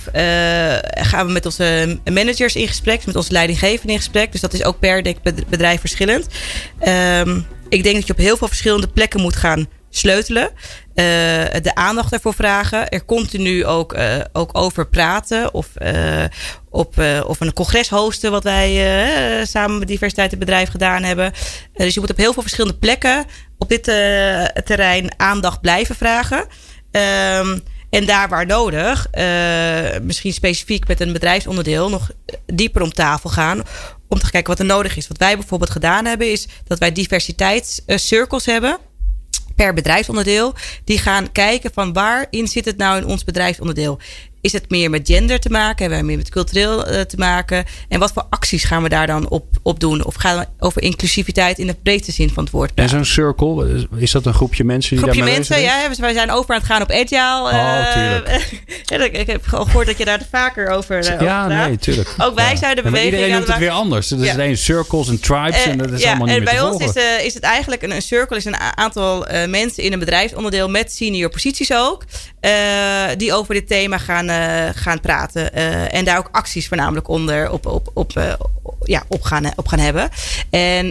gaan 0.83 1.25
we 1.25 1.31
met 1.31 1.45
onze 1.45 1.99
managers 2.11 2.55
in 2.55 2.67
gesprek, 2.67 3.05
met 3.05 3.15
onze 3.15 3.31
leidinggevenden 3.31 3.89
in 3.89 3.97
gesprek? 3.97 4.31
Dus 4.31 4.41
dat 4.41 4.53
is 4.53 4.63
ook 4.63 4.79
per 4.79 5.15
bedrijf 5.49 5.79
verschillend. 5.79 6.27
Um, 6.87 7.45
ik 7.69 7.83
denk 7.83 7.95
dat 7.95 8.07
je 8.07 8.13
op 8.13 8.19
heel 8.19 8.37
veel 8.37 8.47
verschillende 8.47 8.87
plekken 8.87 9.21
moet 9.21 9.35
gaan 9.35 9.67
sleutelen. 9.97 10.49
Uh, 10.49 11.05
de 11.61 11.71
aandacht 11.73 12.13
ervoor 12.13 12.33
vragen. 12.33 12.89
Er 12.89 13.05
continu 13.05 13.65
ook, 13.65 13.97
uh, 13.97 14.15
ook 14.33 14.49
over 14.57 14.87
praten. 14.87 15.53
Of, 15.53 15.67
uh, 15.81 16.23
op, 16.69 16.93
of 17.25 17.39
een 17.39 17.53
congres 17.53 17.89
hosten, 17.89 18.31
wat 18.31 18.43
wij 18.43 19.45
samen 19.45 19.79
met 19.79 19.87
Diversiteit 19.87 20.33
in 20.33 20.39
Bedrijf 20.39 20.69
gedaan 20.69 21.03
hebben. 21.03 21.31
dus 21.73 21.93
je 21.93 21.99
moet 21.99 22.09
op 22.09 22.17
heel 22.17 22.33
veel 22.33 22.41
verschillende 22.41 22.77
plekken 22.77 23.25
op 23.57 23.69
dit 23.69 23.83
terrein 24.65 25.11
aandacht 25.17 25.61
blijven 25.61 25.95
vragen. 25.95 26.47
Um, 26.91 27.63
en 27.89 28.05
daar 28.05 28.29
waar 28.29 28.45
nodig, 28.45 29.07
misschien 30.01 30.33
specifiek 30.33 30.87
met 30.87 30.99
een 30.99 31.13
bedrijfsonderdeel, 31.13 31.89
nog 31.89 32.11
dieper 32.45 32.81
om 32.81 32.93
tafel 32.93 33.29
gaan 33.29 33.63
om 34.13 34.19
te 34.19 34.31
kijken 34.31 34.49
wat 34.49 34.59
er 34.59 34.65
nodig 34.65 34.97
is. 34.97 35.07
Wat 35.07 35.17
wij 35.17 35.37
bijvoorbeeld 35.37 35.69
gedaan 35.69 36.05
hebben, 36.05 36.31
is 36.31 36.47
dat 36.67 36.79
wij 36.79 36.91
diversiteitscirkels 36.91 38.45
hebben 38.45 38.77
per 39.55 39.73
bedrijfsonderdeel. 39.73 40.53
Die 40.83 40.97
gaan 40.97 41.31
kijken 41.31 41.71
van 41.73 41.93
waarin 41.93 42.47
zit 42.47 42.65
het 42.65 42.77
nou 42.77 42.97
in 42.97 43.05
ons 43.05 43.23
bedrijfsonderdeel. 43.23 43.99
Is 44.43 44.51
het 44.51 44.69
meer 44.69 44.89
met 44.89 45.07
gender 45.07 45.39
te 45.39 45.49
maken? 45.49 45.79
Hebben 45.79 45.99
we 45.99 46.05
meer 46.05 46.17
met 46.17 46.29
cultureel 46.29 46.91
uh, 46.91 47.01
te 47.01 47.17
maken? 47.17 47.65
En 47.87 47.99
wat 47.99 48.11
voor 48.13 48.25
acties 48.29 48.63
gaan 48.63 48.83
we 48.83 48.89
daar 48.89 49.07
dan 49.07 49.29
op, 49.29 49.45
op 49.61 49.79
doen? 49.79 50.05
Of 50.05 50.15
gaan 50.15 50.39
we 50.39 50.45
over 50.59 50.81
inclusiviteit 50.81 51.59
in 51.59 51.67
de 51.67 51.75
breedste 51.83 52.11
zin 52.11 52.29
van 52.29 52.43
het 52.43 52.53
woord 52.53 52.73
praten? 52.73 52.97
En 52.97 53.05
zo'n 53.05 53.13
circle, 53.13 53.87
is 53.95 54.11
dat 54.11 54.25
een 54.25 54.33
groepje 54.33 54.63
mensen 54.63 54.95
die 54.95 55.03
groepje 55.03 55.23
mensen, 55.23 55.61
ja. 55.61 55.89
Wij 55.99 56.13
zijn 56.13 56.31
over 56.31 56.53
aan 56.53 56.59
het 56.59 56.65
gaan 56.69 56.81
op 56.81 56.91
agile. 56.91 57.49
Oh, 57.51 57.93
tuurlijk. 58.85 59.17
ik 59.21 59.27
heb 59.27 59.45
gehoord 59.45 59.85
dat 59.85 59.97
je 59.97 60.05
daar 60.05 60.21
vaker 60.31 60.69
over 60.69 60.97
uh, 60.97 61.21
Ja, 61.21 61.45
over 61.45 61.57
nee, 61.57 61.77
tuurlijk. 61.77 62.15
Ook 62.17 62.35
wij 62.35 62.51
ja. 62.51 62.55
zijn 62.55 62.75
de 62.75 62.81
beweging. 62.81 63.11
Ja, 63.11 63.17
iedereen 63.17 63.35
noemt 63.35 63.47
het 63.47 63.57
weer 63.57 63.69
anders. 63.69 64.07
Dus 64.07 64.19
ja. 64.19 64.27
er 64.27 64.33
zijn 64.33 64.57
circles 64.57 65.07
en 65.07 65.19
tribes 65.19 65.65
uh, 65.65 65.71
en 65.71 65.77
dat 65.77 65.91
is 65.91 66.01
ja, 66.01 66.07
allemaal 66.07 66.27
niet 66.27 66.35
en 66.35 66.43
meer 66.43 66.53
bij 66.53 66.61
ons 66.61 66.83
is, 66.83 66.95
uh, 66.95 67.25
is 67.25 67.33
het 67.33 67.43
eigenlijk 67.43 67.81
een, 67.81 67.91
een 67.91 68.01
circle 68.01 68.37
is 68.37 68.45
een 68.45 68.57
aantal 68.57 69.25
mensen 69.47 69.83
in 69.83 69.93
een 69.93 69.99
bedrijfsonderdeel 69.99 70.69
met 70.69 70.93
senior 70.93 71.29
posities 71.29 71.73
ook. 71.73 72.03
die 73.17 73.33
over 73.33 73.53
dit 73.53 73.67
thema 73.67 73.97
gaan, 73.97 74.29
gaan 74.75 74.99
praten. 74.99 75.57
Uh, 75.57 75.93
en 75.93 76.05
daar 76.05 76.17
ook 76.17 76.29
acties 76.31 76.67
voornamelijk 76.67 77.07
onder 77.07 77.51
op, 77.51 77.65
op, 77.65 77.91
op, 77.93 78.17
uh, 78.17 78.33
ja, 78.83 79.03
op, 79.07 79.21
gaan, 79.21 79.51
op 79.55 79.67
gaan 79.67 79.79
hebben. 79.79 80.09
En 80.49 80.85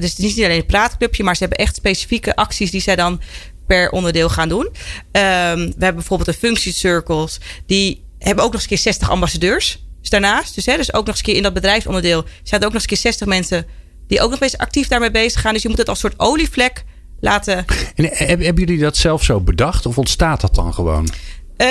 dus 0.00 0.10
het 0.10 0.18
is 0.18 0.34
niet 0.34 0.44
alleen 0.44 0.58
een 0.58 0.66
praatclubje, 0.66 1.24
maar 1.24 1.36
ze 1.36 1.40
hebben 1.40 1.58
echt 1.58 1.76
specifieke 1.76 2.36
acties 2.36 2.70
die 2.70 2.80
zij 2.80 2.96
dan 2.96 3.20
per 3.66 3.90
onderdeel 3.90 4.28
gaan 4.28 4.48
doen. 4.48 4.66
Um, 4.66 4.72
we 5.12 5.74
hebben 5.78 5.94
bijvoorbeeld 5.94 6.28
een 6.28 6.34
functiecircles. 6.34 7.40
Die 7.66 8.04
hebben 8.18 8.44
ook 8.44 8.52
nog 8.52 8.60
eens 8.60 8.70
een 8.70 8.76
keer 8.76 8.92
60 8.92 9.10
ambassadeurs. 9.10 9.84
Dus 10.00 10.10
daarnaast, 10.10 10.54
dus, 10.54 10.66
hè, 10.66 10.76
dus 10.76 10.92
ook 10.92 11.06
nog 11.06 11.08
eens 11.08 11.18
een 11.18 11.24
keer 11.24 11.36
in 11.36 11.42
dat 11.42 11.54
bedrijfsonderdeel 11.54 12.24
zijn 12.42 12.60
er 12.60 12.66
ook 12.66 12.72
nog 12.72 12.82
eens 12.82 12.82
een 12.82 12.88
keer 12.88 13.12
60 13.12 13.26
mensen 13.26 13.66
die 14.06 14.20
ook 14.20 14.30
nog 14.30 14.40
eens 14.40 14.58
actief 14.58 14.88
daarmee 14.88 15.10
bezig 15.10 15.40
gaan. 15.40 15.52
Dus 15.52 15.62
je 15.62 15.68
moet 15.68 15.78
het 15.78 15.88
als 15.88 15.98
soort 15.98 16.14
olievlek 16.16 16.84
laten. 17.20 17.64
En 17.94 18.10
hebben 18.28 18.54
jullie 18.54 18.78
dat 18.78 18.96
zelf 18.96 19.24
zo 19.24 19.40
bedacht 19.40 19.86
of 19.86 19.98
ontstaat 19.98 20.40
dat 20.40 20.54
dan 20.54 20.74
gewoon? 20.74 21.08
Uh, 21.56 21.66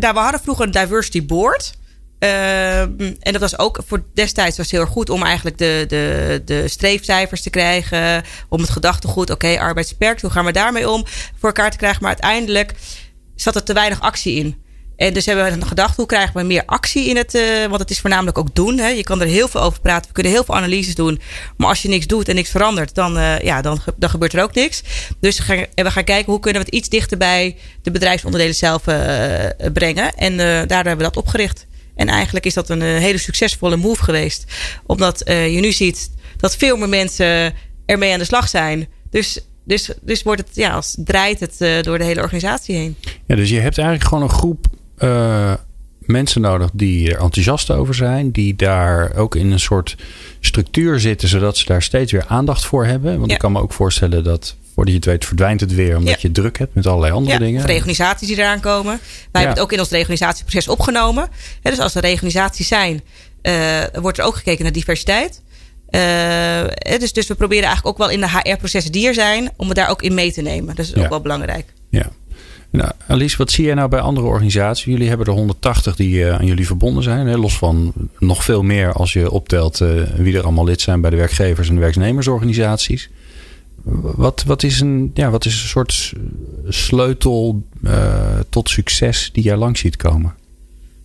nou, 0.00 0.14
we 0.14 0.20
hadden 0.20 0.40
vroeger 0.40 0.64
een 0.64 0.70
diversity 0.70 1.26
board. 1.26 1.74
Uh, 2.18 2.80
en 2.80 3.18
dat 3.32 3.40
was 3.40 3.58
ook 3.58 3.82
voor 3.86 4.04
destijds 4.14 4.56
was 4.56 4.70
heel 4.70 4.80
erg 4.80 4.90
goed 4.90 5.10
om 5.10 5.22
eigenlijk 5.22 5.58
de, 5.58 5.84
de, 5.88 6.42
de 6.44 6.68
streefcijfers 6.68 7.42
te 7.42 7.50
krijgen. 7.50 8.24
Om 8.48 8.60
het 8.60 8.70
gedachtegoed, 8.70 9.30
oké, 9.30 9.46
okay, 9.46 9.84
hoe 10.20 10.30
gaan 10.30 10.44
we 10.44 10.52
daarmee 10.52 10.90
om? 10.90 11.04
Voor 11.38 11.48
elkaar 11.48 11.70
te 11.70 11.76
krijgen. 11.76 12.02
Maar 12.02 12.10
uiteindelijk 12.10 12.74
zat 13.34 13.54
er 13.54 13.62
te 13.62 13.72
weinig 13.72 14.00
actie 14.00 14.34
in. 14.34 14.62
En 14.96 15.14
dus 15.14 15.26
hebben 15.26 15.58
we 15.58 15.66
gedacht, 15.66 15.96
hoe 15.96 16.06
krijgen 16.06 16.36
we 16.36 16.42
meer 16.42 16.62
actie 16.66 17.08
in 17.08 17.16
het... 17.16 17.34
Uh, 17.34 17.66
want 17.66 17.80
het 17.80 17.90
is 17.90 18.00
voornamelijk 18.00 18.38
ook 18.38 18.54
doen. 18.54 18.78
Hè? 18.78 18.88
Je 18.88 19.02
kan 19.02 19.20
er 19.20 19.26
heel 19.26 19.48
veel 19.48 19.60
over 19.60 19.80
praten. 19.80 20.06
We 20.06 20.12
kunnen 20.12 20.32
heel 20.32 20.44
veel 20.44 20.54
analyses 20.54 20.94
doen. 20.94 21.20
Maar 21.56 21.68
als 21.68 21.82
je 21.82 21.88
niks 21.88 22.06
doet 22.06 22.28
en 22.28 22.34
niks 22.34 22.50
verandert, 22.50 22.94
dan, 22.94 23.16
uh, 23.16 23.40
ja, 23.40 23.62
dan, 23.62 23.80
dan 23.96 24.10
gebeurt 24.10 24.32
er 24.32 24.42
ook 24.42 24.54
niks. 24.54 24.82
Dus 25.20 25.38
we 25.38 25.44
gaan, 25.44 25.66
we 25.74 25.90
gaan 25.90 26.04
kijken, 26.04 26.32
hoe 26.32 26.40
kunnen 26.40 26.60
we 26.60 26.66
het 26.66 26.76
iets 26.76 26.88
dichter 26.88 27.18
bij 27.18 27.56
de 27.82 27.90
bedrijfsonderdelen 27.90 28.54
zelf 28.54 28.82
brengen. 29.72 30.14
En 30.14 30.36
daar 30.66 30.84
hebben 30.84 30.96
we 30.96 31.02
dat 31.02 31.16
opgericht. 31.16 31.66
En 31.94 32.08
eigenlijk 32.08 32.46
is 32.46 32.54
dat 32.54 32.68
een 32.68 32.82
hele 32.82 33.18
succesvolle 33.18 33.76
move 33.76 34.02
geweest. 34.02 34.44
Omdat 34.86 35.22
je 35.26 35.58
nu 35.60 35.72
ziet 35.72 36.10
dat 36.36 36.56
veel 36.56 36.76
meer 36.76 36.88
mensen 36.88 37.54
ermee 37.86 38.12
aan 38.12 38.18
de 38.18 38.24
slag 38.24 38.48
zijn. 38.48 38.88
Dus 39.10 39.40
dus, 39.64 39.90
dus 40.00 40.22
wordt 40.22 40.40
het, 40.40 40.56
ja, 40.56 40.70
als 40.70 40.96
draait 41.04 41.40
het 41.40 41.84
door 41.84 41.98
de 41.98 42.04
hele 42.04 42.20
organisatie 42.20 42.76
heen. 42.76 42.96
Ja, 43.26 43.36
dus 43.36 43.50
je 43.50 43.60
hebt 43.60 43.78
eigenlijk 43.78 44.08
gewoon 44.08 44.24
een 44.24 44.36
groep 44.36 44.66
uh, 45.02 45.54
mensen 45.98 46.40
nodig 46.40 46.70
die 46.72 47.10
er 47.14 47.20
enthousiast 47.20 47.70
over 47.70 47.94
zijn. 47.94 48.30
Die 48.30 48.56
daar 48.56 49.14
ook 49.16 49.34
in 49.34 49.52
een 49.52 49.60
soort 49.60 49.96
structuur 50.40 51.00
zitten, 51.00 51.28
zodat 51.28 51.56
ze 51.56 51.64
daar 51.64 51.82
steeds 51.82 52.12
weer 52.12 52.24
aandacht 52.26 52.64
voor 52.64 52.86
hebben. 52.86 53.16
Want 53.16 53.28
ja. 53.28 53.34
ik 53.34 53.40
kan 53.40 53.52
me 53.52 53.60
ook 53.60 53.72
voorstellen 53.72 54.24
dat 54.24 54.56
voordat 54.74 54.92
je 54.92 54.98
het 54.98 55.08
weet 55.08 55.24
verdwijnt 55.24 55.60
het 55.60 55.74
weer. 55.74 55.96
Omdat 55.96 56.14
ja. 56.14 56.18
je 56.20 56.32
druk 56.32 56.58
hebt 56.58 56.74
met 56.74 56.86
allerlei 56.86 57.12
andere 57.12 57.38
ja, 57.38 57.44
dingen. 57.44 57.66
Reorganisaties 57.66 58.28
die 58.28 58.36
eraan 58.36 58.60
komen. 58.60 59.00
Wij 59.32 59.42
hebben 59.42 59.50
het 59.50 59.60
ook 59.60 59.72
in 59.72 59.78
ons 59.78 59.90
reorganisatieproces 59.90 60.68
opgenomen. 60.68 61.28
Dus 61.62 61.78
als 61.78 61.94
er 61.94 62.00
reorganisaties 62.00 62.68
zijn, 62.68 63.02
uh, 63.42 63.82
wordt 63.92 64.18
er 64.18 64.24
ook 64.24 64.36
gekeken 64.36 64.62
naar 64.62 64.72
diversiteit. 64.72 65.42
Uh, 65.90 66.98
dus, 66.98 67.12
dus 67.12 67.26
we 67.26 67.34
proberen 67.34 67.64
eigenlijk 67.64 67.86
ook 67.86 68.06
wel 68.06 68.10
in 68.10 68.20
de 68.20 68.28
HR-processen 68.28 68.92
die 68.92 69.06
er 69.06 69.14
zijn, 69.14 69.50
om 69.56 69.66
het 69.66 69.76
daar 69.76 69.88
ook 69.88 70.02
in 70.02 70.14
mee 70.14 70.32
te 70.32 70.42
nemen. 70.42 70.74
Dat 70.74 70.84
is 70.84 70.94
ook 70.94 71.08
wel 71.08 71.20
belangrijk. 71.20 71.72
Ja. 71.90 72.10
Nou, 72.72 72.90
Alice, 73.06 73.36
wat 73.36 73.50
zie 73.50 73.64
jij 73.64 73.74
nou 73.74 73.88
bij 73.88 74.00
andere 74.00 74.26
organisaties? 74.26 74.84
Jullie 74.84 75.08
hebben 75.08 75.26
er 75.26 75.32
180 75.32 75.96
die 75.96 76.14
uh, 76.14 76.34
aan 76.34 76.46
jullie 76.46 76.66
verbonden 76.66 77.02
zijn. 77.02 77.26
Hè? 77.26 77.36
Los 77.36 77.58
van 77.58 77.92
nog 78.18 78.44
veel 78.44 78.62
meer 78.62 78.92
als 78.92 79.12
je 79.12 79.30
optelt 79.30 79.80
uh, 79.80 80.02
wie 80.16 80.36
er 80.36 80.42
allemaal 80.42 80.64
lid 80.64 80.80
zijn 80.80 81.00
bij 81.00 81.10
de 81.10 81.16
werkgevers 81.16 81.68
en 81.68 81.74
de 81.74 81.80
werknemersorganisaties. 81.80 83.10
Wat, 83.82 84.42
wat, 84.46 84.62
is 84.62 84.80
een, 84.80 85.10
ja, 85.14 85.30
wat 85.30 85.44
is 85.44 85.62
een 85.62 85.68
soort 85.68 86.12
sleutel 86.68 87.62
uh, 87.82 88.14
tot 88.48 88.68
succes 88.68 89.30
die 89.32 89.42
jij 89.42 89.56
langs 89.56 89.80
ziet 89.80 89.96
komen? 89.96 90.34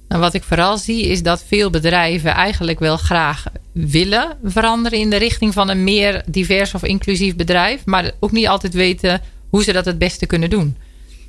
Nou, 0.07 0.21
wat 0.21 0.33
ik 0.33 0.43
vooral 0.43 0.77
zie 0.77 1.03
is 1.03 1.23
dat 1.23 1.43
veel 1.47 1.69
bedrijven 1.69 2.31
eigenlijk 2.31 2.79
wel 2.79 2.97
graag 2.97 3.45
willen 3.71 4.37
veranderen 4.43 4.99
in 4.99 5.09
de 5.09 5.17
richting 5.17 5.53
van 5.53 5.69
een 5.69 5.83
meer 5.83 6.23
divers 6.27 6.73
of 6.73 6.83
inclusief 6.83 7.35
bedrijf, 7.35 7.85
maar 7.85 8.11
ook 8.19 8.31
niet 8.31 8.47
altijd 8.47 8.73
weten 8.73 9.21
hoe 9.49 9.63
ze 9.63 9.71
dat 9.71 9.85
het 9.85 9.97
beste 9.97 10.25
kunnen 10.25 10.49
doen. 10.49 10.75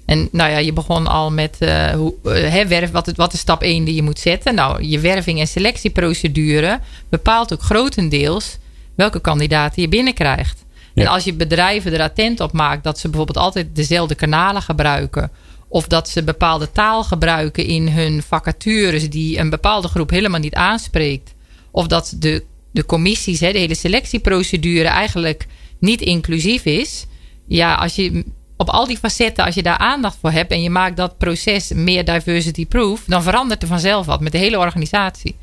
En 0.09 0.29
nou 0.33 0.51
ja, 0.51 0.59
je 0.59 0.73
begon 0.73 1.07
al 1.07 1.31
met 1.31 1.57
uh, 1.59 1.91
hoe, 1.91 2.15
uh, 2.25 2.65
werf, 2.65 2.91
wat, 2.91 3.13
wat 3.15 3.33
is 3.33 3.39
stap 3.41 3.63
1 3.63 3.85
die 3.85 3.95
je 3.95 4.03
moet 4.03 4.19
zetten? 4.19 4.55
Nou, 4.55 4.85
je 4.85 4.99
werving- 4.99 5.41
en 5.41 5.47
selectieprocedure 5.47 6.81
bepaalt 7.09 7.53
ook 7.53 7.63
grotendeels 7.63 8.59
welke 8.95 9.21
kandidaten 9.21 9.83
je 9.83 9.89
binnenkrijgt. 9.89 10.65
En 10.95 11.07
als 11.07 11.25
je 11.25 11.35
bedrijven 11.35 11.93
er 11.93 12.03
attent 12.03 12.41
op 12.41 12.53
maakt 12.53 12.85
dat 12.85 12.99
ze 12.99 13.09
bijvoorbeeld 13.09 13.45
altijd 13.45 13.67
dezelfde 13.73 14.15
kanalen 14.15 14.63
gebruiken. 14.63 15.31
Of 15.69 15.87
dat 15.87 16.09
ze 16.09 16.25
bepaalde 16.25 16.73
taal 16.73 17.05
gebruiken 17.05 17.67
in 17.67 17.89
hun 17.89 18.23
vacatures 18.23 19.11
die 19.11 19.39
een 19.39 19.51
bepaalde 19.51 19.89
groep 19.89 20.11
helemaal 20.11 20.41
niet 20.41 20.55
aanspreekt. 20.55 21.35
Of 21.71 21.87
dat 21.87 22.15
de, 22.19 22.45
de 22.71 22.87
commissies, 22.87 23.41
hè, 23.41 23.53
de 23.53 23.59
hele 23.59 23.75
selectieprocedure 23.75 24.89
eigenlijk 24.89 25.47
niet 25.79 26.01
inclusief 26.01 26.65
is. 26.65 27.07
Ja, 27.47 27.75
als 27.75 27.95
je 27.95 28.25
op 28.59 28.69
al 28.69 28.87
die 28.87 28.99
facetten, 28.99 29.45
als 29.45 29.55
je 29.55 29.63
daar 29.63 29.79
aandacht 29.79 30.17
voor 30.21 30.31
hebt 30.31 30.53
en 30.53 30.63
je 30.63 30.71
maakt 30.71 30.97
dat 30.97 31.19
proces 31.19 31.73
meer 31.73 32.05
diversity 32.05 32.67
proof, 32.67 33.05
dan 33.07 33.23
verandert 33.23 33.63
er 33.63 33.69
vanzelf 33.69 34.07
wat 34.07 34.21
met 34.21 34.33
de 34.33 34.39
hele 34.39 34.59
organisatie. 34.59 35.37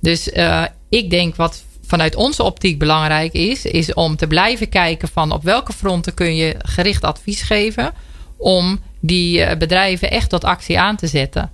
Dus 0.00 0.28
uh, 0.28 0.64
ik 0.88 1.10
denk 1.10 1.36
wat 1.36 1.64
vanuit 1.86 2.14
onze 2.14 2.42
optiek 2.42 2.78
belangrijk 2.78 3.32
is, 3.32 3.64
is 3.64 3.94
om 3.94 4.16
te 4.16 4.26
blijven 4.26 4.68
kijken 4.68 5.08
van 5.08 5.32
op 5.32 5.42
welke 5.42 5.72
fronten 5.72 6.14
kun 6.14 6.36
je 6.36 6.54
gericht 6.58 7.04
advies 7.04 7.42
geven 7.42 7.92
om 8.36 8.80
die 9.00 9.38
uh, 9.38 9.52
bedrijven 9.56 10.10
echt 10.10 10.30
tot 10.30 10.44
actie 10.44 10.80
aan 10.80 10.96
te 10.96 11.06
zetten. 11.06 11.50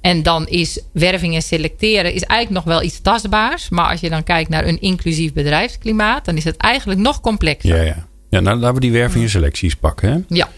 En 0.00 0.22
dan 0.22 0.48
is 0.48 0.80
werving 0.92 1.34
en 1.34 1.42
selecteren 1.42 2.14
is 2.14 2.22
eigenlijk 2.22 2.64
nog 2.64 2.74
wel 2.74 2.86
iets 2.86 3.00
tastbaars. 3.00 3.68
Maar 3.68 3.90
als 3.90 4.00
je 4.00 4.10
dan 4.10 4.24
kijkt 4.24 4.50
naar 4.50 4.66
een 4.66 4.80
inclusief 4.80 5.32
bedrijfsklimaat, 5.32 6.24
dan 6.24 6.36
is 6.36 6.44
het 6.44 6.56
eigenlijk 6.56 7.00
nog 7.00 7.20
complexer. 7.20 7.76
Ja, 7.76 7.82
ja. 7.82 8.06
Ja 8.32 8.40
nou, 8.40 8.58
laten 8.58 8.74
we 8.74 8.80
die 8.80 8.92
werving 8.92 9.24
en 9.24 9.30
selecties 9.30 9.76
pakken. 9.76 10.12
Hè? 10.12 10.18
Ja. 10.28 10.48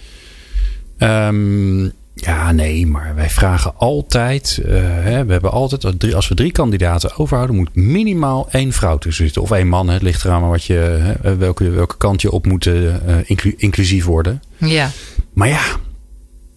Um, 1.28 1.92
ja, 2.14 2.52
nee, 2.52 2.86
maar 2.86 3.14
wij 3.14 3.30
vragen 3.30 3.76
altijd. 3.76 4.60
Uh, 4.64 4.72
hè, 4.80 5.24
we 5.24 5.32
hebben 5.32 5.50
altijd, 5.50 6.14
als 6.14 6.28
we 6.28 6.34
drie 6.34 6.52
kandidaten 6.52 7.18
overhouden, 7.18 7.56
moet 7.56 7.74
minimaal 7.74 8.48
één 8.50 8.72
vrouw 8.72 8.98
tussen 8.98 9.24
zitten. 9.24 9.42
Of 9.42 9.50
één 9.50 9.68
man. 9.68 9.88
Het 9.88 10.02
ligt 10.02 10.24
eraan 10.24 10.40
maar 10.40 10.50
wat 10.50 10.64
je, 10.64 10.74
hè, 11.22 11.36
welke, 11.36 11.70
welke 11.70 11.96
kant 11.96 12.20
je 12.20 12.30
op 12.30 12.46
moet 12.46 12.66
uh, 12.66 12.94
inclu 13.24 13.54
inclusief 13.56 14.04
worden. 14.04 14.42
Ja. 14.56 14.90
Maar 15.32 15.48
ja, 15.48 15.62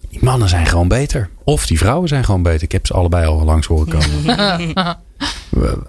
die 0.08 0.18
mannen 0.22 0.48
zijn 0.48 0.66
gewoon 0.66 0.88
beter. 0.88 1.28
Of 1.44 1.66
die 1.66 1.78
vrouwen 1.78 2.08
zijn 2.08 2.24
gewoon 2.24 2.42
beter. 2.42 2.62
Ik 2.62 2.72
heb 2.72 2.86
ze 2.86 2.92
allebei 2.92 3.26
al 3.26 3.44
langs 3.44 3.66
horen 3.66 3.88
komen. 3.88 4.96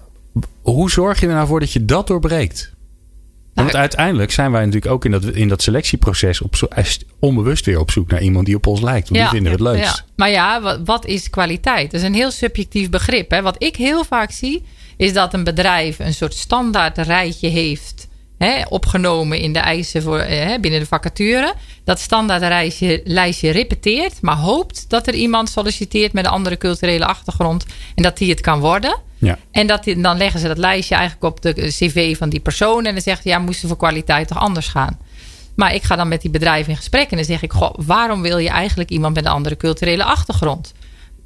Hoe 0.62 0.90
zorg 0.90 1.20
je 1.20 1.26
er 1.26 1.34
nou 1.34 1.46
voor 1.46 1.60
dat 1.60 1.72
je 1.72 1.84
dat 1.84 2.06
doorbreekt? 2.06 2.72
Want 3.54 3.76
uiteindelijk 3.76 4.30
zijn 4.30 4.52
wij 4.52 4.64
natuurlijk 4.64 4.92
ook 4.92 5.04
in 5.04 5.10
dat, 5.10 5.24
in 5.24 5.48
dat 5.48 5.62
selectieproces 5.62 6.40
op 6.40 6.56
zo, 6.56 6.68
onbewust 7.18 7.66
weer 7.66 7.78
op 7.78 7.90
zoek 7.90 8.10
naar 8.10 8.22
iemand 8.22 8.46
die 8.46 8.56
op 8.56 8.66
ons 8.66 8.80
lijkt. 8.80 9.08
Want 9.08 9.20
ja, 9.20 9.30
die 9.30 9.34
vinden 9.34 9.52
het 9.52 9.60
leukst. 9.60 9.96
Ja. 9.96 10.04
Maar 10.16 10.30
ja, 10.30 10.60
wat, 10.60 10.80
wat, 10.84 11.06
is 11.06 11.30
kwaliteit? 11.30 11.90
Dat 11.90 12.00
is 12.00 12.06
een 12.06 12.14
heel 12.14 12.30
subjectief 12.30 12.90
begrip. 12.90 13.30
Hè? 13.30 13.42
Wat 13.42 13.62
ik 13.62 13.76
heel 13.76 14.04
vaak 14.04 14.30
zie, 14.30 14.62
is 14.96 15.12
dat 15.12 15.34
een 15.34 15.44
bedrijf 15.44 15.98
een 15.98 16.14
soort 16.14 16.34
standaard 16.34 16.98
rijtje 16.98 17.48
heeft 17.48 18.08
hè, 18.38 18.62
opgenomen 18.68 19.38
in 19.38 19.52
de 19.52 19.58
eisen 19.58 20.02
voor, 20.02 20.18
hè, 20.18 20.58
binnen 20.60 20.80
de 20.80 20.86
vacature. 20.86 21.54
Dat 21.84 21.98
standaard 21.98 22.40
lijstje, 22.40 23.00
lijstje 23.04 23.50
repeteert, 23.50 24.20
maar 24.20 24.36
hoopt 24.36 24.84
dat 24.88 25.06
er 25.06 25.14
iemand 25.14 25.48
solliciteert 25.48 26.12
met 26.12 26.24
een 26.24 26.30
andere 26.30 26.58
culturele 26.58 27.06
achtergrond 27.06 27.66
en 27.94 28.02
dat 28.02 28.18
die 28.18 28.30
het 28.30 28.40
kan 28.40 28.60
worden. 28.60 28.98
Ja. 29.20 29.38
En 29.50 29.66
dat, 29.66 29.84
dan 29.96 30.16
leggen 30.16 30.40
ze 30.40 30.46
dat 30.46 30.58
lijstje 30.58 30.94
eigenlijk 30.94 31.24
op 31.24 31.42
de 31.42 31.52
cv 31.52 32.16
van 32.16 32.28
die 32.28 32.40
persoon. 32.40 32.84
En 32.84 32.92
dan 32.92 33.02
zegt 33.02 33.24
ja, 33.24 33.38
moesten 33.38 33.68
voor 33.68 33.76
kwaliteit 33.76 34.28
toch 34.28 34.38
anders 34.38 34.68
gaan. 34.68 34.98
Maar 35.54 35.74
ik 35.74 35.82
ga 35.82 35.96
dan 35.96 36.08
met 36.08 36.22
die 36.22 36.30
bedrijven 36.30 36.70
in 36.70 36.76
gesprek. 36.76 37.10
En 37.10 37.16
dan 37.16 37.26
zeg 37.26 37.42
ik, 37.42 37.52
goh, 37.52 37.74
waarom 37.76 38.22
wil 38.22 38.38
je 38.38 38.48
eigenlijk 38.48 38.90
iemand 38.90 39.14
met 39.14 39.24
een 39.24 39.30
andere 39.30 39.56
culturele 39.56 40.04
achtergrond? 40.04 40.72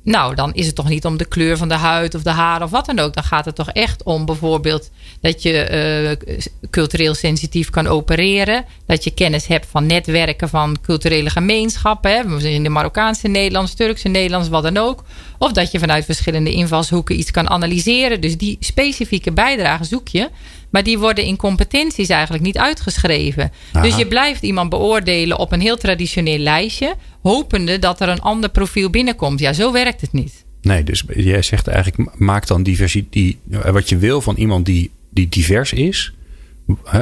Nou, 0.04 0.34
dan 0.34 0.54
is 0.54 0.66
het 0.66 0.74
toch 0.74 0.88
niet 0.88 1.04
om 1.04 1.16
de 1.16 1.24
kleur 1.24 1.56
van 1.56 1.68
de 1.68 1.74
huid 1.74 2.14
of 2.14 2.22
de 2.22 2.30
haren 2.30 2.64
of 2.64 2.70
wat 2.70 2.86
dan 2.86 2.98
ook. 2.98 3.14
Dan 3.14 3.24
gaat 3.24 3.44
het 3.44 3.54
toch 3.54 3.70
echt 3.70 4.02
om 4.02 4.24
bijvoorbeeld 4.24 4.90
dat 5.20 5.42
je 5.42 6.16
uh, 6.30 6.40
cultureel 6.70 7.14
sensitief 7.14 7.70
kan 7.70 7.86
opereren. 7.86 8.64
Dat 8.86 9.04
je 9.04 9.10
kennis 9.10 9.46
hebt 9.46 9.66
van 9.70 9.86
netwerken 9.86 10.48
van 10.48 10.76
culturele 10.82 11.30
gemeenschappen. 11.30 12.10
Hè, 12.10 12.48
in 12.48 12.62
de 12.62 12.68
Marokkaanse 12.68 13.28
Nederlands, 13.28 13.74
Turkse 13.74 14.08
Nederlands, 14.08 14.48
wat 14.48 14.62
dan 14.62 14.76
ook. 14.76 15.04
Of 15.38 15.52
dat 15.52 15.70
je 15.70 15.78
vanuit 15.78 16.04
verschillende 16.04 16.52
invalshoeken 16.52 17.18
iets 17.18 17.30
kan 17.30 17.50
analyseren. 17.50 18.20
Dus 18.20 18.36
die 18.36 18.56
specifieke 18.60 19.32
bijdrage 19.32 19.84
zoek 19.84 20.08
je. 20.08 20.30
Maar 20.74 20.82
die 20.82 20.98
worden 20.98 21.24
in 21.24 21.37
competenties 21.37 22.08
eigenlijk 22.08 22.42
niet 22.42 22.58
uitgeschreven. 22.58 23.52
Aha. 23.72 23.84
Dus 23.84 23.96
je 23.96 24.06
blijft 24.06 24.42
iemand 24.42 24.70
beoordelen 24.70 25.38
op 25.38 25.52
een 25.52 25.60
heel 25.60 25.76
traditioneel 25.76 26.38
lijstje. 26.38 26.94
Hopende 27.22 27.78
dat 27.78 28.00
er 28.00 28.08
een 28.08 28.20
ander 28.20 28.50
profiel 28.50 28.90
binnenkomt. 28.90 29.40
Ja, 29.40 29.52
zo 29.52 29.72
werkt 29.72 30.00
het 30.00 30.12
niet. 30.12 30.44
Nee, 30.62 30.84
dus 30.84 31.04
jij 31.16 31.42
zegt 31.42 31.68
eigenlijk: 31.68 32.18
maak 32.18 32.46
dan 32.46 32.62
diversiteit. 32.62 33.37
Wat 33.48 33.88
je 33.88 33.98
wil 33.98 34.20
van 34.20 34.37
iemand 34.37 34.66
die, 34.66 34.90
die 35.10 35.28
divers 35.28 35.72
is. 35.72 36.12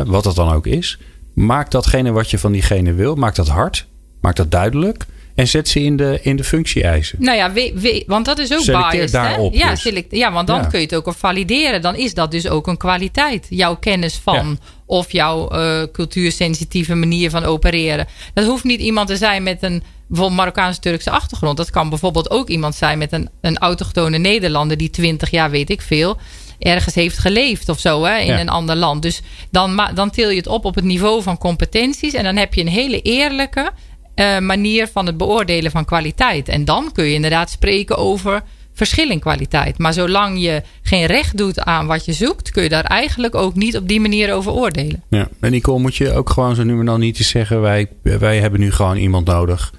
Wat 0.06 0.24
dat 0.24 0.34
dan 0.34 0.52
ook 0.52 0.66
is. 0.66 0.98
Maak 1.34 1.70
datgene 1.70 2.10
wat 2.10 2.30
je 2.30 2.38
van 2.38 2.52
diegene 2.52 2.92
wil. 2.92 3.14
Maak 3.14 3.34
dat 3.34 3.48
hard. 3.48 3.86
Maak 4.20 4.36
dat 4.36 4.50
duidelijk. 4.50 5.06
En 5.34 5.48
zet 5.48 5.68
ze 5.68 5.80
in 5.82 5.96
de, 5.96 6.18
in 6.22 6.36
de 6.36 6.44
functie-eisen. 6.44 7.16
Nou 7.20 7.36
ja, 7.36 7.52
we, 7.52 7.72
we, 7.74 8.02
want 8.06 8.24
dat 8.24 8.38
is 8.38 8.52
ook 8.52 8.60
Selecteer 8.60 8.90
biased. 8.90 9.12
daarop 9.12 9.52
hè? 9.52 9.58
Ja, 9.58 9.70
dus. 9.70 9.80
select, 9.80 10.06
ja, 10.16 10.32
want 10.32 10.46
dan 10.46 10.56
Ja. 10.60 10.66
kun 10.66 10.78
je 10.80 10.84
het 10.84 10.94
ook 10.94 11.14
valideren. 11.16 11.82
Dan 11.82 11.96
is 11.96 12.14
dat 12.14 12.30
dus 12.30 12.48
ook 12.48 12.66
een 12.66 12.76
kwaliteit. 12.76 13.46
Jouw 13.50 13.76
kennis 13.76 14.14
van 14.22 14.34
Ja. 14.34 14.66
of 14.86 15.12
jouw 15.12 15.48
eh, 15.48 15.82
cultuursensitieve 15.92 16.94
manier 16.94 17.30
van 17.30 17.44
opereren. 17.44 18.06
Dat 18.34 18.44
hoeft 18.46 18.64
niet 18.64 18.80
iemand 18.80 19.08
te 19.08 19.16
zijn 19.16 19.42
met 19.42 19.62
een 19.62 19.82
bijvoorbeeld 20.06 20.38
Marokkaans-Turkse 20.40 21.10
achtergrond. 21.10 21.56
Dat 21.56 21.70
kan 21.70 21.88
bijvoorbeeld 21.88 22.30
ook 22.30 22.48
iemand 22.48 22.74
zijn 22.74 22.98
met 22.98 23.12
een, 23.12 23.28
een 23.40 23.58
autochtone 23.58 24.18
Nederlander 24.18 24.76
die 24.76 24.90
20 24.90 25.30
jaar, 25.30 25.50
weet 25.50 25.70
ik 25.70 25.80
veel, 25.82 26.16
ergens 26.58 26.94
heeft 26.94 27.18
geleefd 27.18 27.68
of 27.68 27.78
zo 27.80 28.04
hè, 28.04 28.18
in 28.18 28.26
Ja. 28.26 28.40
een 28.40 28.48
ander 28.48 28.76
land. 28.76 29.02
Dus 29.02 29.20
dan, 29.50 29.80
dan 29.94 30.10
til 30.10 30.30
je 30.30 30.36
het 30.36 30.46
op 30.46 30.64
op 30.64 30.74
het 30.74 30.84
niveau 30.84 31.22
van 31.22 31.38
competenties. 31.38 32.12
En 32.14 32.24
dan 32.24 32.36
heb 32.36 32.54
je 32.54 32.60
een 32.60 32.68
hele 32.68 33.00
eerlijke 33.02 33.70
eh, 34.14 34.38
manier 34.38 34.88
van 34.88 35.06
het 35.06 35.16
beoordelen 35.16 35.70
van 35.70 35.84
kwaliteit. 35.84 36.48
En 36.48 36.64
dan 36.64 36.92
kun 36.92 37.04
je 37.04 37.14
inderdaad 37.14 37.50
spreken 37.50 37.96
over 37.96 38.42
verschil 38.72 39.10
in 39.10 39.20
kwaliteit. 39.20 39.78
Maar 39.78 39.92
zolang 39.92 40.42
je 40.42 40.62
geen 40.82 41.06
recht 41.06 41.36
doet 41.36 41.60
aan 41.60 41.86
wat 41.86 42.04
je 42.04 42.12
zoekt, 42.12 42.50
kun 42.50 42.62
je 42.62 42.68
daar 42.68 42.84
eigenlijk 42.84 43.34
ook 43.34 43.54
niet 43.54 43.76
op 43.76 43.88
die 43.88 44.00
manier 44.00 44.32
over 44.32 44.52
oordelen. 44.52 45.02
Ja. 45.08 45.28
En 45.40 45.50
Nicole, 45.50 45.80
moet 45.80 45.96
je 45.96 46.12
ook 46.12 46.30
gewoon 46.30 46.54
zo 46.54 46.62
nu 46.62 46.78
en 46.78 46.86
dan 46.86 47.00
niet 47.00 47.18
eens 47.18 47.28
zeggen: 47.28 47.60
wij, 47.60 47.88
wij 48.02 48.40
hebben 48.40 48.60
nu 48.60 48.70
gewoon 48.70 48.96
iemand 48.96 49.26
nodig. 49.26 49.72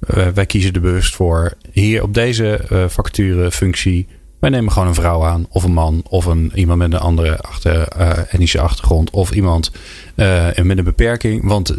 Eh, 0.00 0.26
wij 0.28 0.46
kiezen 0.46 0.72
er 0.72 0.80
bewust 0.80 1.14
voor. 1.14 1.52
Hier 1.72 2.02
op 2.02 2.14
deze 2.14 2.60
vacaturefunctie. 2.88 4.06
Wij 4.46 4.54
nemen 4.54 4.72
gewoon 4.72 4.88
een 4.88 4.94
vrouw 4.94 5.24
aan, 5.24 5.46
of 5.48 5.64
een 5.64 5.72
man, 5.72 6.02
of 6.08 6.24
een, 6.24 6.52
iemand 6.54 6.78
met 6.78 6.92
een 6.92 6.98
andere 6.98 7.38
achter, 7.38 7.88
eh, 7.88 8.18
etnische 8.18 8.60
achtergrond, 8.60 9.10
of 9.10 9.30
iemand 9.30 9.70
eh, 10.14 10.46
met 10.62 10.78
een 10.78 10.84
beperking. 10.84 11.44
Want 11.44 11.74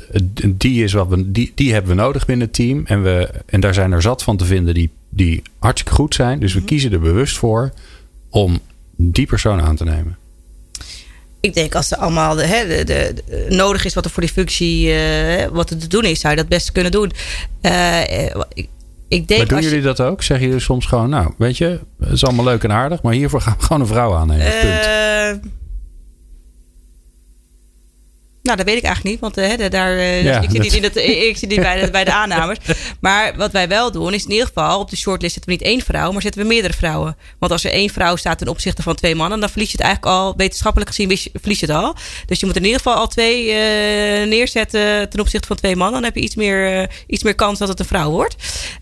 die, 0.45 0.83
is 0.83 0.93
wat 0.93 1.07
we, 1.07 1.31
die, 1.31 1.51
die 1.55 1.73
hebben 1.73 1.95
we 1.95 2.01
nodig 2.01 2.25
binnen 2.25 2.45
het 2.45 2.55
team. 2.55 2.85
En, 2.85 3.03
we, 3.03 3.29
en 3.45 3.59
daar 3.59 3.73
zijn 3.73 3.91
er 3.91 4.01
zat 4.01 4.23
van 4.23 4.37
te 4.37 4.45
vinden 4.45 4.73
die, 4.73 4.89
die 5.09 5.41
hartstikke 5.59 5.95
goed 5.95 6.15
zijn. 6.15 6.39
Dus 6.39 6.53
we 6.53 6.63
kiezen 6.63 6.91
er 6.91 6.99
bewust 6.99 7.37
voor 7.37 7.71
om 8.29 8.59
die 8.95 9.25
persoon 9.25 9.61
aan 9.61 9.75
te 9.75 9.83
nemen. 9.83 10.17
Ik 11.39 11.53
denk 11.53 11.75
als 11.75 11.91
er 11.91 11.97
allemaal 11.97 12.35
de, 12.35 12.45
hè, 12.45 12.67
de, 12.67 12.83
de, 12.83 13.13
de- 13.13 13.45
nodig 13.55 13.85
is 13.85 13.93
wat 13.93 14.05
er 14.05 14.11
voor 14.11 14.23
die 14.23 14.31
functie 14.31 14.93
eh, 14.93 15.47
wat 15.47 15.69
er 15.69 15.77
te 15.77 15.87
doen 15.87 16.03
is, 16.03 16.19
zou 16.19 16.33
je 16.33 16.39
dat 16.39 16.49
best 16.49 16.71
kunnen 16.71 16.91
doen. 16.91 17.11
Ik, 18.53 18.67
ik 19.07 19.27
denk 19.27 19.39
Maar 19.39 19.49
doen 19.49 19.59
je- 19.61 19.63
jullie 19.69 19.83
dat 19.83 20.01
ook? 20.01 20.23
Zeggen 20.23 20.47
jullie 20.47 20.61
soms 20.61 20.85
gewoon, 20.85 21.09
nou, 21.09 21.33
weet 21.37 21.57
je, 21.57 21.79
het 21.99 22.11
is 22.11 22.25
allemaal 22.25 22.45
leuk 22.45 22.63
en 22.63 22.71
aardig, 22.71 23.01
maar 23.01 23.13
hiervoor 23.13 23.41
gaan 23.41 23.55
we 23.59 23.63
gewoon 23.63 23.81
een 23.81 23.87
vrouw 23.87 24.15
aannemen. 24.15 24.45
Punt. 24.61 25.51
Nou, 28.47 28.59
dat 28.59 28.67
weet 28.67 28.77
ik 28.77 28.83
eigenlijk 28.83 29.15
niet, 29.15 29.19
want 29.19 29.37
eh, 29.37 29.57
hè, 29.57 29.69
daar, 29.69 29.97
eh, 29.97 30.23
Ja, 30.23 30.41
ik, 30.41 30.49
zit 30.51 30.61
niet 30.61 30.73
in 30.73 31.27
ik 31.27 31.37
zit 31.37 31.49
niet 31.49 31.59
bij 31.59 31.81
de, 31.81 31.91
bij 31.91 32.03
de 32.03 32.13
aannemers. 32.13 32.59
Maar 32.99 33.35
wat 33.35 33.51
wij 33.51 33.67
wel 33.67 33.91
doen, 33.91 34.13
is 34.13 34.23
in 34.23 34.31
ieder 34.31 34.47
geval 34.47 34.79
op 34.79 34.89
de 34.89 34.97
shortlist 34.97 35.33
zetten 35.33 35.51
we 35.51 35.57
niet 35.57 35.67
één 35.67 35.81
vrouw, 35.81 36.11
maar 36.11 36.21
zetten 36.21 36.41
we 36.41 36.47
meerdere 36.47 36.73
vrouwen. 36.73 37.17
Want 37.39 37.51
als 37.51 37.63
er 37.63 37.71
één 37.71 37.89
vrouw 37.89 38.15
staat 38.15 38.37
ten 38.37 38.47
opzichte 38.47 38.81
van 38.81 38.95
twee 38.95 39.15
mannen, 39.15 39.39
dan 39.39 39.49
verlies 39.49 39.71
je 39.71 39.77
het 39.77 39.85
eigenlijk 39.85 40.15
al, 40.15 40.33
wetenschappelijk 40.37 40.89
gezien, 40.89 41.17
verlies 41.33 41.59
je 41.59 41.65
het 41.65 41.75
al. 41.75 41.95
Dus 42.25 42.39
je 42.39 42.45
moet 42.45 42.55
in 42.55 42.63
ieder 42.63 42.77
geval 42.77 42.95
al 42.95 43.07
twee 43.07 43.51
eh, 43.51 44.27
neerzetten 44.27 45.09
ten 45.09 45.19
opzichte 45.19 45.47
van 45.47 45.55
twee 45.55 45.75
mannen. 45.75 45.95
Dan 45.95 46.03
heb 46.03 46.15
je 46.15 46.21
iets 46.21 46.35
meer, 46.35 46.89
iets 47.07 47.23
meer 47.23 47.35
kans 47.35 47.59
dat 47.59 47.67
het 47.67 47.79
een 47.79 47.85
vrouw 47.85 48.11
wordt. 48.11 48.35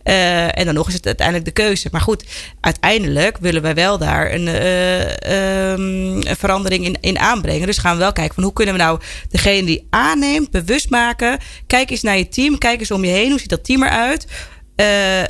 En 0.03 0.65
dan 0.65 0.73
nog 0.73 0.87
is 0.87 0.93
het 0.93 1.05
uiteindelijk 1.05 1.45
de 1.45 1.51
keuze. 1.51 1.87
Maar 1.91 2.01
goed, 2.01 2.23
uiteindelijk 2.61 3.37
willen 3.37 3.61
wij 3.61 3.73
wel 3.73 3.97
daar 3.97 4.33
een, 4.33 4.47
eh, 4.47 5.71
ehm, 5.71 6.27
een 6.27 6.35
verandering 6.37 6.85
in, 6.85 6.97
in 7.01 7.19
aanbrengen. 7.19 7.67
Dus 7.67 7.77
gaan 7.77 7.93
we 7.93 8.01
wel 8.01 8.13
kijken 8.13 8.35
van 8.35 8.43
hoe 8.43 8.53
kunnen 8.53 8.73
we 8.73 8.79
nou 8.79 8.99
degene 9.29 9.54
die 9.63 9.87
aanneemt, 9.89 10.51
bewust 10.51 10.89
maken. 10.89 11.37
Kijk 11.67 11.89
eens 11.89 12.01
naar 12.01 12.17
je 12.17 12.27
team. 12.27 12.57
Kijk 12.57 12.79
eens 12.79 12.91
om 12.91 13.03
je 13.03 13.11
heen. 13.11 13.29
Hoe 13.29 13.39
ziet 13.39 13.49
dat 13.49 13.63
team 13.63 13.83
eruit? 13.83 14.27
Uh, 14.75 15.23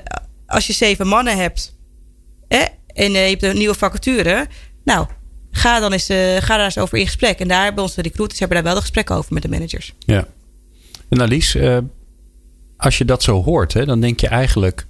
als 0.46 0.68
je 0.68 0.74
zeven 0.74 1.08
mannen 1.08 1.38
hebt 1.38 1.76
en 2.88 3.12
je 3.12 3.18
hebt 3.18 3.44
een 3.44 3.58
nieuwe 3.58 3.76
vacature. 3.76 4.48
Nou, 4.84 5.08
ga, 5.52 5.80
dan 5.80 5.92
eens, 5.92 6.06
ga 6.40 6.58
daar 6.58 6.66
eens 6.66 6.78
over 6.78 6.98
in 6.98 7.06
gesprek. 7.06 7.40
En 7.40 7.48
daar 7.48 7.64
hebben 7.64 7.84
onze 7.84 8.02
recruiters 8.02 8.40
hebben 8.40 8.58
daar 8.58 8.66
wel 8.66 8.76
de 8.76 8.82
gesprekken 8.82 9.16
over 9.16 9.34
met 9.34 9.42
de 9.42 9.50
managers. 9.50 9.94
Ja. 10.00 10.28
En 11.10 11.22
Alice, 11.22 11.84
als 12.78 12.98
je 12.98 13.06
dat 13.06 13.24
zo 13.24 13.44
hoort, 13.44 13.74
hè, 13.74 13.86
dan 13.86 14.00
denk 14.02 14.20
je 14.20 14.28
eigenlijk 14.28 14.86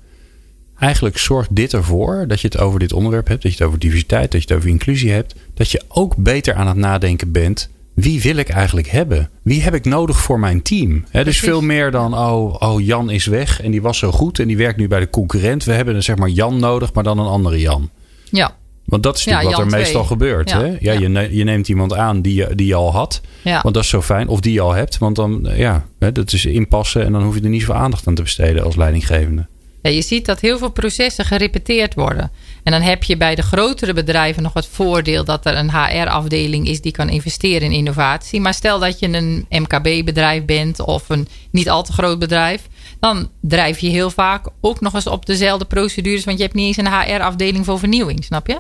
eigenlijk 0.80 1.18
zorgt 1.18 1.56
dit 1.56 1.74
ervoor 1.74 2.28
dat 2.28 2.42
je 2.42 2.48
het 2.48 2.58
over 2.58 2.80
dit 2.80 2.94
onderwerp 2.94 3.28
hebt, 3.28 3.42
dat 3.42 3.52
je 3.52 3.58
het 3.58 3.68
over 3.68 3.80
diversiteit, 3.80 4.32
dat 4.32 4.42
je 4.42 4.48
het 4.48 4.58
over 4.58 4.70
inclusie 4.70 5.12
hebt, 5.12 5.36
dat 5.54 5.72
je 5.72 5.82
ook 5.88 6.16
beter 6.16 6.54
aan 6.54 6.68
het 6.68 6.78
nadenken 6.78 7.32
bent. 7.32 7.70
Wie 7.96 8.22
wil 8.22 8.36
ik 8.36 8.50
eigenlijk 8.50 8.88
hebben? 8.88 9.30
Wie 9.44 9.62
heb 9.62 9.74
ik 9.74 9.86
nodig 9.86 10.18
voor 10.18 10.40
mijn 10.40 10.62
team? 10.62 11.06
He, 11.10 11.24
dus 11.24 11.40
veel 11.40 11.62
meer 11.62 11.92
dan, 11.92 12.14
oh, 12.14 12.56
oh, 12.60 12.86
Jan 12.86 13.10
is 13.10 13.26
weg 13.26 13.62
en 13.62 13.72
die 13.72 13.82
was 13.82 13.98
zo 13.98 14.12
goed 14.12 14.40
en 14.40 14.48
die 14.48 14.58
werkt 14.58 14.78
nu 14.78 14.88
bij 14.88 15.00
de 15.00 15.10
concurrent. 15.10 15.64
We 15.64 15.74
hebben 15.74 16.04
zeg 16.04 16.16
maar 16.16 16.30
Jan 16.30 16.60
nodig, 16.60 16.94
maar 16.94 17.04
dan 17.04 17.20
een 17.20 17.28
andere 17.28 17.60
Jan. 17.60 17.90
Ja. 18.32 18.56
Want 18.86 19.04
dat 19.04 19.18
is 19.18 19.26
natuurlijk 19.26 19.58
wat 19.58 19.66
er 19.66 19.78
meestal 19.78 20.04
gebeurt. 20.04 20.50
Ja, 20.50 20.60
hè? 20.60 20.76
Ja, 20.80 20.92
Je, 20.92 21.28
je, 21.32 21.44
neemt 21.44 21.70
iemand 21.70 21.94
aan 21.94 22.22
die 22.22 22.34
je, 22.34 22.56
die 22.56 22.68
je 22.68 22.76
al 22.76 22.92
had. 22.92 23.22
Ja. 23.42 23.62
Want 23.62 23.74
dat 23.74 23.84
is 23.84 23.90
zo 23.90 24.02
fijn. 24.02 24.28
Of 24.28 24.40
die 24.40 24.54
je 24.54 24.62
al 24.62 24.74
hebt. 24.74 24.98
Want 24.98 25.16
dan, 25.16 25.48
ja, 25.56 25.86
dat 25.98 26.34
is 26.34 26.46
inpassen. 26.46 27.06
En 27.06 27.12
dan 27.12 27.24
hoef 27.24 27.36
je 27.36 27.42
er 27.42 27.50
niet 27.50 27.62
zoveel 27.62 27.76
aandacht 27.76 28.08
aan 28.08 28.16
te 28.16 28.22
besteden 28.22 28.64
als 28.64 28.76
leidinggevende. 28.76 29.48
Ja, 29.82 29.90
je 29.90 30.02
ziet 30.02 30.26
dat 30.26 30.40
heel 30.40 30.58
veel 30.58 30.72
processen 30.72 31.26
gerepeteerd 31.26 31.94
worden. 31.94 32.32
En 32.66 32.72
dan 32.72 32.82
heb 32.82 33.04
je 33.04 33.18
bij 33.18 33.36
de 33.36 33.42
grotere 33.42 33.94
bedrijven 33.94 34.44
nog 34.44 34.54
het 34.54 34.68
voordeel 34.68 35.24
dat 35.24 35.46
er 35.46 35.58
een 35.58 35.72
HR-afdeling 35.72 36.68
is 36.68 36.82
die 36.82 36.92
kan 36.92 37.10
investeren 37.10 37.62
in 37.62 37.72
innovatie. 37.72 38.42
Maar 38.42 38.54
stel 38.54 38.80
dat 38.80 39.00
je 39.00 39.08
een 39.08 39.46
MKB-bedrijf 39.50 40.46
bent 40.46 40.80
of 40.80 41.10
een 41.10 41.28
niet 41.52 41.70
al 41.70 41.84
te 41.84 41.92
groot 41.92 42.20
bedrijf, 42.20 42.68
dan 43.00 43.30
drijf 43.42 43.80
je 43.80 43.90
heel 43.90 44.10
vaak 44.10 44.48
ook 44.62 44.82
nog 44.82 44.94
eens 44.94 45.08
op 45.08 45.26
dezelfde 45.26 45.66
procedures, 45.66 46.24
want 46.24 46.38
je 46.38 46.44
hebt 46.44 46.56
niet 46.56 46.78
eens 46.78 46.88
een 46.88 46.94
HR-afdeling 47.02 47.66
voor 47.66 47.80
vernieuwing, 47.80 48.24
snap 48.24 48.48
je? 48.48 48.60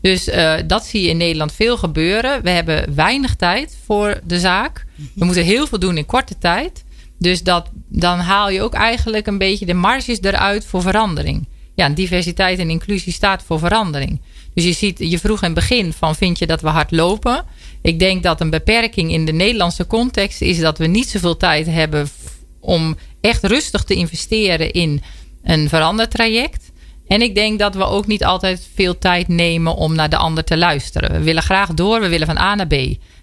Dus 0.00 0.28
uh, 0.28 0.54
dat 0.66 0.84
zie 0.84 1.02
je 1.02 1.08
in 1.08 1.16
Nederland 1.16 1.52
veel 1.52 1.76
gebeuren. 1.76 2.42
We 2.42 2.50
hebben 2.50 2.94
weinig 2.94 3.34
tijd 3.34 3.78
voor 3.86 4.20
de 4.24 4.38
zaak. 4.38 4.86
We 5.14 5.24
moeten 5.24 5.44
heel 5.44 5.66
veel 5.66 5.78
doen 5.78 5.96
in 5.96 6.06
korte 6.06 6.38
tijd. 6.38 6.84
Dus 7.18 7.42
dat, 7.42 7.70
dan 7.88 8.18
haal 8.18 8.50
je 8.50 8.62
ook 8.62 8.74
eigenlijk 8.74 9.26
een 9.26 9.38
beetje 9.38 9.66
de 9.66 9.74
marges 9.74 10.18
eruit 10.20 10.64
voor 10.64 10.82
verandering. 10.82 11.46
Ja, 11.74 11.88
diversiteit 11.88 12.58
en 12.58 12.70
inclusie 12.70 13.12
staat 13.12 13.42
voor 13.42 13.58
verandering. 13.58 14.20
Dus 14.54 14.64
je 14.64 14.72
ziet, 14.72 14.98
je 14.98 15.18
vroeg 15.18 15.42
in 15.42 15.50
het 15.50 15.54
begin 15.54 15.92
van 15.92 16.14
vind 16.14 16.38
je 16.38 16.46
dat 16.46 16.60
we 16.60 16.68
hard 16.68 16.90
lopen? 16.90 17.44
Ik 17.82 17.98
denk 17.98 18.22
dat 18.22 18.40
een 18.40 18.50
beperking 18.50 19.12
in 19.12 19.24
de 19.24 19.32
Nederlandse 19.32 19.86
context 19.86 20.40
is 20.40 20.58
dat 20.58 20.78
we 20.78 20.86
niet 20.86 21.08
zoveel 21.08 21.36
tijd 21.36 21.66
hebben 21.66 22.08
om 22.60 22.96
echt 23.20 23.44
rustig 23.44 23.84
te 23.84 23.94
investeren 23.94 24.72
in 24.72 25.02
een 25.42 25.68
verandertraject. 25.68 26.72
En 27.06 27.22
ik 27.22 27.34
denk 27.34 27.58
dat 27.58 27.74
we 27.74 27.84
ook 27.84 28.06
niet 28.06 28.24
altijd 28.24 28.68
veel 28.74 28.98
tijd 28.98 29.28
nemen 29.28 29.74
om 29.74 29.94
naar 29.94 30.08
de 30.08 30.16
ander 30.16 30.44
te 30.44 30.56
luisteren. 30.56 31.12
We 31.12 31.22
willen 31.22 31.42
graag 31.42 31.74
door, 31.74 32.00
we 32.00 32.08
willen 32.08 32.26
van 32.26 32.38
A 32.38 32.54
naar 32.54 32.66
B. 32.66 32.74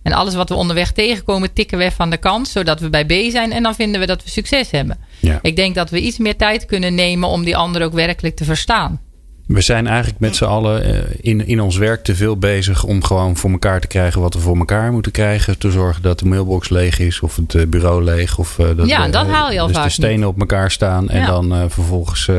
En 0.03 0.13
alles 0.13 0.35
wat 0.35 0.49
we 0.49 0.55
onderweg 0.55 0.91
tegenkomen, 0.91 1.53
tikken 1.53 1.77
we 1.77 1.91
van 1.91 2.09
de 2.09 2.17
kant, 2.17 2.47
zodat 2.47 2.79
we 2.79 2.89
bij 2.89 3.05
B 3.05 3.31
zijn 3.31 3.51
en 3.51 3.63
dan 3.63 3.75
vinden 3.75 3.99
we 3.99 4.07
dat 4.07 4.23
we 4.23 4.29
succes 4.29 4.71
hebben. 4.71 4.97
Ja. 5.21 5.39
Ik 5.41 5.55
denk 5.55 5.75
dat 5.75 5.89
we 5.89 6.01
iets 6.01 6.17
meer 6.17 6.35
tijd 6.35 6.65
kunnen 6.65 6.95
nemen 6.95 7.29
om 7.29 7.43
die 7.43 7.57
ander 7.57 7.83
ook 7.83 7.93
werkelijk 7.93 8.35
te 8.35 8.43
verstaan. 8.43 8.99
We 9.47 9.61
zijn 9.61 9.87
eigenlijk 9.87 10.19
met 10.19 10.35
z'n 10.35 10.43
allen 10.43 10.83
eh, 10.83 10.99
in, 11.21 11.47
in 11.47 11.61
ons 11.61 11.77
werk 11.77 12.03
te 12.03 12.15
veel 12.15 12.37
bezig 12.37 12.83
om 12.83 13.03
gewoon 13.03 13.37
voor 13.37 13.51
elkaar 13.51 13.81
te 13.81 13.87
krijgen 13.87 14.21
wat 14.21 14.33
we 14.33 14.39
voor 14.39 14.57
elkaar 14.57 14.91
moeten 14.91 15.11
krijgen. 15.11 15.57
Te 15.57 15.71
zorgen 15.71 16.01
dat 16.01 16.19
de 16.19 16.25
mailbox 16.25 16.69
leeg 16.69 16.99
is 16.99 17.19
of 17.19 17.35
het 17.35 17.55
eh, 17.55 17.67
bureau 17.67 18.03
leeg. 18.03 18.37
Of 18.37 18.57
uh, 18.57 18.67
dat 18.75 18.87
ja, 18.87 19.07
dat 19.07 19.27
haal 19.27 19.51
je 19.51 19.59
al 19.59 19.67
dus 19.67 19.75
vaak 19.75 19.85
de 19.85 19.91
stenen 19.91 20.27
op 20.27 20.39
elkaar 20.39 20.71
staan 20.71 21.09
en 21.09 21.25
dan 21.25 21.69
vervolgens 21.69 22.29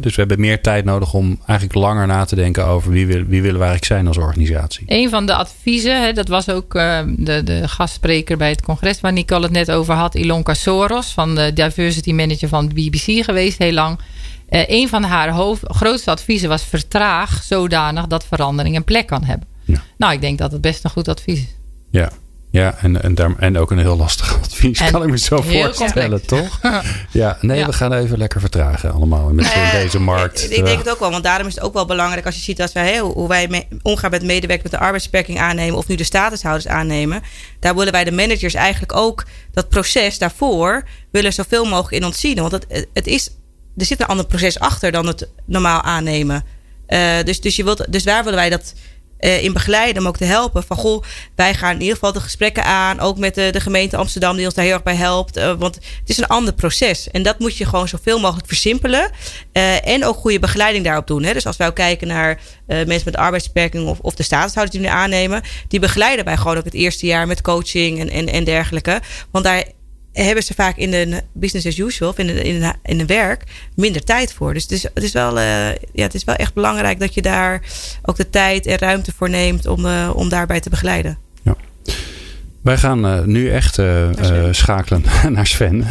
dus 0.00 0.14
we 0.14 0.20
hebben 0.20 0.40
meer 0.40 0.60
tijd 0.62 0.84
nodig 0.84 1.14
om 1.14 1.38
eigenlijk 1.46 1.78
langer 1.78 2.06
na 2.06 2.24
te 2.24 2.34
denken 2.34 2.66
over 2.66 2.90
wie, 2.90 3.06
wil, 3.06 3.24
wie 3.24 3.42
willen 3.42 3.58
we 3.58 3.64
eigenlijk 3.66 3.84
zijn 3.84 4.06
als 4.06 4.16
organisatie. 4.16 4.84
Een 4.86 5.08
van 5.08 5.26
de 5.26 5.34
adviezen, 5.34 6.14
dat 6.14 6.28
was 6.28 6.48
ook 6.48 6.74
uh, 6.74 7.00
de, 7.16 7.42
de 7.42 7.68
gastspreker 7.68 8.36
bij 8.36 8.48
het 8.48 8.62
congres 8.62 9.00
waar 9.00 9.12
Nicole 9.12 9.42
het 9.42 9.52
net 9.52 9.70
over 9.70 9.94
had, 9.94 10.14
Ilonka 10.14 10.54
Soros 10.54 11.12
van 11.12 11.34
de 11.34 11.52
diversity 11.52 12.12
manager 12.12 12.48
van 12.48 12.68
de 12.68 12.74
BBC 12.74 13.24
geweest 13.24 13.58
heel 13.58 13.72
lang. 13.72 13.98
Uh, 14.50 14.62
een 14.66 14.88
van 14.88 15.02
haar 15.02 15.30
hoofd, 15.30 15.62
grootste 15.66 16.10
adviezen 16.10 16.48
was 16.48 16.64
vertraag 16.64 17.42
zodanig 17.42 18.06
dat 18.06 18.26
verandering 18.26 18.76
een 18.76 18.84
plek 18.84 19.06
kan 19.06 19.24
hebben. 19.24 19.48
Ja. 19.64 19.82
Nou, 19.96 20.12
ik 20.12 20.20
denk 20.20 20.38
dat 20.38 20.52
het 20.52 20.60
best 20.60 20.84
een 20.84 20.90
goed 20.90 21.08
advies 21.08 21.38
is. 21.38 21.56
Ja, 21.90 22.10
ja, 22.52 22.74
en, 22.78 23.02
en, 23.02 23.14
daar, 23.14 23.34
en 23.38 23.58
ook 23.58 23.70
een 23.70 23.78
heel 23.78 23.96
lastig 23.96 24.38
advies, 24.44 24.90
kan 24.90 25.02
ik 25.02 25.10
me 25.10 25.18
zo 25.18 25.42
voorstellen, 25.42 26.26
toch? 26.26 26.60
ja, 27.10 27.38
nee, 27.40 27.64
we 27.64 27.72
gaan 27.72 27.92
even 27.92 28.18
lekker 28.18 28.40
vertragen 28.40 28.92
allemaal 28.92 29.32
met 29.32 29.44
uh, 29.44 29.72
deze 29.72 30.00
markt. 30.00 30.50
Ik, 30.50 30.64
denk 30.64 30.78
het 30.78 30.90
ook 30.90 30.98
wel, 30.98 31.10
want 31.10 31.24
daarom 31.24 31.46
is 31.46 31.54
het 31.54 31.64
ook 31.64 31.72
wel 31.72 31.86
belangrijk 31.86 32.26
als 32.26 32.34
je 32.34 32.40
ziet 32.40 32.56
dat 32.56 32.72
wij, 32.72 32.98
hoe 32.98 33.28
wij 33.28 33.68
omgaan 33.82 34.10
met 34.10 34.22
medewerkers 34.22 34.70
met 34.70 34.80
de 34.80 34.86
arbeidsbeperking 34.86 35.38
aannemen 35.38 35.78
of 35.78 35.86
nu 35.86 35.94
de 35.94 36.04
statushouders 36.04 36.66
aannemen. 36.66 37.22
Daar 37.60 37.74
willen 37.74 37.92
wij 37.92 38.04
de 38.04 38.12
managers 38.12 38.54
eigenlijk 38.54 38.96
ook 38.96 39.24
dat 39.52 39.68
proces 39.68 40.18
daarvoor 40.18 40.84
willen 41.10 41.32
zoveel 41.32 41.64
mogelijk 41.64 42.02
in 42.02 42.04
ontzien. 42.04 42.40
Want 42.40 42.52
het, 42.52 42.86
het 42.92 43.06
is, 43.06 43.26
er 43.76 43.84
zit 43.84 44.00
een 44.00 44.06
ander 44.06 44.26
proces 44.26 44.58
achter 44.58 44.92
dan 44.92 45.06
het 45.06 45.28
normaal 45.46 45.82
aannemen. 45.82 46.44
Uh, 46.88 47.22
dus, 47.24 47.40
dus, 47.40 47.56
je 47.56 47.64
wilt, 47.64 47.92
dus 47.92 48.04
waar 48.04 48.24
willen 48.24 48.38
wij 48.38 48.50
dat 48.50 48.74
uh, 49.24 49.42
in 49.42 49.52
begeleiden, 49.52 50.02
om 50.02 50.08
ook 50.08 50.16
te 50.16 50.24
helpen. 50.24 50.62
Van 50.62 50.76
goh, 50.76 51.02
wij 51.36 51.54
gaan 51.54 51.74
in 51.74 51.80
ieder 51.80 51.94
geval 51.94 52.12
de 52.12 52.20
gesprekken 52.20 52.64
aan. 52.64 53.00
Ook 53.00 53.18
met 53.18 53.34
de, 53.34 53.48
de 53.52 53.60
gemeente 53.60 53.96
Amsterdam, 53.96 54.36
die 54.36 54.44
ons 54.44 54.54
daar 54.54 54.64
heel 54.64 54.74
erg 54.74 54.82
bij 54.82 54.94
helpt. 54.94 55.36
Uh, 55.36 55.54
want 55.58 55.74
het 55.74 56.08
is 56.08 56.18
een 56.18 56.26
ander 56.26 56.54
proces. 56.54 57.10
En 57.10 57.22
dat 57.22 57.38
moet 57.38 57.56
je 57.56 57.66
gewoon 57.66 57.88
zoveel 57.88 58.20
mogelijk 58.20 58.46
versimpelen. 58.46 59.10
Uh, 59.52 59.86
en 59.86 60.04
ook 60.04 60.16
goede 60.16 60.38
begeleiding 60.38 60.84
daarop 60.84 61.06
doen. 61.06 61.22
Hè. 61.22 61.32
Dus 61.32 61.46
als 61.46 61.56
wij 61.56 61.72
kijken 61.72 62.06
naar 62.06 62.40
mensen 62.66 63.02
met 63.04 63.16
arbeidsbeperking 63.16 63.88
of, 63.88 63.98
of 63.98 64.14
de 64.14 64.22
statushouders 64.22 64.76
die 64.76 64.86
we 64.86 64.94
aannemen, 64.94 65.42
die 65.68 65.80
begeleiden 65.80 66.24
wij 66.24 66.36
gewoon 66.36 66.56
ook 66.56 66.64
het 66.64 66.74
eerste 66.74 67.06
jaar 67.06 67.26
met 67.26 67.40
coaching 67.40 68.00
en, 68.00 68.08
en, 68.08 68.28
en 68.28 68.44
dergelijke. 68.44 69.00
Want 69.30 69.44
daar 69.44 69.64
hebben 70.12 70.42
ze 70.42 70.54
vaak 70.54 70.76
in 70.76 70.90
de 70.90 71.22
business 71.32 71.66
as 71.66 71.78
usual, 71.78 72.10
of 72.10 72.18
in 72.18 72.26
de, 72.26 72.42
in 72.42 72.74
in 72.82 72.98
de 72.98 73.06
werk, 73.06 73.44
minder 73.74 74.04
tijd 74.04 74.32
voor. 74.32 74.54
Dus 74.54 74.62
het 74.62 74.72
is, 74.72 74.82
het, 74.82 75.02
is 75.02 75.12
wel, 75.12 75.38
uh, 75.38 75.68
ja, 75.70 76.02
het 76.02 76.14
is 76.14 76.24
wel 76.24 76.34
echt 76.34 76.54
belangrijk 76.54 77.00
dat 77.00 77.14
je 77.14 77.22
daar 77.22 77.62
ook 78.02 78.16
de 78.16 78.30
tijd 78.30 78.66
en 78.66 78.78
ruimte 78.78 79.12
voor 79.16 79.30
neemt 79.30 79.66
om, 79.66 79.86
uh, 79.86 80.10
om 80.14 80.28
daarbij 80.28 80.60
te 80.60 80.70
begeleiden. 80.70 81.18
Wij 82.62 82.76
gaan 82.78 83.06
uh, 83.06 83.24
nu 83.24 83.50
echt 83.50 83.78
schakelen 84.50 85.02
naar 85.28 85.46
Sven. 85.46 85.84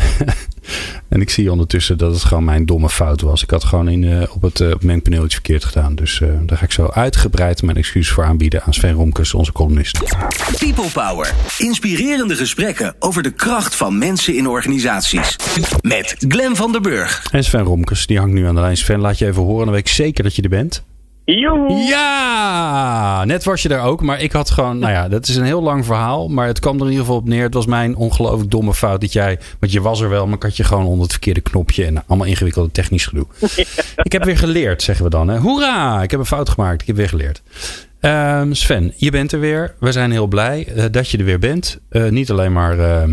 En 1.10 1.22
ik 1.22 1.30
zie 1.30 1.52
ondertussen 1.52 1.98
dat 1.98 2.14
het 2.14 2.24
gewoon 2.24 2.44
mijn 2.44 2.66
domme 2.66 2.90
fout 2.90 3.22
was. 3.22 3.44
Ik 3.44 3.50
had 3.50 3.64
gewoon 3.64 3.90
in, 3.90 4.04
uh, 4.04 4.24
op 4.30 4.42
het 4.42 4.60
uh, 4.60 4.74
mengpaneel 4.80 5.26
iets 5.26 5.34
verkeerd 5.34 5.66
gedaan. 5.66 5.96
Dus 5.96 6.20
uh, 6.20 6.30
daar 6.46 6.58
ga 6.58 6.64
ik 6.64 6.72
zo 6.72 6.88
uitgebreid 6.88 7.62
mijn 7.62 7.78
excuus 7.78 8.10
voor 8.10 8.24
aanbieden 8.24 8.64
aan 8.64 8.74
Sven 8.74 8.94
Romkes, 8.94 9.34
onze 9.34 9.52
columnist. 9.52 10.00
People 10.60 10.90
Power. 10.94 11.34
Inspirerende 11.58 12.36
gesprekken 12.36 12.96
over 13.00 13.24
de 13.24 13.32
kracht 13.32 13.76
van 13.76 13.98
mensen 13.98 14.36
in 14.36 14.48
organisaties. 14.48 15.36
Met 15.82 16.16
Glen 16.28 16.56
van 16.56 16.72
der 16.72 16.82
Burg. 16.82 17.28
En 17.32 17.44
Sven 17.44 17.64
Romkes, 17.64 18.06
die 18.06 18.18
hangt 18.18 18.34
nu 18.34 18.48
aan 18.48 18.56
de 18.56 18.62
lijn. 18.62 18.78
Sven, 18.78 19.00
laat 19.00 19.18
je 19.18 19.28
even 19.28 19.42
horen. 19.42 19.66
Dan 19.66 19.74
weet 19.74 19.88
ik 19.88 19.94
zeker 19.94 20.24
dat 20.24 20.36
je 20.36 20.42
er 20.42 20.50
bent. 20.50 20.84
Joehoe. 21.40 21.78
Ja, 21.78 23.26
net 23.26 23.44
was 23.44 23.62
je 23.62 23.70
daar 23.70 23.86
ook. 23.86 24.02
Maar 24.02 24.22
ik 24.22 24.32
had 24.32 24.50
gewoon, 24.50 24.80
nou 24.80 24.94
ja, 24.94 25.08
dat 25.08 25.28
is 25.28 25.36
een 25.36 25.44
heel 25.44 25.62
lang 25.62 25.86
verhaal. 25.86 26.28
Maar 26.28 26.48
het 26.48 26.60
kwam 26.60 26.76
er 26.76 26.82
in 26.82 26.90
ieder 26.90 27.06
geval 27.06 27.20
op 27.20 27.28
neer. 27.28 27.44
Het 27.44 27.54
was 27.54 27.66
mijn 27.66 27.96
ongelooflijk 27.96 28.52
domme 28.52 28.74
fout 28.74 29.02
dat 29.02 29.14
jij, 29.14 29.40
want 29.60 29.72
je 29.72 29.82
was 29.82 30.02
er 30.02 30.10
wel, 30.10 30.26
maar 30.26 30.36
ik 30.36 30.44
had 30.44 30.58
je 30.58 30.64
gewoon 30.64 30.86
onder 30.86 31.02
het 31.02 31.12
verkeerde 31.12 31.42
knopje 31.42 31.86
en 31.86 32.04
allemaal 32.08 32.28
ingewikkelde 32.28 32.72
technisch 32.72 33.06
gedoe. 33.06 33.26
Ik 34.04 34.12
heb 34.12 34.24
weer 34.24 34.38
geleerd, 34.38 34.82
zeggen 34.82 35.06
we 35.06 35.12
dan. 35.12 35.28
Hè. 35.28 35.38
Hoera, 35.38 36.02
ik 36.02 36.12
heb 36.12 36.20
een 36.20 36.26
fout 36.26 36.50
gemaakt. 36.50 36.82
Ik 36.82 36.88
heb 36.88 36.96
weer 36.96 37.10
geleerd. 37.10 37.42
Um, 38.06 38.54
Sven, 38.54 38.92
je 38.96 39.12
bent 39.12 39.32
er 39.32 39.40
weer. 39.40 39.76
We 39.80 39.92
zijn 39.92 40.12
heel 40.12 40.28
blij 40.28 40.68
uh, 40.68 40.86
dat 40.92 41.10
je 41.10 41.18
er 41.18 41.26
weer 41.26 41.40
bent. 41.40 41.82
Uh, 41.92 42.10
niet 42.10 42.32
alleen 42.32 42.54
maar 42.54 42.78
uh, 42.78 43.04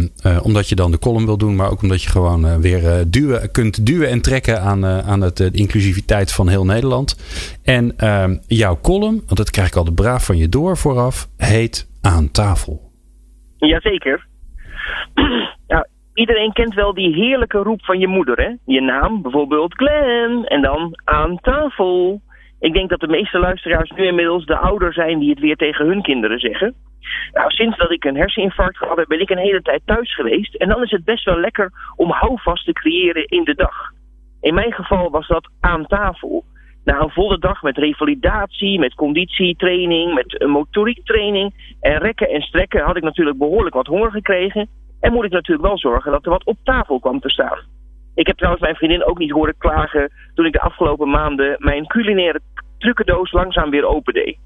omdat 0.43 0.68
je 0.68 0.74
dan 0.74 0.91
de 0.91 0.99
column 0.99 1.26
wil 1.26 1.39
doen, 1.39 1.57
maar 1.57 1.70
ook 1.70 1.82
omdat 1.82 2.03
je 2.03 2.11
gewoon 2.11 2.61
weer 2.61 3.11
duwen, 3.11 3.51
kunt 3.53 3.86
duwen 3.86 4.09
en 4.09 4.22
trekken 4.22 4.61
aan, 4.61 4.84
aan 4.84 5.20
het, 5.20 5.36
de 5.36 5.51
inclusiviteit 5.53 6.32
van 6.32 6.49
heel 6.49 6.64
Nederland. 6.64 7.16
En 7.64 7.97
ehm, 7.97 8.36
jouw 8.47 8.78
column, 8.82 9.22
want 9.26 9.36
dat 9.36 9.51
krijg 9.51 9.68
ik 9.68 9.76
altijd 9.76 9.95
braaf 9.95 10.24
van 10.24 10.36
je 10.36 10.49
door 10.49 10.76
vooraf, 10.76 11.28
heet 11.36 11.89
Aan 12.03 12.30
tafel. 12.30 12.93
Jazeker. 13.57 14.26
ja, 15.66 15.86
iedereen 16.14 16.53
kent 16.53 16.74
wel 16.74 16.95
die 16.95 17.14
heerlijke 17.14 17.59
roep 17.59 17.84
van 17.84 17.99
je 17.99 18.07
moeder, 18.07 18.36
hè? 18.36 18.72
Je 18.74 18.80
naam, 18.80 19.22
bijvoorbeeld 19.22 19.74
Glenn, 19.74 20.45
en 20.45 20.62
dan 20.62 21.01
aan 21.05 21.39
tafel. 21.41 22.20
Ik 22.61 22.72
denk 22.72 22.90
dat 22.90 23.00
de 23.00 23.09
meeste 23.09 23.38
luisteraars 23.38 23.90
nu 23.90 24.06
inmiddels 24.06 24.44
de 24.44 24.56
ouder 24.56 24.92
zijn 24.92 25.18
die 25.18 25.30
het 25.30 25.40
weer 25.40 25.56
tegen 25.56 25.86
hun 25.86 26.02
kinderen 26.02 26.38
zeggen. 26.38 26.74
Nou, 27.32 27.50
sinds 27.50 27.76
dat 27.76 27.90
ik 27.90 28.04
een 28.04 28.16
herseninfarct 28.16 28.76
gehad 28.76 28.96
heb, 28.96 29.09
ben 29.09 29.20
ik 29.20 29.30
een 29.30 29.38
hele 29.38 29.62
tijd 29.62 29.82
thuis 29.84 30.14
geweest. 30.14 30.54
En 30.54 30.68
dan 30.68 30.82
is 30.82 30.90
het 30.90 31.04
best 31.04 31.24
wel 31.24 31.40
lekker 31.40 31.72
om 31.96 32.11
houvast 32.11 32.64
te 32.64 32.72
creëren 32.72 33.24
in 33.24 33.44
de 33.44 33.54
dag. 33.54 33.92
In 34.40 34.54
mijn 34.54 34.72
geval 34.72 35.11
was 35.11 35.26
dat 35.26 35.48
aan 35.61 35.86
tafel. 35.86 36.44
Na 36.84 37.00
een 37.00 37.11
volle 37.11 37.38
dag 37.38 37.62
met 37.62 37.76
revalidatie, 37.76 38.78
met 38.78 38.94
conditietraining, 38.94 40.14
met 40.14 40.46
motoriektraining 40.46 41.76
en 41.80 41.98
rekken 41.98 42.28
en 42.28 42.40
strekken 42.40 42.84
had 42.84 42.96
ik 42.96 43.02
natuurlijk 43.02 43.38
behoorlijk 43.38 43.74
wat 43.74 43.86
honger 43.86 44.11
gekregen. 44.11 44.68
En 45.00 45.12
moet 45.12 45.24
ik 45.24 45.30
natuurlijk 45.30 45.68
wel 45.68 45.78
zorgen 45.78 46.12
dat 46.12 46.24
er 46.24 46.30
wat 46.30 46.44
op 46.44 46.56
tafel 46.62 47.00
kwam 47.00 47.20
te 47.20 47.30
staan. 47.30 47.59
Ik 48.19 48.27
heb 48.27 48.37
trouwens 48.37 48.64
mijn 48.64 48.77
vriendin 48.77 49.05
ook 49.05 49.19
niet 49.19 49.31
horen 49.31 49.55
klagen 49.59 50.11
toen 50.35 50.47
ik 50.47 50.53
de 50.53 50.61
afgelopen 50.61 51.11
maanden 51.11 51.57
mijn 51.59 51.87
culinaire 51.87 52.41
trucendoos 52.79 53.33
langzaam 53.33 53.71
weer 53.71 53.87
opende. 53.87 54.37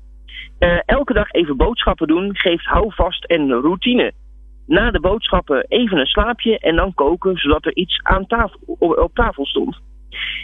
Uh, 0.59 0.79
elke 0.85 1.12
dag 1.12 1.31
even 1.31 1.57
boodschappen 1.57 2.07
doen 2.07 2.37
geeft 2.37 2.64
houvast 2.64 3.25
en 3.25 3.51
routine. 3.51 4.12
Na 4.66 4.91
de 4.91 5.01
boodschappen 5.01 5.64
even 5.68 5.99
een 5.99 6.07
slaapje 6.07 6.59
en 6.59 6.77
dan 6.77 6.95
koken 6.95 7.37
zodat 7.37 7.66
er 7.66 7.77
iets 7.77 8.01
aan 8.03 8.27
tafel, 8.27 8.59
op 8.79 9.14
tafel 9.14 9.47
stond. 9.47 9.81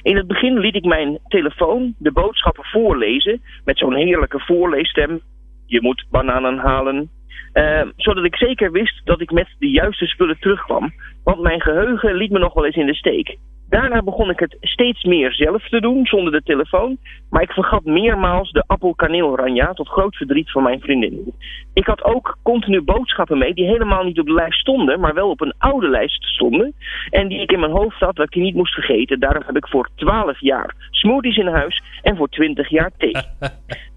In 0.03 0.16
het 0.16 0.26
begin 0.26 0.59
liet 0.59 0.74
ik 0.74 0.85
mijn 0.85 1.18
telefoon 1.26 1.95
de 1.99 2.12
boodschappen 2.12 2.64
voorlezen 2.64 3.41
met 3.64 3.79
zo'n 3.79 3.95
heerlijke 3.95 4.41
voorleesstem. 4.41 5.20
Je 5.66 5.83
moet 5.83 6.07
bananen 6.11 6.59
halen. 6.59 7.11
Uh, 7.55 7.83
zodat 7.97 8.24
ik 8.24 8.37
zeker 8.37 8.72
wist 8.72 9.01
dat 9.05 9.20
ik 9.20 9.31
met 9.31 9.49
de 9.59 9.70
juiste 9.70 10.07
spullen 10.07 10.39
terugkwam. 10.41 10.93
Want 11.24 11.40
mijn 11.40 11.60
geheugen 11.60 12.14
liet 12.14 12.30
me 12.30 12.38
nog 12.38 12.54
wel 12.54 12.66
eens 12.66 12.76
in 12.76 12.86
de 12.86 12.94
steek. 12.94 13.38
Daarna 13.68 14.02
begon 14.02 14.30
ik 14.30 14.38
het 14.38 14.56
steeds 14.60 15.04
meer 15.04 15.32
zelf 15.32 15.68
te 15.68 15.80
doen, 15.80 16.06
zonder 16.06 16.32
de 16.32 16.42
telefoon. 16.42 16.98
Maar 17.30 17.42
ik 17.42 17.50
vergat 17.50 17.84
meermaals 17.84 18.50
de 18.50 18.64
appelkaneelranja, 18.66 19.72
tot 19.72 19.88
groot 19.88 20.16
verdriet 20.16 20.50
van 20.50 20.62
mijn 20.62 20.80
vriendin. 20.80 21.34
Ik 21.74 21.86
had 21.86 22.04
ook 22.04 22.38
continu 22.42 22.80
boodschappen 22.82 23.38
mee 23.38 23.54
die 23.54 23.66
helemaal 23.66 24.04
niet 24.04 24.18
op 24.18 24.26
de 24.26 24.32
lijst 24.32 24.60
stonden, 24.60 25.00
maar 25.00 25.14
wel 25.14 25.30
op 25.30 25.40
een 25.40 25.54
oude 25.58 25.88
lijst 25.88 26.24
stonden. 26.24 26.74
En 27.10 27.28
die 27.28 27.40
ik 27.40 27.52
in 27.52 27.60
mijn 27.60 27.72
hoofd 27.72 28.00
had 28.00 28.16
dat 28.16 28.26
ik 28.26 28.32
die 28.32 28.42
niet 28.42 28.54
moest 28.54 28.74
vergeten. 28.74 29.20
Daarom 29.20 29.42
heb 29.46 29.56
ik 29.56 29.68
voor 29.68 29.88
12 29.94 30.40
jaar 30.40 30.74
smoothies 30.90 31.36
in 31.36 31.46
huis 31.46 31.82
en 32.02 32.16
voor 32.16 32.28
20 32.28 32.68
jaar 32.68 32.90
thee. 32.96 33.16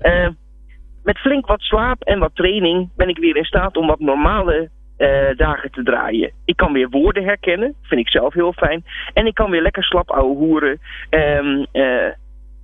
uh, 0.01 0.27
met 1.03 1.17
flink 1.17 1.47
wat 1.47 1.61
slaap 1.61 2.01
en 2.01 2.19
wat 2.19 2.35
training 2.35 2.89
ben 2.95 3.09
ik 3.09 3.17
weer 3.17 3.35
in 3.35 3.45
staat 3.45 3.77
om 3.77 3.87
wat 3.87 3.99
normale 3.99 4.69
uh, 5.01 5.37
dagen 5.37 5.71
te 5.71 5.83
draaien. 5.83 6.31
Ik 6.45 6.55
kan 6.55 6.73
weer 6.73 6.89
woorden 6.89 7.23
herkennen, 7.23 7.75
vind 7.81 8.01
ik 8.01 8.09
zelf 8.09 8.33
heel 8.33 8.53
fijn. 8.53 8.83
En 9.13 9.25
ik 9.25 9.33
kan 9.33 9.51
weer 9.51 9.61
lekker 9.61 9.83
slap 9.83 10.11
ouwe 10.11 10.35
hoeren. 10.35 10.79
Um, 11.09 11.65
uh, 11.73 12.11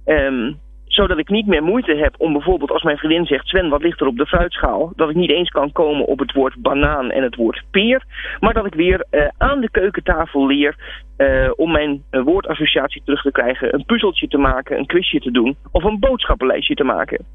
um, 0.06 0.60
zodat 0.86 1.18
ik 1.18 1.30
niet 1.30 1.48
meer 1.48 1.64
moeite 1.64 1.96
heb 1.96 2.16
om 2.18 2.34
bijvoorbeeld 2.34 2.72
als 2.72 2.84
mijn 2.84 2.98
vriendin 2.98 3.26
zegt... 3.26 3.48
Sven, 3.48 3.70
wat 3.70 3.82
ligt 3.82 4.02
er 4.02 4.08
op 4.08 4.18
de 4.18 4.26
fruitschaal? 4.26 4.92
Dat 4.96 5.10
ik 5.10 5.16
niet 5.16 5.32
eens 5.32 5.50
kan 5.50 5.72
komen 5.72 6.06
op 6.06 6.20
het 6.20 6.34
woord 6.34 6.56
banaan 6.58 7.12
en 7.12 7.24
het 7.24 7.36
woord 7.36 7.64
peer. 7.72 8.04
Maar 8.40 8.54
dat 8.54 8.66
ik 8.66 8.74
weer 8.74 9.06
uh, 9.12 9.28
aan 9.38 9.62
de 9.62 9.70
keukentafel 9.72 10.48
leer 10.48 10.76
om 11.56 11.72
mijn 11.72 12.04
woordassociatie 12.10 13.02
terug 13.06 13.22
te 13.22 13.32
krijgen... 13.32 13.74
een 13.74 13.86
puzzeltje 13.86 14.28
te 14.28 14.38
maken, 14.38 14.78
een 14.78 14.86
quizje 14.86 15.20
te 15.20 15.32
doen 15.32 15.56
of 15.72 15.84
een 15.84 16.00
boodschappenlijstje 16.00 16.76
te 16.76 16.84
maken. 16.84 17.26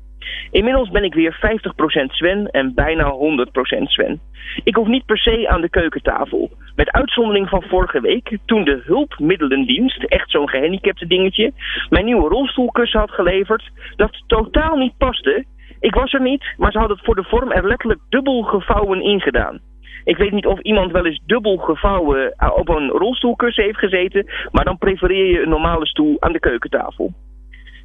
Inmiddels 0.50 0.90
ben 0.90 1.04
ik 1.04 1.14
weer 1.14 1.34
50% 1.34 2.06
Sven 2.06 2.46
en 2.46 2.74
bijna 2.74 3.12
100% 3.12 3.82
Sven. 3.82 4.20
Ik 4.64 4.74
hoef 4.74 4.86
niet 4.86 5.04
per 5.04 5.18
se 5.18 5.48
aan 5.48 5.60
de 5.60 5.70
keukentafel. 5.70 6.50
Met 6.76 6.90
uitzondering 6.90 7.48
van 7.48 7.62
vorige 7.62 8.00
week, 8.00 8.38
toen 8.46 8.64
de 8.64 8.82
hulpmiddelendienst, 8.84 10.04
echt 10.04 10.30
zo'n 10.30 10.48
gehandicapte 10.48 11.06
dingetje, 11.06 11.52
mijn 11.88 12.04
nieuwe 12.04 12.28
rolstoelkussen 12.28 13.00
had 13.00 13.10
geleverd, 13.10 13.70
dat 13.96 14.22
totaal 14.26 14.76
niet 14.76 14.96
paste. 14.98 15.44
Ik 15.80 15.94
was 15.94 16.12
er 16.12 16.22
niet, 16.22 16.54
maar 16.56 16.72
ze 16.72 16.78
hadden 16.78 16.96
het 16.96 17.06
voor 17.06 17.14
de 17.14 17.24
vorm 17.24 17.52
er 17.52 17.66
letterlijk 17.66 18.00
dubbel 18.08 18.42
gevouwen 18.42 19.02
ingedaan. 19.02 19.60
Ik 20.04 20.16
weet 20.16 20.32
niet 20.32 20.46
of 20.46 20.60
iemand 20.60 20.92
wel 20.92 21.06
eens 21.06 21.20
dubbel 21.26 21.56
gevouwen 21.56 22.34
op 22.54 22.68
een 22.68 22.88
rolstoelkussen 22.88 23.64
heeft 23.64 23.78
gezeten, 23.78 24.26
maar 24.50 24.64
dan 24.64 24.78
prefereer 24.78 25.26
je 25.26 25.42
een 25.42 25.48
normale 25.48 25.86
stoel 25.86 26.16
aan 26.20 26.32
de 26.32 26.40
keukentafel. 26.40 27.12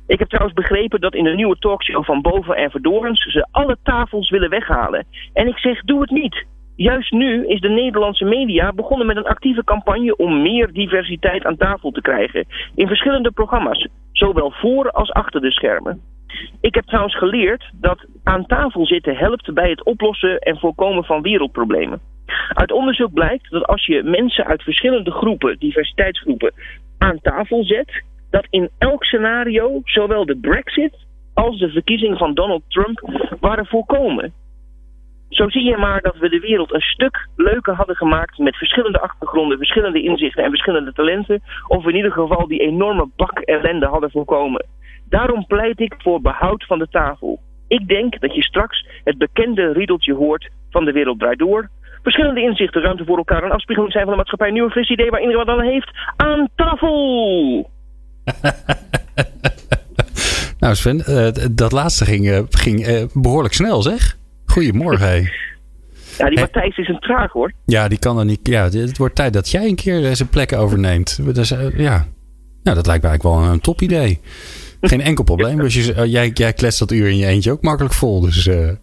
Ik 0.08 0.20
heb 0.20 0.28
trouwens 0.28 0.56
begrepen 0.56 1.02
dat 1.02 1.16
in 1.16 1.24
de 1.24 1.36
nieuwe 1.36 1.58
talkshow 1.60 2.04
van 2.04 2.22
Boven 2.22 2.56
en 2.56 2.72
Verdorens 2.72 3.22
ze 3.32 3.48
alle 3.52 3.78
tafels 3.84 4.30
willen 4.30 4.50
weghalen. 4.50 5.06
En 5.34 5.48
ik 5.48 5.58
zeg, 5.58 5.82
doe 5.82 6.02
het 6.02 6.10
niet. 6.10 6.46
Juist 6.76 7.12
nu 7.12 7.48
is 7.48 7.60
de 7.60 7.70
Nederlandse 7.70 8.26
media 8.26 8.74
begonnen 8.74 9.08
met 9.08 9.18
een 9.18 9.28
actieve 9.28 9.64
campagne 9.64 10.16
om 10.16 10.42
meer 10.42 10.74
diversiteit 10.74 11.46
aan 11.46 11.58
tafel 11.58 11.92
te 11.92 12.02
krijgen. 12.02 12.46
In 12.76 12.88
verschillende 12.88 13.32
programma's, 13.32 13.88
zowel 14.12 14.52
voor 14.52 14.92
als 14.92 15.12
achter 15.12 15.42
de 15.42 15.52
schermen. 15.52 16.02
Ik 16.62 16.76
heb 16.76 16.86
trouwens 16.86 17.18
geleerd 17.18 17.70
dat 17.74 18.06
aan 18.24 18.46
tafel 18.46 18.86
zitten 18.86 19.16
helpt 19.16 19.54
bij 19.54 19.70
het 19.70 19.84
oplossen 19.84 20.40
en 20.40 20.58
voorkomen 20.60 21.04
van 21.04 21.22
wereldproblemen. 21.22 22.00
Uit 22.54 22.72
onderzoek 22.72 23.14
blijkt 23.14 23.52
dat 23.52 23.66
als 23.66 23.86
je 23.86 24.04
mensen 24.04 24.46
uit 24.46 24.64
verschillende 24.64 25.12
groepen, 25.12 25.60
diversiteitsgroepen, 25.60 26.54
aan 26.98 27.20
tafel 27.22 27.64
zet, 27.64 28.04
dat 28.30 28.48
in 28.50 28.70
elk 28.78 29.04
scenario 29.04 29.82
zowel 29.84 30.26
de 30.26 30.38
Brexit 30.38 30.96
als 31.34 31.60
de 31.60 31.70
verkiezing 31.70 32.18
van 32.18 32.34
Donald 32.34 32.64
Trump 32.68 33.10
waren 33.40 33.66
voorkomen. 33.66 34.34
Zo 35.30 35.50
zie 35.50 35.64
je 35.64 35.78
maar 35.78 36.02
dat 36.02 36.18
we 36.18 36.30
de 36.30 36.40
wereld 36.40 36.74
een 36.74 36.82
stuk 36.82 37.28
leuker 37.36 37.74
hadden 37.74 37.96
gemaakt 37.96 38.38
met 38.38 38.56
verschillende 38.56 39.00
achtergronden, 39.00 39.58
verschillende 39.58 40.02
inzichten 40.02 40.44
en 40.44 40.50
verschillende 40.50 40.94
talenten. 40.94 41.42
Of 41.68 41.86
in 41.86 41.96
ieder 41.96 42.12
geval 42.12 42.48
die 42.48 42.60
enorme 42.60 43.10
bak 43.16 43.40
ellende 43.40 43.86
hadden 43.86 44.12
voorkomen. 44.12 44.66
Daarom 45.10 45.46
pleit 45.46 45.80
ik 45.80 45.96
voor 45.98 46.22
behoud 46.22 46.66
van 46.66 46.80
de 46.80 46.88
tafel. 46.88 47.40
Ik 47.68 47.88
denk 47.88 48.20
dat 48.20 48.36
je 48.36 48.44
straks 48.44 48.88
het 49.04 49.18
bekende 49.18 49.72
riedeltje 49.72 50.14
hoort 50.14 50.50
van 50.70 50.86
de 50.86 50.92
wereld 50.92 51.20
draait 51.20 51.40
door. 51.40 51.70
Verschillende 52.02 52.42
inzichten, 52.42 52.82
ruimte 52.82 53.06
voor 53.06 53.18
elkaar 53.18 53.44
en 53.44 53.52
afspiegeling 53.52 53.92
zijn 53.92 54.04
van 54.04 54.12
de 54.12 54.18
maatschappij. 54.18 54.52
Nieuwe 54.52 54.72
fris 54.72 54.90
idee 54.90 55.10
waar 55.10 55.22
iedereen 55.22 55.46
wat 55.46 55.56
aan 55.56 55.64
heeft. 55.66 55.92
Aan 56.16 56.48
tafel! 56.56 57.70
nou 60.60 60.76
Sven, 60.76 61.04
uh, 61.08 61.28
dat 61.52 61.72
laatste 61.72 62.06
ging, 62.06 62.26
uh, 62.26 62.40
ging 62.50 62.88
uh, 62.88 63.04
behoorlijk 63.14 63.54
snel 63.54 63.82
zeg. 63.82 64.18
Goedemorgen. 64.46 65.08
Hey. 65.08 65.32
Ja, 66.18 66.30
die 66.30 66.40
Matthijs 66.40 66.78
is 66.78 66.88
een 66.88 67.00
traag 67.00 67.32
hoor. 67.32 67.52
Ja, 67.66 67.88
die 67.88 68.00
kan 68.00 68.20
er 68.20 68.26
niet. 68.26 68.40
Ja, 68.44 68.70
het 68.70 68.98
wordt 68.98 69.16
tijd 69.16 69.34
dat 69.34 69.50
jij 69.50 69.66
een 69.66 69.76
keer 69.76 70.16
zijn 70.16 70.30
plek 70.30 70.54
overneemt. 70.54 71.36
Dus, 71.36 71.50
ja. 71.76 72.06
Nou, 72.64 72.76
dat 72.76 72.86
lijkt 72.86 73.02
mij 73.02 73.12
eigenlijk 73.12 73.24
wel 73.24 73.54
een 73.54 73.60
top 73.60 73.82
idee. 73.82 74.20
Geen 74.82 75.02
enkel 75.02 75.24
probleem. 75.24 75.58
Dus 75.58 75.74
je, 75.74 76.10
jij, 76.10 76.32
jij 76.34 76.54
kletst 76.54 76.80
dat 76.80 76.92
uur 76.92 77.08
in 77.08 77.18
je 77.18 77.26
eentje 77.26 77.52
ook 77.52 77.62
makkelijk 77.62 77.94
vol. 77.94 78.22
Dus, 78.22 78.44
ja. 78.44 78.78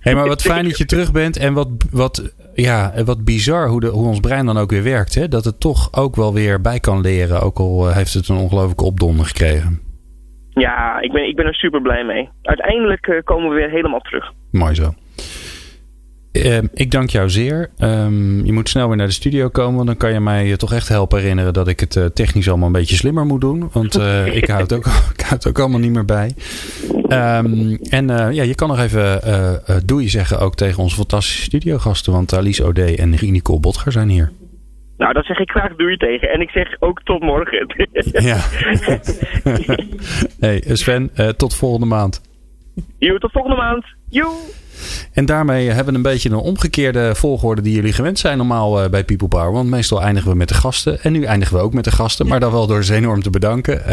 Hey, 0.00 0.14
maar 0.14 0.28
wat 0.28 0.42
fijn 0.42 0.64
dat 0.64 0.78
je 0.78 0.84
terug 0.84 1.12
bent. 1.12 1.36
En 1.36 1.54
wat, 1.54 1.68
wat, 1.90 2.34
ja, 2.54 2.92
wat 3.04 3.24
bizar 3.24 3.68
hoe, 3.68 3.80
de, 3.80 3.86
hoe 3.86 4.06
ons 4.06 4.20
brein 4.20 4.46
dan 4.46 4.58
ook 4.58 4.70
weer 4.70 4.82
werkt. 4.82 5.14
Hè? 5.14 5.28
Dat 5.28 5.44
het 5.44 5.60
toch 5.60 5.88
ook 5.92 6.16
wel 6.16 6.34
weer 6.34 6.60
bij 6.60 6.80
kan 6.80 7.00
leren. 7.00 7.40
Ook 7.40 7.58
al 7.58 7.92
heeft 7.92 8.14
het 8.14 8.28
een 8.28 8.36
ongelooflijke 8.36 8.84
opdonder 8.84 9.26
gekregen. 9.26 9.80
Ja, 10.50 11.00
ik 11.00 11.12
ben, 11.12 11.28
ik 11.28 11.36
ben 11.36 11.46
er 11.46 11.54
super 11.54 11.82
blij 11.82 12.04
mee. 12.04 12.28
Uiteindelijk 12.42 13.06
uh, 13.06 13.22
komen 13.24 13.48
we 13.48 13.54
weer 13.54 13.70
helemaal 13.70 14.00
terug. 14.00 14.32
Mooi 14.50 14.74
zo. 14.74 14.94
Uh, 16.32 16.58
ik 16.74 16.90
dank 16.90 17.10
jou 17.10 17.30
zeer. 17.30 17.70
Um, 17.78 18.44
je 18.44 18.52
moet 18.52 18.68
snel 18.68 18.88
weer 18.88 18.96
naar 18.96 19.06
de 19.06 19.12
studio 19.12 19.48
komen. 19.48 19.74
Want 19.74 19.86
dan 19.86 19.96
kan 19.96 20.12
je 20.12 20.20
mij 20.20 20.56
toch 20.56 20.72
echt 20.72 20.88
helpen 20.88 21.18
herinneren 21.18 21.52
dat 21.52 21.68
ik 21.68 21.80
het 21.80 21.96
uh, 21.96 22.04
technisch 22.04 22.48
allemaal 22.48 22.66
een 22.66 22.72
beetje 22.72 22.96
slimmer 22.96 23.26
moet 23.26 23.40
doen. 23.40 23.68
Want 23.72 23.98
uh, 23.98 24.26
ik, 24.36 24.48
houd 24.48 24.70
het 24.70 24.72
ook, 24.72 24.86
ik 25.16 25.20
houd 25.20 25.44
het 25.44 25.46
ook 25.46 25.58
allemaal 25.58 25.80
niet 25.80 25.92
meer 25.92 26.04
bij. 26.04 26.34
Um, 26.92 27.78
en 27.90 28.08
ja, 28.08 28.42
je 28.42 28.54
kan 28.54 28.68
nog 28.68 28.78
even 28.78 29.20
doei 29.86 30.08
zeggen 30.08 30.38
ook 30.38 30.54
tegen 30.54 30.82
onze 30.82 30.96
fantastische 30.96 31.42
studiogasten. 31.42 32.12
Want 32.12 32.34
Alice 32.34 32.64
O'Day 32.64 32.94
en 32.94 33.10
Nicole 33.10 33.60
Botger 33.60 33.92
zijn 33.92 34.08
hier. 34.08 34.32
Nou, 34.96 35.12
dat 35.12 35.24
zeg 35.24 35.38
ik 35.38 35.50
graag 35.50 35.76
doei 35.76 35.96
tegen. 35.96 36.30
En 36.30 36.40
ik 36.40 36.50
zeg 36.50 36.76
ook 36.80 37.02
tot 37.02 37.20
morgen. 37.20 37.66
ja. 38.30 38.38
hey 40.40 40.62
Sven, 40.66 41.10
tot 41.36 41.56
volgende 41.56 41.86
maand. 41.86 42.20
Jo, 42.98 43.18
tot 43.18 43.32
volgende 43.32 43.56
maand. 43.56 43.84
Joe. 44.08 44.59
En 45.12 45.26
daarmee 45.26 45.66
hebben 45.66 45.92
we 45.92 45.94
een 45.94 46.02
beetje 46.02 46.30
een 46.30 46.36
omgekeerde 46.36 47.14
volgorde 47.14 47.62
die 47.62 47.74
jullie 47.74 47.92
gewend 47.92 48.18
zijn 48.18 48.36
normaal 48.36 48.88
bij 48.88 49.04
People 49.04 49.28
Power. 49.28 49.52
Want 49.52 49.70
meestal 49.70 50.02
eindigen 50.02 50.30
we 50.30 50.36
met 50.36 50.48
de 50.48 50.54
gasten. 50.54 51.02
En 51.02 51.12
nu 51.12 51.24
eindigen 51.24 51.56
we 51.56 51.62
ook 51.62 51.74
met 51.74 51.84
de 51.84 51.90
gasten. 51.90 52.26
Maar 52.26 52.40
dan 52.40 52.52
wel 52.52 52.66
door 52.66 52.84
ze 52.84 52.94
enorm 52.94 53.22
te 53.22 53.30
bedanken. 53.30 53.82
Uh, 53.88 53.92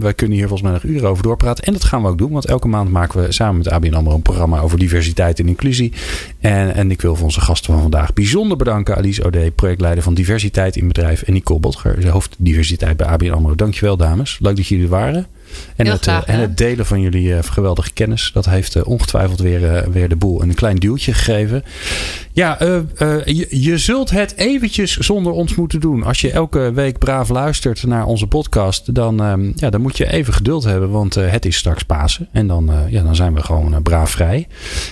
we 0.00 0.12
kunnen 0.12 0.36
hier 0.36 0.48
volgens 0.48 0.62
mij 0.62 0.72
nog 0.72 0.82
uren 0.82 1.08
over 1.08 1.22
doorpraten. 1.22 1.64
En 1.64 1.72
dat 1.72 1.84
gaan 1.84 2.02
we 2.02 2.08
ook 2.08 2.18
doen. 2.18 2.30
Want 2.30 2.46
elke 2.46 2.68
maand 2.68 2.90
maken 2.90 3.22
we 3.22 3.32
samen 3.32 3.56
met 3.56 3.70
ABN 3.70 3.94
AMRO 3.94 4.14
een 4.14 4.22
programma 4.22 4.60
over 4.60 4.78
diversiteit 4.78 5.38
en 5.38 5.48
inclusie. 5.48 5.92
En, 6.40 6.74
en 6.74 6.90
ik 6.90 7.00
wil 7.00 7.14
voor 7.14 7.24
onze 7.24 7.40
gasten 7.40 7.72
van 7.72 7.82
vandaag 7.82 8.12
bijzonder 8.12 8.56
bedanken. 8.56 8.96
Alice 8.96 9.24
Ode, 9.24 9.50
projectleider 9.50 10.02
van 10.02 10.14
diversiteit 10.14 10.76
in 10.76 10.88
bedrijf. 10.88 11.22
En 11.22 11.32
Nicole 11.32 11.60
Botger, 11.60 12.08
hoofd 12.08 12.34
diversiteit 12.38 12.96
bij 12.96 13.06
ABN 13.06 13.30
AMRO. 13.30 13.54
Dankjewel 13.54 13.96
dames. 13.96 14.38
Leuk 14.40 14.56
dat 14.56 14.66
jullie 14.66 14.88
waren. 14.88 15.26
En 15.76 15.86
het, 15.86 16.02
graag, 16.02 16.24
en 16.24 16.40
het, 16.40 16.56
delen 16.56 16.86
van 16.86 17.00
jullie 17.00 17.28
uh, 17.28 17.38
geweldige 17.42 17.92
kennis. 17.92 18.30
Dat 18.34 18.44
heeft 18.44 18.74
uh, 18.74 18.86
ongetwijfeld 18.86 19.40
weer, 19.40 19.90
weer 19.90 20.08
de 20.08 20.16
boel 20.16 20.42
een 20.42 20.54
klein 20.54 20.76
duwtje 20.76 21.12
gegeven. 21.12 21.64
Ja, 22.38 22.62
uh, 22.62 22.78
uh, 22.98 23.24
je, 23.50 23.78
zult 23.78 24.10
het 24.10 24.36
eventjes 24.36 24.96
zonder 24.96 25.32
ons 25.32 25.54
moeten 25.54 25.80
doen. 25.80 26.02
Als 26.02 26.20
je 26.20 26.30
elke 26.30 26.72
week 26.72 26.98
braaf 26.98 27.28
luistert 27.28 27.86
naar 27.86 28.06
onze 28.06 28.26
podcast, 28.26 28.94
dan, 28.94 29.20
um, 29.20 29.52
ja, 29.56 29.70
dan 29.70 29.80
moet 29.80 29.96
je 29.96 30.12
even 30.12 30.34
geduld 30.34 30.64
hebben, 30.64 30.90
want 30.90 31.16
uh, 31.16 31.30
het 31.30 31.46
is 31.46 31.56
straks 31.56 31.82
Pasen. 31.82 32.28
En 32.32 32.46
dan, 32.46 32.70
ja, 32.88 33.02
dan 33.02 33.16
zijn 33.16 33.34
we 33.34 33.42
gewoon 33.42 33.82
braaf 33.82 34.10
vrij. 34.10 34.46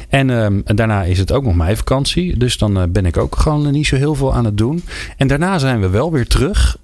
En, 0.08 0.30
um, 0.30 0.62
en, 0.64 0.76
daarna 0.76 1.02
is 1.02 1.18
het 1.18 1.32
ook 1.32 1.44
nog 1.44 1.54
mijn 1.54 1.76
vakantie. 1.76 2.36
Dus 2.36 2.58
dan 2.58 2.92
ben 2.92 3.06
ik 3.06 3.16
ook 3.16 3.36
gewoon 3.36 3.70
niet 3.70 3.86
zo 3.86 3.96
heel 3.96 4.14
veel 4.14 4.34
aan 4.34 4.44
het 4.44 4.58
doen. 4.58 4.82
En 5.16 5.26
daarna 5.26 5.58
zijn 5.58 5.80
we 5.80 5.88
wel 5.88 6.12
weer 6.12 6.26
terug. 6.26 6.78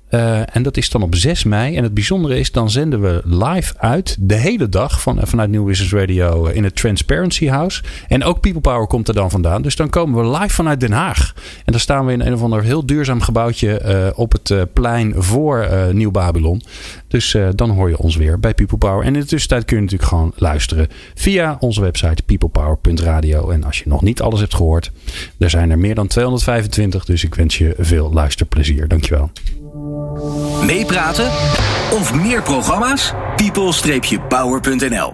En 0.52 0.62
dat 0.62 0.76
is 0.76 0.90
dan 0.90 1.02
op 1.02 1.14
6 1.14 1.44
mei. 1.44 1.76
En 1.76 1.82
het 1.82 1.94
bijzondere 1.94 2.38
is, 2.38 2.52
dan 2.52 2.70
zenden 2.70 3.00
we 3.00 3.20
live 3.24 3.74
uit 3.78 4.16
de 4.20 4.34
hele 4.34 4.68
dag 4.68 5.00
van, 5.00 5.18
vanuit 5.22 5.50
New 5.50 5.66
Business 5.66 5.92
Radio 5.92 6.44
in 6.44 6.64
het 6.64 6.76
Transparency 6.76 7.46
House. 7.46 7.82
En 8.08 8.24
ook 8.24 8.40
People 8.40 8.60
Power 8.60 8.86
komt 8.86 9.08
er 9.08 9.14
dan 9.14 9.30
vandaan. 9.30 9.62
Dus 9.62 9.76
dan 9.76 9.90
komen 9.90 10.22
we 10.22 10.38
live 10.38 10.51
vanuit 10.52 10.80
Den 10.80 10.92
Haag. 10.92 11.32
En 11.64 11.72
dan 11.72 11.80
staan 11.80 12.06
we 12.06 12.12
in 12.12 12.20
een 12.20 12.34
of 12.34 12.42
ander 12.42 12.62
heel 12.62 12.86
duurzaam 12.86 13.20
gebouwtje 13.20 13.82
uh, 13.84 14.18
op 14.18 14.32
het 14.32 14.50
uh, 14.50 14.62
plein 14.72 15.14
voor 15.16 15.68
Nieuw 15.92 16.10
Babylon. 16.10 16.62
Dus 17.08 17.36
dan 17.54 17.70
hoor 17.70 17.88
je 17.88 17.98
ons 17.98 18.16
weer 18.16 18.40
bij 18.40 18.54
People 18.54 18.78
Power. 18.78 19.04
En 19.04 19.14
in 19.14 19.20
de 19.20 19.26
tussentijd 19.26 19.64
kun 19.64 19.76
je 19.76 19.82
natuurlijk 19.82 20.08
gewoon 20.08 20.32
luisteren 20.36 20.88
via 21.14 21.56
onze 21.60 21.80
website 21.80 22.22
peoplepower.radio. 22.22 23.50
En 23.50 23.64
als 23.64 23.78
je 23.78 23.84
nog 23.88 24.02
niet 24.02 24.20
alles 24.20 24.40
hebt 24.40 24.54
gehoord, 24.54 24.90
er 25.38 25.50
zijn 25.50 25.70
er 25.70 25.78
meer 25.78 25.94
dan 25.94 26.06
225. 26.06 27.04
Dus 27.04 27.24
ik 27.24 27.34
wens 27.34 27.58
je 27.58 27.74
veel 27.78 28.12
luisterplezier. 28.12 28.88
Dankjewel. 28.88 29.30
Meepraten 30.66 31.26
of 31.92 32.14
meer 32.14 32.42
programma's? 32.42 33.12
people-power.nl 33.36 35.10